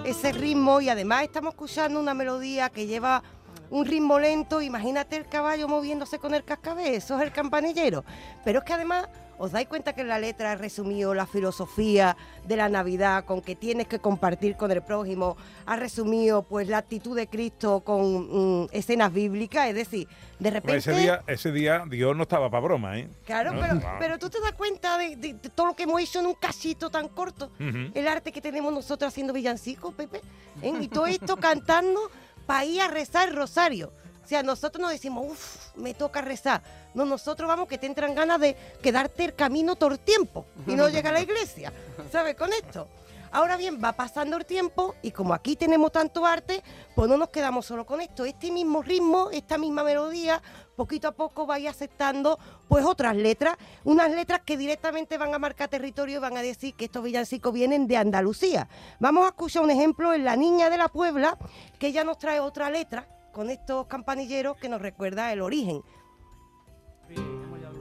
ese 0.07 0.31
ritmo 0.31 0.81
y 0.81 0.89
además 0.89 1.25
estamos 1.25 1.55
escuchando 1.55 1.99
una 1.99 2.15
melodía 2.15 2.71
que 2.71 2.87
lleva 2.87 3.25
un 3.71 3.85
ritmo 3.85 4.21
lento. 4.21 4.63
Imagínate 4.63 5.17
el 5.17 5.27
caballo 5.27 5.67
moviéndose 5.67 6.21
con 6.21 6.33
el 6.33 6.45
cascabel, 6.45 6.95
eso 6.95 7.17
es 7.17 7.23
el 7.23 7.33
campanillero. 7.33 8.05
Pero 8.45 8.61
es 8.61 8.65
que 8.65 8.73
además 8.73 9.09
os 9.39 9.53
dais 9.53 9.66
cuenta 9.68 9.93
que 9.95 10.01
en 10.03 10.09
la 10.09 10.18
letra 10.18 10.53
ha 10.53 10.57
resumido 10.57 11.14
la 11.14 11.26
filosofía 11.26 12.16
de 12.47 12.57
la 12.57 12.68
Navidad 12.68 13.24
con 13.24 13.41
que 13.43 13.55
tienes 13.57 13.87
que 13.87 13.99
compartir 13.99 14.57
con 14.57 14.70
el 14.70 14.82
prójimo, 14.82 15.37
ha 15.66 15.76
resumido 15.76 16.43
pues 16.43 16.68
la 16.68 16.78
actitud 16.78 17.16
de 17.16 17.26
Cristo 17.26 17.80
con 17.80 18.62
mm, 18.64 18.68
escenas 18.72 19.12
bíblicas, 19.12 19.68
es 19.68 19.74
decir, 19.74 20.09
de 20.39 20.51
repente... 20.51 20.78
Ese 20.78 20.93
día, 20.93 21.22
ese 21.26 21.53
día 21.53 21.84
Dios 21.89 22.16
no 22.16 22.22
estaba 22.22 22.51
para 22.51 22.61
broma, 22.62 22.99
¿eh? 22.99 23.09
Claro, 23.24 23.53
¿No? 23.53 23.61
pero, 23.61 23.80
pero 23.99 24.18
tú 24.18 24.28
te 24.30 24.41
das 24.41 24.53
cuenta 24.53 24.99
de, 24.99 25.16
de- 25.16 25.34
de 25.34 25.49
todo 25.51 25.66
lo 25.68 25.74
que 25.76 25.84
hemos 25.84 26.01
hecho 26.01 26.20
en 26.20 26.26
un 26.26 26.34
casito 26.34 26.91
tan 26.91 27.09
corto. 27.09 27.51
El 27.59 28.09
arte 28.09 28.32
que 28.32 28.41
tenemos 28.41 28.72
nosotros 28.72 29.09
haciendo 29.09 29.32
villancicos, 29.32 29.95
Pepe. 29.95 30.20
¿eh? 30.62 30.72
Y 30.80 30.89
todo 30.89 31.07
esto 31.07 31.37
cantando 31.37 32.01
para 32.47 32.64
ir 32.64 32.80
a 32.80 32.89
rezar 32.89 33.28
el 33.28 33.37
rosario. 33.37 33.91
O 34.27 34.29
sea, 34.29 34.43
nosotros 34.43 34.83
nos 34.83 34.91
decimos, 34.91 35.24
uff, 35.24 35.77
me 35.77 35.95
toca 35.95 36.20
rezar. 36.20 36.61
No, 36.95 37.05
nosotros 37.05 37.47
vamos 37.47 37.68
que 37.68 37.79
te 37.79 37.87
entran 37.87 38.12
ganas 38.12 38.41
de 38.41 38.57
quedarte 38.83 39.22
el 39.22 39.37
camino 39.37 39.77
todo 39.77 39.91
el 39.93 40.01
tiempo 40.01 40.47
y 40.66 40.74
no 40.74 40.89
llegar 40.89 41.14
a 41.14 41.18
la 41.18 41.22
iglesia. 41.22 41.72
¿Sabes? 42.11 42.35
Con 42.35 42.53
esto. 42.53 42.89
Ahora 43.31 43.57
bien, 43.57 43.81
va 43.83 43.93
pasando 43.93 44.37
el 44.37 44.45
tiempo 44.45 44.97
y 45.01 45.12
como 45.12 45.33
aquí 45.33 45.55
tenemos 45.55 45.93
tanto 45.93 46.27
arte, 46.27 46.61
pues 46.97 47.09
no 47.09 47.16
nos 47.16 47.29
quedamos 47.29 47.66
solo 47.66 47.87
con 47.87 48.01
esto. 48.01 48.24
Este 48.24 48.51
mismo 48.51 48.83
ritmo, 48.83 49.31
esta 49.31 49.59
misma 49.59 49.85
melodía, 49.85 50.43
poquito 50.74 51.07
a 51.07 51.12
poco 51.12 51.47
va 51.47 51.55
a 51.55 51.61
ir 51.61 51.68
aceptando 51.68 52.37
pues 52.66 52.85
otras 52.85 53.14
letras, 53.14 53.57
unas 53.85 54.11
letras 54.11 54.41
que 54.45 54.57
directamente 54.57 55.18
van 55.18 55.35
a 55.35 55.39
marcar 55.39 55.68
territorio 55.68 56.16
y 56.16 56.20
van 56.20 56.37
a 56.37 56.43
decir 56.43 56.74
que 56.74 56.87
estos 56.87 57.05
villancicos 57.05 57.55
vienen 57.55 57.87
de 57.87 57.97
Andalucía. 57.97 58.68
Vamos 58.99 59.24
a 59.24 59.29
escuchar 59.29 59.62
un 59.62 59.70
ejemplo 59.70 60.12
en 60.12 60.24
La 60.24 60.35
Niña 60.35 60.68
de 60.68 60.79
la 60.79 60.89
Puebla, 60.89 61.39
que 61.79 61.93
ya 61.93 62.03
nos 62.03 62.18
trae 62.18 62.41
otra 62.41 62.70
letra 62.70 63.07
con 63.37 63.51
estos 63.51 63.87
campanilleros 63.87 64.57
que 64.57 64.66
nos 64.66 64.80
recuerda 64.80 65.30
el 65.30 65.43
origen. 65.43 65.82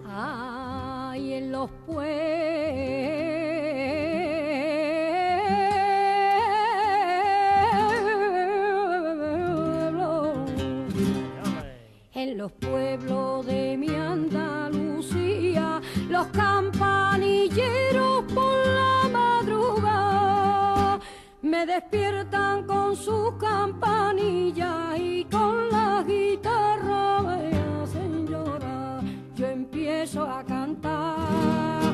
Ay, 0.06 1.32
en 1.32 1.53
los 1.53 1.72
pueblos, 1.86 2.10
en 12.14 12.38
los 12.38 12.51
pueblos 12.51 13.45
de 13.45 13.78
mi 13.78 13.95
Andalucía, 13.95 15.80
los 16.10 16.28
campanilleros 16.28 18.26
por 18.34 18.68
la 18.68 19.08
madrugada 19.10 20.99
me 21.41 21.66
despiertan 21.66 22.66
con 22.68 22.95
sus 22.97 23.36
campanillas 23.39 24.97
y 24.97 25.25
con 25.46 25.70
la 25.70 26.04
guitarra 26.08 27.22
me 27.22 27.84
hacen 27.84 28.28
llorar. 28.28 29.02
Yo 29.36 29.46
empiezo 29.48 30.24
a 30.24 30.43
cantar 30.43 31.93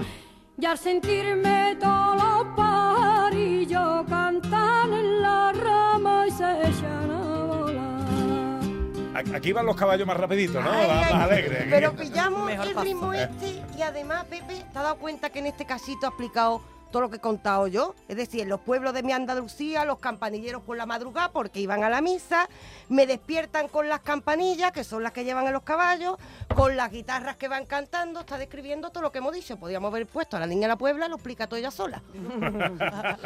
y 0.58 0.66
al 0.66 0.78
sentirme 0.78 1.76
todos 1.80 2.16
los 2.16 2.56
pajarillos 2.56 4.06
cantan 4.08 4.94
en 4.94 5.22
la 5.22 5.52
rama 5.54 6.28
y 6.28 6.32
se 6.32 6.62
echan 6.70 7.12
a 7.12 7.44
volar. 7.46 9.36
Aquí- 9.36 9.52
van 9.52 9.66
los 9.66 9.76
caballos 9.76 10.08
más 10.08 10.18
rapiditos, 10.18 10.64
¿no? 10.64 10.72
Ay, 10.72 10.88
más, 10.88 11.12
alegres. 11.14 11.66
Pero 11.70 11.94
pillamos 11.94 12.46
Mejor 12.46 12.68
el 12.68 12.74
paso. 12.74 12.86
ritmo 12.86 13.14
este 13.14 13.62
y 13.78 13.82
además, 13.82 14.26
Pepe, 14.26 14.56
¿te 14.56 14.78
has 14.78 14.84
dado 14.84 14.96
cuenta 14.98 15.30
que 15.30 15.40
en 15.40 15.48
este 15.48 15.66
casito 15.66 16.06
ha 16.06 16.10
explicado 16.10 16.62
todo 16.92 17.02
lo 17.04 17.10
que 17.10 17.18
he 17.18 17.20
contado 17.22 17.68
yo? 17.68 17.96
Es 18.08 18.18
decir, 18.18 18.42
en 18.42 18.50
los 18.50 18.60
pueblos 18.60 18.94
de 18.94 19.02
mi 19.04 19.12
Andalucía, 19.14 19.86
los 19.86 20.00
campanilleros 20.00 20.62
por 20.62 20.78
la 20.78 20.86
madrugada 20.86 21.32
porque 21.32 21.60
iban 21.60 21.84
a 21.84 21.90
la 21.90 22.02
misa, 22.02 22.48
me 22.90 23.08
despiertan 23.08 23.68
con 23.70 23.88
las 23.90 24.02
campanillas, 24.02 24.72
que 24.72 24.84
son 24.84 25.02
las 25.04 25.12
que 25.14 25.24
llevan 25.24 25.48
a 25.48 25.52
los 25.52 25.64
caballos, 25.64 26.18
con 26.56 26.76
las 26.78 26.92
guitarras 26.92 27.38
que 27.38 27.48
van 27.48 27.66
cantando, 27.66 28.20
está 28.20 28.38
describiendo 28.38 28.90
todo 28.92 29.02
lo 29.04 29.12
que 29.12 29.18
hemos 29.20 29.34
dicho. 29.34 29.58
Podríamos 29.58 29.90
haber 29.92 30.06
puesto 30.08 30.38
a 30.38 30.40
la 30.40 30.46
niña 30.48 30.64
de 30.64 30.68
la 30.70 30.78
Puebla, 30.78 31.08
lo 31.08 31.16
explica 31.16 31.48
todo 31.48 31.58
ella 31.60 31.72
sola. 31.72 32.02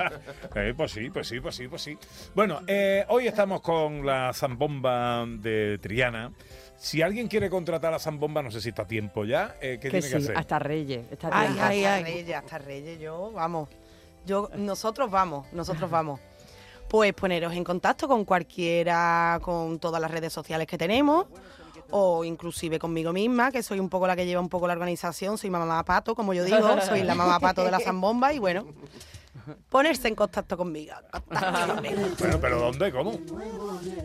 Eh, 0.56 0.74
pues 0.76 0.92
sí, 0.92 1.10
pues 1.10 1.28
sí, 1.28 1.40
pues 1.40 1.56
sí, 1.56 1.68
pues 1.68 1.82
sí. 1.82 1.98
Bueno, 2.34 2.62
eh, 2.68 3.06
hoy 3.10 3.28
estamos 3.28 3.62
con 3.62 4.06
la 4.06 4.32
zambomba 4.34 5.26
de 5.28 5.80
Triana. 5.82 6.32
Si 6.78 7.02
alguien 7.02 7.28
quiere 7.28 7.50
contratar 7.50 7.94
a 7.94 8.00
zambomba, 8.00 8.42
no 8.44 8.52
sé 8.52 8.60
si 8.62 8.70
está 8.70 8.84
a 8.84 8.88
tiempo 8.88 9.24
ya. 9.26 9.56
eh, 9.62 9.78
¿Qué 9.82 9.90
Que 9.90 10.02
tiene 10.02 10.02
sí, 10.02 10.12
que 10.12 10.18
hacer? 10.18 10.38
hasta 10.38 10.60
Reyes. 10.60 11.06
Está 11.12 11.30
Ay, 11.32 11.84
ay. 11.86 12.04
Reyes, 12.04 12.36
hasta 12.36 12.58
Reyes, 12.58 13.00
yo, 13.00 13.32
vamos. 13.32 13.55
Yo, 14.26 14.50
nosotros 14.56 15.12
vamos, 15.12 15.46
nosotros 15.54 15.90
vamos. 15.90 16.20
Pues 16.90 17.14
poneros 17.14 17.54
en 17.54 17.64
contacto 17.64 18.08
con 18.08 18.26
cualquiera, 18.26 19.40
con 19.42 19.80
todas 19.80 20.02
las 20.02 20.12
redes 20.12 20.32
sociales 20.34 20.68
que 20.68 20.78
tenemos, 20.78 21.26
o 21.92 22.24
inclusive 22.24 22.80
conmigo 22.80 23.12
misma, 23.14 23.52
que 23.52 23.64
soy 23.64 23.80
un 23.80 23.90
poco 23.90 24.08
la 24.08 24.16
que 24.16 24.26
lleva 24.26 24.42
un 24.42 24.50
poco 24.50 24.68
la 24.68 24.74
organización, 24.74 25.38
soy 25.38 25.50
mamá 25.50 25.84
pato, 25.84 26.16
como 26.16 26.34
yo 26.34 26.44
digo, 26.44 26.82
soy 26.82 27.04
la 27.04 27.16
mamá 27.16 27.40
pato 27.40 27.64
de 27.64 27.72
la 27.72 27.80
zambomba, 27.86 28.34
y 28.34 28.40
bueno, 28.40 28.66
ponerse 29.70 30.08
en 30.08 30.16
contacto 30.16 30.58
conmigo. 30.58 30.94
contacto 31.12 31.76
conmigo. 31.76 31.96
Bueno, 32.20 32.40
pero 32.40 32.60
¿dónde? 32.60 32.92
¿Cómo? 32.92 33.20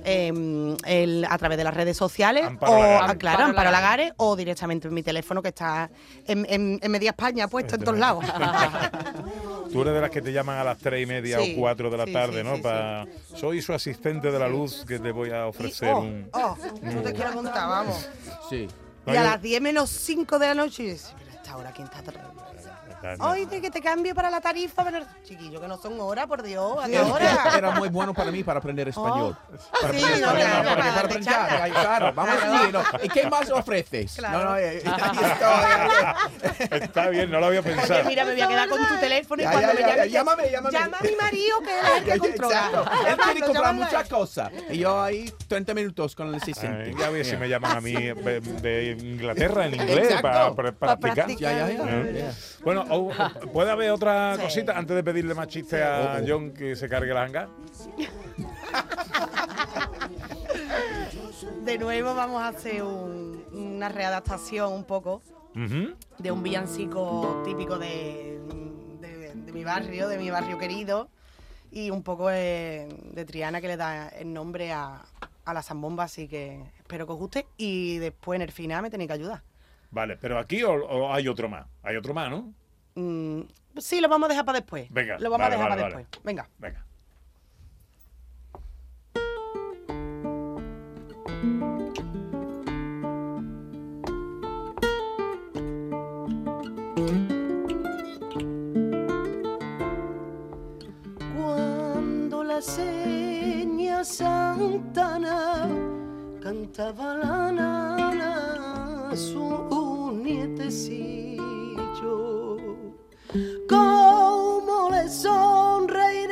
Em, 0.05 0.76
el- 0.85 1.24
a 1.28 1.39
través 1.39 1.59
de 1.59 1.64
las 1.64 1.74
redes 1.74 1.97
sociales 1.97 2.45
Amparo 2.45 2.72
o 2.72 2.76
Lagares. 2.78 3.11
ah, 3.11 3.14
claro, 3.18 3.37
Amparo 3.45 3.51
Amparo 3.51 3.70
Lagares. 3.70 4.07
Lagares 4.09 4.14
o 4.18 4.37
directamente 4.37 4.89
en 4.89 4.95
mi 4.95 5.03
teléfono 5.03 5.43
que 5.43 5.49
está 5.49 5.91
en, 6.26 6.47
en- 6.49 6.78
en 6.83 6.91
media 6.91 7.11
España 7.11 7.49
puesto 7.49 7.74
en 7.76 7.83
todos 7.83 7.99
lados. 7.99 8.24
Tú 9.72 9.83
eres 9.83 9.95
de 9.95 10.01
las 10.01 10.11
que 10.11 10.20
te 10.22 10.33
llaman 10.33 10.59
a 10.59 10.64
las 10.64 10.78
tres 10.78 11.03
y 11.03 11.07
media 11.07 11.39
Sí, 11.39 11.55
o 11.57 11.61
cuatro 11.61 11.91
de 11.91 11.97
la 11.97 12.05
sí, 12.07 12.12
tarde, 12.12 12.43
sí, 12.43 12.49
¿no? 12.49 12.57
sí, 12.57 12.62
Pa- 12.62 13.07
Soy 13.37 13.62
su 13.62 13.72
asistente 13.72 14.31
de 14.33 14.39
la 14.39 14.49
luz 14.49 14.85
que 14.87 14.99
te 14.99 15.12
voy 15.12 15.31
a 15.31 15.47
ofrecer 15.47 15.93
oh, 15.95 16.01
un... 16.01 16.28
oh, 16.33 16.57
no 16.83 17.03
te 17.03 17.12
quiero 17.12 17.33
contar, 17.33 17.68
vamos. 17.68 18.09
Sí. 18.49 18.66
Y 19.07 19.16
a 19.16 19.22
las 19.22 19.41
10 19.43 19.61
menos 19.62 19.89
5 19.91 20.39
de 20.39 20.47
la 20.49 20.55
noche, 20.55 20.83
y 20.83 20.87
dices, 20.91 21.14
pero 21.18 21.31
esta 21.31 21.57
hora 21.57 21.72
quién 21.72 21.87
está 21.89 22.03
tra- 22.05 22.20
Ay, 23.19 23.47
de 23.47 23.61
que 23.61 23.71
te 23.71 23.81
cambio 23.81 24.15
para 24.15 24.31
la 24.31 24.41
tarifa, 24.41 24.85
pero 24.85 25.05
chiquillo, 25.25 25.61
que 25.61 25.69
no 25.69 25.77
son 25.77 25.99
horas, 26.01 26.27
por 26.27 26.43
Dios, 26.43 26.79
¿a 26.83 26.87
Sí, 26.87 26.93
qué 26.93 27.01
hora? 27.01 27.53
Era 27.57 27.71
muy 27.73 27.89
bueno 27.89 28.15
para 28.15 28.31
mí 28.31 28.43
para 28.45 28.59
aprender 28.59 28.89
español. 28.89 29.37
Para 29.81 29.93
Sí, 29.93 30.05
aprender 30.05 30.21
no, 30.21 30.27
español, 30.29 30.63
claro, 30.63 30.69
para, 30.69 31.01
aprender, 31.01 31.35
ay, 31.35 31.71
claro, 31.71 32.13
vamos 32.15 32.43
allí, 32.43 32.73
¿no? 32.73 32.83
¿Y 33.03 33.09
qué 33.09 33.27
más 33.29 33.51
ofreces? 33.51 34.15
Claro. 34.17 34.39
No, 34.39 34.45
no, 34.51 34.57
eh, 34.57 34.79
estoy. 34.79 36.81
Está 36.81 37.09
bien, 37.09 37.31
no 37.31 37.41
lo 37.41 37.47
había 37.47 37.63
pensado. 37.63 38.01
Oye, 38.01 38.09
mira, 38.09 38.25
me 38.25 38.33
voy 38.33 38.41
a 38.41 38.49
quedar 38.49 38.69
con 38.69 38.87
tu 38.87 38.97
teléfono 39.01 39.43
y 39.43 39.45
Ya, 39.45 39.51
cuando 39.53 39.69
ya, 39.69 39.75
me 39.75 39.81
ya, 39.81 39.87
llame, 39.89 39.97
ya, 39.97 40.07
llámame, 40.07 40.51
llámame. 40.51 40.79
Llama 40.79 40.97
a 40.99 41.03
mi 41.03 41.17
marido, 41.17 41.61
que 41.61 41.79
es 41.79 41.85
el 41.97 42.05
que 42.05 42.19
controla. 42.31 42.67
Exacto. 42.67 42.91
Él 43.09 43.17
quiere 43.17 43.41
comprar 43.41 43.67
a 43.67 43.73
muchas 43.73 44.09
cosas. 44.09 44.51
Y 44.71 44.79
yo 44.79 45.01
ahí 45.03 45.33
30 45.49 45.75
minutos 45.75 46.15
con 46.15 46.29
el 46.29 46.35
asistente. 46.37 46.95
ya 46.99 47.11
ves 47.11 47.29
si 47.29 47.37
me 47.37 47.49
llaman 47.49 47.77
a 47.77 47.81
mí 47.81 47.93
de, 47.95 48.97
Inglaterra 49.01 49.67
en 49.67 49.75
inglés 49.75 50.21
para, 50.21 50.55
para, 50.55 50.73
Pa' 50.73 50.97
practicar. 50.97 51.15
practicar. 51.27 51.57
Ya, 51.57 51.69
ya, 51.69 51.77
ya. 51.77 51.85
Eh. 52.01 52.31
Bueno, 52.63 52.85
o- 52.91 53.11
¿puede 53.53 53.70
haber 53.70 53.91
otra 53.91 54.36
cosita 54.41 54.76
antes 54.76 54.95
de 54.97 55.03
pedirle 55.05 55.34
más 55.34 55.49
chiste 55.49 55.82
a 55.82 56.16
Oh, 56.18 56.22
oh. 56.22 56.24
John 56.26 56.51
que 56.53 56.74
se 56.76 56.88
cargue 56.88 57.12
la 57.14 57.22
hanga? 57.24 57.49
De 61.64 61.78
nuevo 61.78 62.14
vamos 62.14 62.43
a 62.43 62.49
hacer 62.49 62.82
un- 62.82 63.45
una 63.53 63.88
readaptación 63.88 64.72
un 64.72 64.84
poco 64.84 65.22
de 66.18 66.30
un 66.30 66.43
villancico 66.43 67.43
típico 67.45 67.78
de, 67.78 68.41
de- 69.01 69.32
de 69.34 69.53
mi 69.53 69.64
barrio, 69.64 70.09
de 70.09 70.16
mi 70.18 70.30
barrio 70.30 70.59
querido, 70.59 71.09
y 71.72 71.91
un 71.91 72.03
poco 72.03 72.28
de, 72.28 72.88
de 73.12 73.24
Triana 73.24 73.61
que 73.61 73.68
le 73.68 73.76
da 73.76 74.09
el 74.09 74.32
nombre 74.32 74.72
a, 74.72 75.03
a 75.45 75.55
la 75.55 75.62
zambomba, 75.62 76.05
así 76.05 76.28
que 76.28 76.61
espero 76.78 77.07
que 77.07 77.12
os 77.12 77.18
guste 77.18 77.47
y 77.57 77.99
después 77.99 78.36
en 78.36 78.43
el 78.43 78.53
final 78.53 78.82
me 78.82 78.91
tenéis 78.91 79.09
que 79.09 79.14
ayudar. 79.14 79.43
Vale, 79.91 80.16
pero 80.18 80.38
aquí 80.38 80.62
o, 80.62 80.72
o 80.72 81.12
hay 81.12 81.26
otro 81.26 81.49
más. 81.49 81.66
Hay 81.82 81.97
otro 81.97 82.14
más, 82.14 82.30
¿no? 82.30 82.53
Mm, 82.95 83.41
sí, 83.78 84.01
lo 84.01 84.09
vamos 84.09 84.26
a 84.26 84.30
dejar 84.30 84.45
para 84.45 84.61
después. 84.61 84.86
Venga, 84.91 85.18
Lo 85.18 85.30
vamos 85.30 85.45
vale, 85.45 85.55
a 85.55 85.59
dejar 85.59 85.70
vale, 85.70 85.82
para 85.82 85.95
vale. 85.95 86.05
después. 86.07 86.24
Venga. 86.24 86.49
Venga. 86.59 86.84
Cuando 101.36 102.45
la 102.45 102.61
seña 102.61 104.05
Santana 104.05 105.68
cantaba 106.43 107.16
la 107.16 107.53
nana 107.53 109.11
a 109.11 109.16
su 109.16 110.12
nietecillo, 110.22 111.20
cómo 113.68 114.91
le 114.91 115.09
sonreiría 115.09 116.28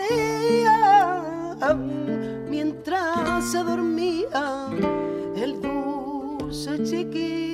mientras 2.49 3.45
se 3.51 3.63
dormía 3.63 4.69
el 5.37 5.61
dulce 5.61 6.83
chiquillo 6.85 7.48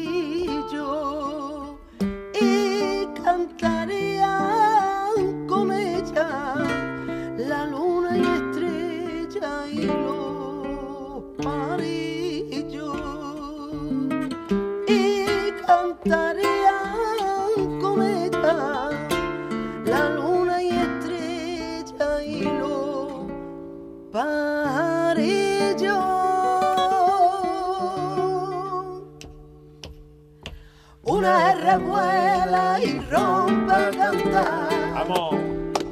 revuela 31.75 32.79
y 32.81 33.01
rompe 33.11 33.75
el 33.89 33.97
cantar 33.97 34.68
Vamos. 34.95 35.35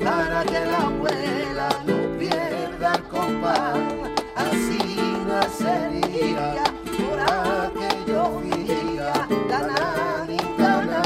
para 0.04 0.44
que 0.44 0.60
la 0.64 0.78
abuela 0.78 1.68
no 1.86 2.18
pierda 2.18 2.94
el 2.94 3.02
compás. 3.08 3.78
Así 4.36 4.78
nacería 5.26 6.54
por 6.98 7.18
aquello 7.20 8.40
día 8.44 9.12
la 9.48 9.58
nanitana, 9.70 11.02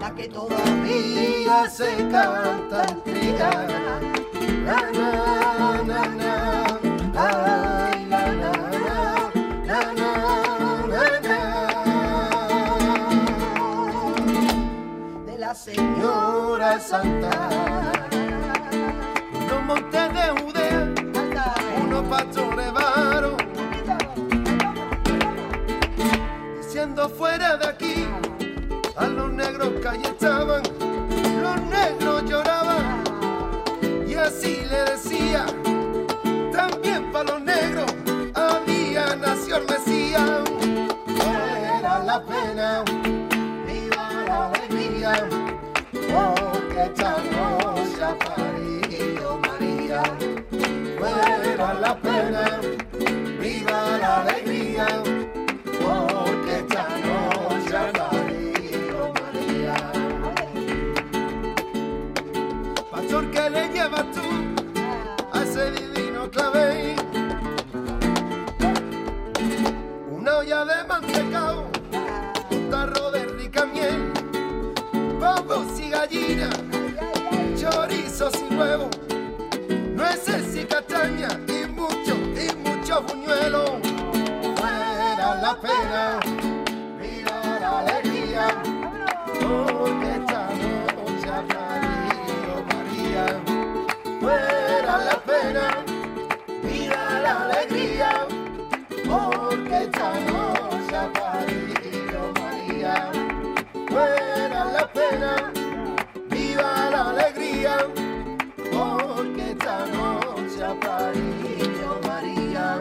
la 0.00 0.14
que 0.14 0.28
todavía 0.28 1.68
se 1.68 1.90
canta 2.10 2.84
en 2.88 3.02
Triana. 3.02 3.77
Santa. 16.80 17.50
Unos 19.32 19.64
montes 19.64 20.14
de 20.14 20.40
Judea, 20.40 20.94
unos 21.82 22.08
pastores 22.08 22.72
varos, 22.72 23.36
diciendo 26.58 27.08
fuera 27.08 27.56
de 27.56 27.66
aquí, 27.66 28.06
a 28.96 29.06
los 29.06 29.30
negros 29.32 29.70
que 29.82 29.88
allí 29.88 30.04
estaban, 30.04 30.62
los 31.42 31.60
negros 31.62 32.24
lloraban, 32.24 33.02
y 34.06 34.14
así 34.14 34.62
le 34.70 34.84
decía, 34.92 35.46
no 47.32 47.76
se 47.94 48.04
ha 48.04 48.16
María. 49.36 50.02
Oh 50.10 50.98
Muera 50.98 51.74
la 51.74 51.96
pena, 52.00 52.60
viva 53.40 53.98
la 53.98 54.22
alegría, 54.22 54.86
porque 55.64 56.58
esta 56.58 56.88
noche 57.06 57.76
ha 57.76 57.92
parido 57.92 58.98
oh 59.02 59.12
María. 59.20 59.76
Pastor, 62.90 63.30
que 63.30 63.50
le 63.50 63.68
llevas 63.68 64.06
tú 64.12 64.26
a 65.32 65.42
ese 65.42 65.70
divino 65.72 66.30
clavel? 66.30 66.96
Una 70.10 70.38
olla 70.38 70.64
de 70.64 70.84
mantecao, 70.84 71.66
un 72.50 72.70
tarro 72.70 73.10
de 73.10 73.24
rica 73.24 73.64
miel, 73.66 74.12
vamos 75.20 75.80
y 75.80 75.90
gallinas. 75.90 76.57
Y 80.60 80.64
castañas 80.64 81.38
y 81.46 81.66
mucho, 81.68 82.14
y 82.34 82.68
mucho 82.68 83.02
buñuelo. 83.02 83.78
Fuera 84.56 85.34
la 85.40 85.60
pena, 85.60 86.20
viva 87.00 87.58
la 87.60 87.78
alegría, 87.80 88.48
porque 89.40 90.08
esta 90.18 90.48
noche 90.58 91.28
ha 91.30 91.42
parido 91.54 92.54
María. 92.72 93.24
Fuera 94.20 94.98
la 95.08 95.16
pena, 95.30 95.84
viva 96.64 97.20
la 97.22 97.42
alegría, 97.44 98.26
porque 99.08 99.76
esta 99.84 100.12
noche 100.20 100.96
ha 100.96 101.12
parido 101.12 102.20
María. 102.40 103.10
Fuera 103.88 104.64
la 104.64 104.92
pena, 104.92 105.52
viva 106.30 106.90
la 106.90 107.10
alegría, 107.10 107.76
porque 108.72 109.50
esta 109.52 109.86
noche 109.86 110.17
ha 110.68 110.80
parido 110.80 112.00
María. 112.06 112.80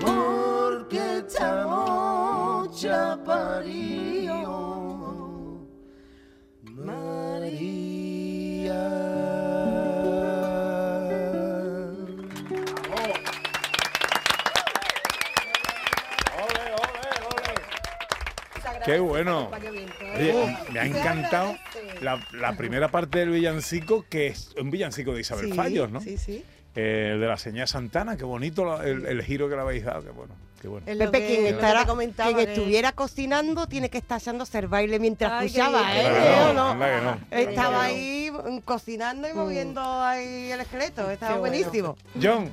Porque 0.00 1.18
esta 1.18 1.64
noche 1.64 2.92
ha 2.92 3.16
parido 3.24 4.02
Qué 18.84 18.98
bueno. 18.98 19.50
Oye, 20.16 20.56
me 20.72 20.80
ha 20.80 20.86
encantado 20.86 21.56
la, 22.00 22.20
la 22.32 22.56
primera 22.56 22.88
parte 22.90 23.20
del 23.20 23.30
villancico, 23.30 24.04
que 24.08 24.28
es 24.28 24.54
un 24.60 24.70
villancico 24.70 25.14
de 25.14 25.20
Isabel 25.20 25.46
Sí, 25.46 25.52
Fallos, 25.52 25.90
¿no? 25.90 26.00
Sí, 26.00 26.18
sí. 26.18 26.44
Eh, 26.74 27.10
el 27.14 27.20
de 27.20 27.26
la 27.26 27.36
señal 27.36 27.68
Santana, 27.68 28.16
qué 28.16 28.24
bonito 28.24 28.64
la- 28.64 28.82
el, 28.86 29.04
el 29.04 29.22
giro 29.22 29.46
que 29.48 29.54
le 29.56 29.60
habéis 29.60 29.84
dado, 29.84 30.02
qué 30.02 30.10
bueno, 30.10 30.34
qué 30.60 30.68
bueno. 30.68 30.86
Pepe, 30.86 31.10
que- 31.20 31.26
quien, 31.26 31.46
estará- 31.54 31.84
quien 31.84 32.36
de- 32.36 32.42
estuviera 32.44 32.92
cocinando 32.92 33.66
tiene 33.66 33.90
que 33.90 33.98
estar 33.98 34.18
echando 34.18 34.44
hacer 34.44 34.68
baile 34.68 34.98
mientras 34.98 35.32
Ay, 35.32 35.46
escuchaba. 35.48 35.82
¿eh? 35.94 36.02
Que 36.02 36.40
¿O 36.40 36.46
no, 36.46 36.54
no? 36.54 36.70
anda 36.70 36.86
que 36.98 37.04
no. 37.04 37.18
Estaba 37.50 37.82
ahí 37.84 38.30
mm, 38.30 38.58
cocinando 38.60 39.28
y 39.28 39.34
moviendo 39.34 39.82
ahí 39.82 40.50
el 40.50 40.60
esqueleto, 40.62 41.10
estaba 41.10 41.34
Qué 41.34 41.38
bueno. 41.40 41.56
buenísimo. 41.56 41.96
John, 42.22 42.50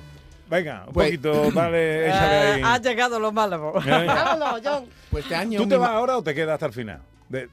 venga, 0.50 0.84
un 0.88 0.94
Pues- 0.94 1.08
poquito, 1.12 1.52
dale, 1.52 2.08
échale 2.10 2.36
Eh, 2.36 2.52
ahí. 2.56 2.62
ha 2.66 2.78
llegado 2.78 3.20
lo 3.22 3.32
malo. 3.32 3.74
Mira, 3.86 4.00
mira. 4.00 4.14
Vámonos, 4.16 4.62
John, 4.66 4.86
Pues 5.12 5.24
este 5.24 5.36
año. 5.38 5.62
¿Tú 5.62 5.70
te 5.70 5.78
vas 5.78 5.90
ma- 5.92 5.96
ahora 5.96 6.18
o 6.18 6.22
te 6.22 6.36
quedas 6.36 6.56
hasta 6.56 6.66
el 6.66 6.74
final? 6.74 7.02
De- 7.30 7.48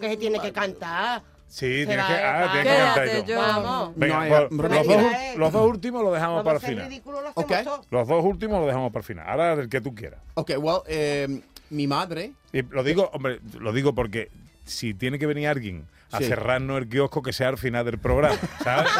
que 0.00 0.08
se 0.08 0.16
tiene 0.16 0.40
que 0.40 0.50
cantar. 0.50 1.22
Sí, 1.54 1.84
tienes 1.86 2.04
que, 2.06 2.12
ah, 2.12 2.48
tienes 2.52 2.72
que 2.72 2.78
cantar 2.78 3.06
y 3.06 3.10
Quédate, 3.10 3.32
todo. 3.34 3.42
John. 3.42 3.62
Vamos. 3.64 3.92
Venga, 3.96 4.14
No 4.28 4.48
pues, 4.48 4.50
no 4.50 4.68
los, 4.76 4.86
dos, 4.86 4.96
Mira, 4.96 5.34
los 5.36 5.52
dos 5.52 5.66
últimos 5.70 6.02
los 6.04 6.12
dejamos 6.14 6.44
Vamos 6.44 6.44
para 6.44 6.54
a 6.66 6.70
el 6.70 6.90
ser 6.90 7.02
final. 7.02 7.32
Ok. 7.34 7.52
Los 7.90 8.08
dos 8.08 8.24
últimos 8.24 8.58
los 8.58 8.66
dejamos 8.66 8.92
para 8.92 9.00
el 9.00 9.04
final. 9.06 9.28
Ahora 9.28 9.52
el 9.54 9.68
que 9.68 9.80
tú 9.80 9.94
quieras. 9.94 10.20
Ok, 10.34 10.52
well, 10.58 10.78
eh, 10.86 11.40
mi 11.70 11.86
madre. 11.86 12.32
Y 12.52 12.62
lo 12.62 12.82
digo, 12.82 13.10
hombre, 13.12 13.40
lo 13.58 13.72
digo 13.72 13.94
porque 13.94 14.30
si 14.64 14.94
tiene 14.94 15.18
que 15.18 15.26
venir 15.26 15.48
alguien 15.48 15.86
a 16.12 16.18
Sí. 16.18 16.24
cerrarnos 16.26 16.78
el 16.78 16.88
kiosco, 16.88 17.22
que 17.22 17.32
sea 17.32 17.48
al 17.48 17.58
final 17.58 17.84
del 17.84 17.98
programa, 17.98 18.36
¿sabes? 18.62 18.90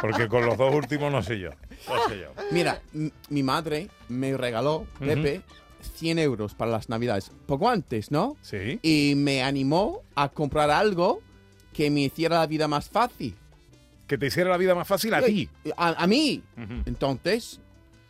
Porque 0.00 0.28
con 0.28 0.46
los 0.46 0.56
dos 0.56 0.74
últimos 0.74 1.10
no 1.10 1.22
sé 1.22 1.38
yo. 1.40 1.50
No 1.88 2.08
sé 2.08 2.18
yo. 2.20 2.32
Mira, 2.52 2.80
m- 2.94 3.10
mi 3.30 3.42
madre 3.42 3.88
me 4.08 4.36
regaló, 4.36 4.86
Pepe, 4.98 5.40
100 5.96 6.18
euros 6.18 6.54
para 6.54 6.70
las 6.70 6.88
navidades. 6.88 7.30
Poco 7.46 7.68
antes, 7.68 8.10
¿no? 8.10 8.36
Sí. 8.42 8.78
Y 8.82 9.14
me 9.16 9.42
animó 9.42 10.02
a 10.14 10.28
comprar 10.28 10.70
algo 10.70 11.20
que 11.76 11.90
me 11.90 12.00
hiciera 12.00 12.38
la 12.38 12.46
vida 12.46 12.66
más 12.68 12.88
fácil. 12.88 13.36
Que 14.06 14.16
te 14.16 14.26
hiciera 14.26 14.48
la 14.50 14.56
vida 14.56 14.74
más 14.74 14.88
fácil 14.88 15.12
a 15.14 15.20
ti. 15.22 15.50
A, 15.76 15.88
a 16.02 16.06
mí. 16.06 16.42
Ujú. 16.56 16.82
Entonces, 16.86 17.60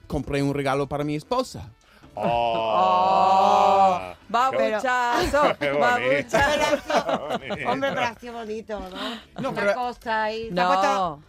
compré 0.06 0.42
un 0.42 0.54
regalo 0.54 0.86
para 0.86 1.02
mi 1.04 1.16
esposa. 1.16 1.68
Oh, 2.14 3.98
Pero- 3.98 4.16
babuchazo, 4.28 5.42
babuchazo. 5.80 7.26
Hombre, 7.68 7.90
pero 7.92 8.18
sido 8.20 8.32
bonito, 8.34 8.80
¿no? 8.80 9.40
No, 9.42 9.50
Una 9.50 9.60
pero- 9.60 9.74
cosa 9.74 10.24
ahí. 10.24 10.50
¿Te 10.54 10.60
has 10.60 10.66
puesto- 10.68 11.20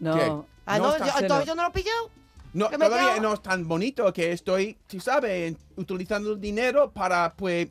No, 0.00 0.16
¿Qué? 0.16 0.26
no. 0.26 0.46
Ah, 0.66 0.78
No 0.78 0.84
no, 0.84 0.96
está- 0.96 1.26
yo, 1.26 1.44
yo 1.44 1.54
no 1.54 1.62
lo 1.62 1.68
he 1.68 1.72
pillado. 1.72 2.10
No, 2.52 2.68
¿Qué 2.68 2.78
me 2.78 2.86
todavía 2.86 3.20
no 3.20 3.32
es 3.34 3.42
tan 3.42 3.66
bonito 3.68 4.12
que 4.12 4.32
estoy, 4.32 4.76
tú 4.88 5.00
sabes, 5.00 5.54
utilizando 5.76 6.32
el 6.32 6.40
dinero 6.40 6.90
para, 6.90 7.32
pues, 7.34 7.68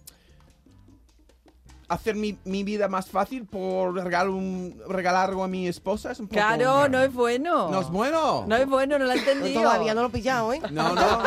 hacer 1.89 2.15
mi, 2.15 2.37
mi 2.45 2.63
vida 2.63 2.87
más 2.87 3.07
fácil 3.09 3.45
por 3.45 3.93
regalar, 3.95 4.29
un, 4.29 4.79
regalar 4.87 5.29
algo 5.29 5.43
a 5.43 5.47
mi 5.47 5.67
esposa. 5.67 6.11
Es 6.11 6.19
un 6.19 6.27
poco... 6.27 6.35
Claro, 6.39 6.87
no 6.87 7.01
es 7.01 7.11
bueno. 7.11 7.69
No 7.69 7.81
es 7.81 7.89
bueno. 7.89 8.45
No 8.47 8.55
es 8.55 8.67
bueno, 8.67 8.97
no 8.99 9.05
lo 9.05 9.11
he 9.11 9.15
Yo 9.15 9.21
entendido. 9.31 9.61
todavía 9.63 9.93
no 9.95 10.01
lo 10.03 10.07
he 10.07 10.11
pillado, 10.11 10.53
¿eh? 10.53 10.61
No, 10.71 10.93
no. 10.93 11.23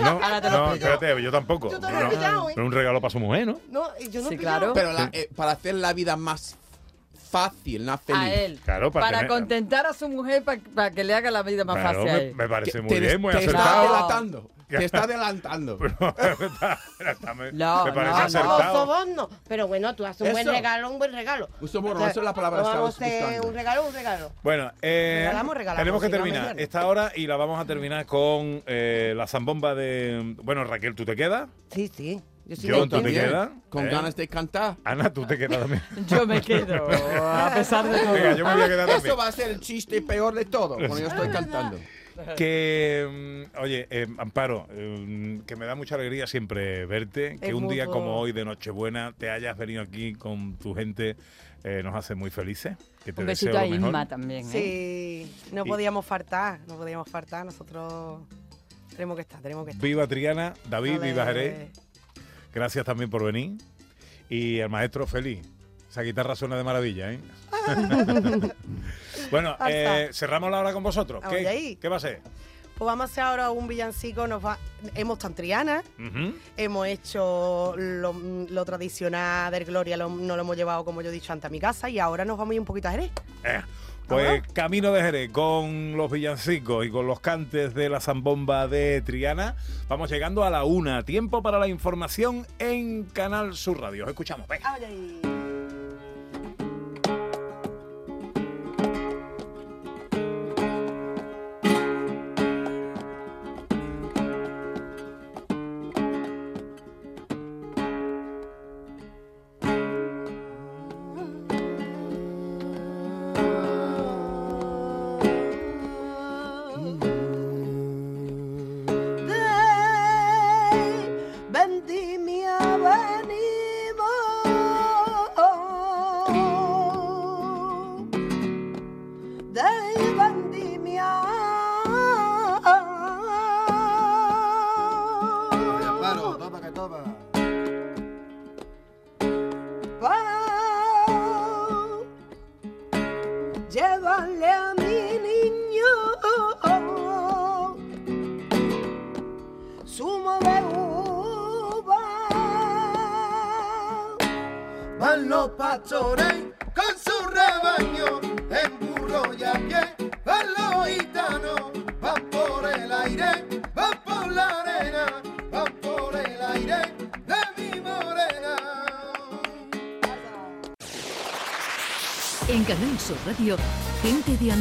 No, 0.00 0.10
Ahora 0.22 0.40
te 0.40 0.50
lo 0.50 0.56
no, 0.66 0.74
espérate, 0.74 1.22
yo 1.22 1.30
tampoco. 1.30 1.70
Yo 1.70 1.78
te 1.78 1.90
lo 1.92 1.98
he 1.98 2.02
No, 2.04 2.10
pillado, 2.10 2.48
¿eh? 2.48 2.52
pero 2.54 2.66
un 2.66 2.72
regalo 2.72 3.00
para 3.00 3.10
su 3.10 3.18
mujer, 3.20 3.46
¿no? 3.46 3.60
No, 3.70 3.84
yo 4.10 4.22
no 4.22 4.28
Sí, 4.30 4.34
he 4.34 4.38
pillado. 4.38 4.72
claro. 4.72 4.74
Pero 4.74 4.92
la- 4.92 5.10
eh, 5.12 5.28
para 5.36 5.52
hacer 5.52 5.74
la 5.74 5.92
vida 5.92 6.16
más 6.16 6.56
fácil, 7.30 7.84
no 7.84 7.96
feliz. 7.98 8.20
A 8.22 8.32
él. 8.34 8.60
Claro, 8.64 8.90
para 8.90 9.06
para 9.06 9.18
tener- 9.20 9.30
contentar 9.30 9.86
a 9.86 9.92
su 9.94 10.08
mujer, 10.08 10.42
para 10.74 10.90
que 10.90 11.04
le 11.04 11.14
haga 11.14 11.30
la 11.30 11.42
vida 11.42 11.64
más 11.64 11.76
Claro, 11.76 12.00
fácil 12.00 12.10
a 12.10 12.12
me, 12.18 12.28
él. 12.28 12.34
me 12.34 12.48
parece 12.48 12.80
muy 12.80 12.90
te- 12.90 13.00
bien, 13.00 13.20
muy 13.20 13.32
te 13.32 13.44
está 13.44 13.80
acertado. 13.80 14.50
Te 14.78 14.84
está 14.84 15.04
adelantando. 15.04 15.78
Pero, 16.16 16.46
está- 16.46 16.78
está- 17.10 17.34
me, 17.34 17.52
No, 17.52 17.84
me 17.84 17.92
parece 17.92 18.38
no, 18.38 18.58
no. 18.58 18.72
Soborno. 18.72 19.28
Pero 19.48 19.66
bueno, 19.68 19.94
tú 19.94 20.04
haces 20.06 20.22
un 20.26 20.32
buen 20.32 20.42
Eso. 20.46 20.52
regalo, 20.52 20.90
un 20.90 20.98
buen 20.98 21.12
regalo. 21.12 21.48
Un 21.60 21.68
soborno, 21.68 21.96
O 21.96 21.98
sea, 22.02 22.10
esa 22.10 22.20
es 22.20 22.24
la 22.24 22.34
palabra 22.34 22.62
Vamos 22.62 22.98
un 22.98 23.54
regalo, 23.54 23.86
un 23.86 23.94
regalo. 23.94 24.32
Bueno, 24.42 24.72
eh, 24.82 25.20
Regalamos, 25.26 25.56
regalamos, 25.56 25.78
tenemos 25.80 26.00
que 26.00 26.06
si 26.06 26.10
no, 26.12 26.16
terminar 26.18 26.40
mediano. 26.42 26.60
esta 26.60 26.86
hora 26.86 27.12
y 27.14 27.26
la 27.26 27.36
vamos 27.36 27.60
a 27.60 27.64
terminar 27.64 28.06
con 28.06 28.62
eh, 28.66 29.14
la 29.16 29.26
zambomba 29.26 29.74
de... 29.74 30.34
Bueno, 30.42 30.64
Raquel, 30.64 30.94
¿tú 30.94 31.04
te 31.04 31.16
quedas? 31.16 31.48
Sí, 31.70 31.90
sí. 31.94 32.20
Yo 32.44 32.56
sí 32.56 32.66
¿tú 32.68 32.82
te 32.88 32.96
También, 32.96 33.24
quedas? 33.26 33.48
Con 33.68 33.86
¿Eh? 33.86 33.90
ganas 33.90 34.16
de 34.16 34.26
cantar. 34.28 34.76
Ana, 34.84 35.12
¿tú 35.12 35.24
te 35.24 35.38
quedas 35.38 35.60
también? 35.60 35.82
Yo 36.08 36.26
me 36.26 36.40
quedo, 36.40 36.88
a 37.24 37.50
pesar 37.54 37.88
de 37.88 37.98
todo. 37.98 38.12
Venga, 38.12 38.32
yo 38.34 38.44
me 38.44 38.52
voy 38.54 38.62
a 38.62 38.66
quedar 38.66 38.86
también. 38.88 39.06
Eso 39.06 39.16
va 39.16 39.28
a 39.28 39.32
ser 39.32 39.50
el 39.50 39.60
chiste 39.60 40.02
peor 40.02 40.34
de 40.34 40.44
todo, 40.44 40.76
cuando 40.76 40.98
yo 40.98 41.06
estoy 41.06 41.28
cantando. 41.28 41.78
Que, 42.36 43.46
mm, 43.54 43.58
oye, 43.60 43.86
eh, 43.90 44.06
Amparo, 44.18 44.66
eh, 44.70 45.40
que 45.46 45.56
me 45.56 45.66
da 45.66 45.74
mucha 45.74 45.94
alegría 45.94 46.26
siempre 46.26 46.86
verte, 46.86 47.38
que 47.40 47.48
Es 47.48 47.54
un 47.54 47.68
día 47.68 47.84
mutuo. 47.86 48.00
como 48.00 48.18
hoy 48.18 48.32
de 48.32 48.44
Nochebuena 48.44 49.12
te 49.16 49.30
hayas 49.30 49.56
venido 49.56 49.82
aquí 49.82 50.14
con 50.14 50.56
tu 50.56 50.74
gente, 50.74 51.16
eh, 51.64 51.80
nos 51.82 51.94
hace 51.94 52.14
muy 52.14 52.30
felices. 52.30 52.76
Que 53.04 53.12
te 53.12 53.20
Un 53.20 53.26
deseo 53.26 53.48
besito 53.48 53.58
a 53.58 53.64
lo 53.64 53.70
mejor. 53.70 53.88
Inma 53.88 54.06
también, 54.08 54.46
¿eh? 54.46 54.50
Sí, 54.50 55.52
no 55.54 55.64
Y- 55.64 55.68
podíamos 55.68 56.04
faltar, 56.06 56.60
no 56.68 56.76
podíamos 56.76 57.08
faltar. 57.08 57.44
Nosotros 57.44 58.20
tenemos 58.94 59.16
que 59.16 59.22
estar, 59.22 59.40
tenemos 59.40 59.64
que 59.64 59.70
estar. 59.72 59.82
Viva 59.82 60.06
Triana, 60.06 60.54
David, 60.68 61.00
viva 61.00 61.24
Jerez. 61.26 61.70
Gracias 62.54 62.84
también 62.84 63.10
por 63.10 63.24
venir. 63.24 63.52
Y 64.28 64.60
al 64.60 64.68
maestro 64.70 65.06
Feliz. 65.06 65.40
Esa 65.90 66.02
guitarra 66.02 66.34
suena 66.36 66.56
de 66.56 66.64
maravilla, 66.64 67.12
¿eh? 67.12 67.20
bueno, 69.30 69.56
eh, 69.68 70.10
cerramos 70.12 70.50
la 70.50 70.60
hora 70.60 70.72
con 70.72 70.82
vosotros. 70.82 71.22
¿Qué, 71.28 71.46
ahí. 71.46 71.76
¿Qué 71.76 71.88
va 71.88 71.96
a 71.96 72.00
ser? 72.00 72.20
Pues 72.76 72.86
vamos 72.86 73.02
a 73.02 73.12
hacer 73.12 73.24
ahora 73.24 73.50
un 73.50 73.68
villancico. 73.68 74.26
Nos 74.26 74.44
va, 74.44 74.58
hemos 74.94 75.18
tan 75.18 75.34
Triana, 75.34 75.82
hemos 76.56 76.86
hecho 76.86 77.74
lo, 77.76 78.12
lo 78.12 78.64
tradicional 78.64 79.52
del 79.52 79.64
Gloria, 79.64 79.96
lo, 79.96 80.08
no 80.08 80.34
lo 80.36 80.42
hemos 80.42 80.56
llevado, 80.56 80.84
como 80.84 81.02
yo 81.02 81.10
he 81.10 81.12
dicho 81.12 81.32
antes, 81.32 81.46
a 81.46 81.50
mi 81.50 81.60
casa 81.60 81.88
y 81.88 81.98
ahora 81.98 82.24
nos 82.24 82.36
vamos 82.38 82.52
a 82.52 82.54
ir 82.54 82.60
un 82.60 82.66
poquito 82.66 82.88
a 82.88 82.92
Jerez. 82.92 83.10
Eh, 83.44 83.60
Pues 84.08 84.42
camino 84.52 84.90
de 84.92 85.00
Jerez 85.00 85.30
con 85.30 85.96
los 85.96 86.10
villancicos 86.10 86.84
y 86.84 86.90
con 86.90 87.06
los 87.06 87.20
cantes 87.20 87.72
de 87.72 87.88
la 87.88 88.00
zambomba 88.00 88.66
de 88.66 89.00
Triana. 89.02 89.54
Vamos 89.88 90.10
llegando 90.10 90.42
a 90.44 90.50
la 90.50 90.64
una. 90.64 91.04
Tiempo 91.04 91.40
para 91.40 91.58
la 91.58 91.68
información 91.68 92.46
en 92.58 93.04
Canal 93.04 93.54
Sur 93.54 93.80
Radio. 93.80 94.04
Os 94.04 94.10
escuchamos. 94.10 94.48
Venga. 94.48 95.31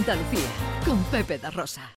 Andalucía, 0.02 0.50
con 0.84 1.04
Pepe 1.12 1.38
da 1.38 1.52
Rosa. 1.52 1.96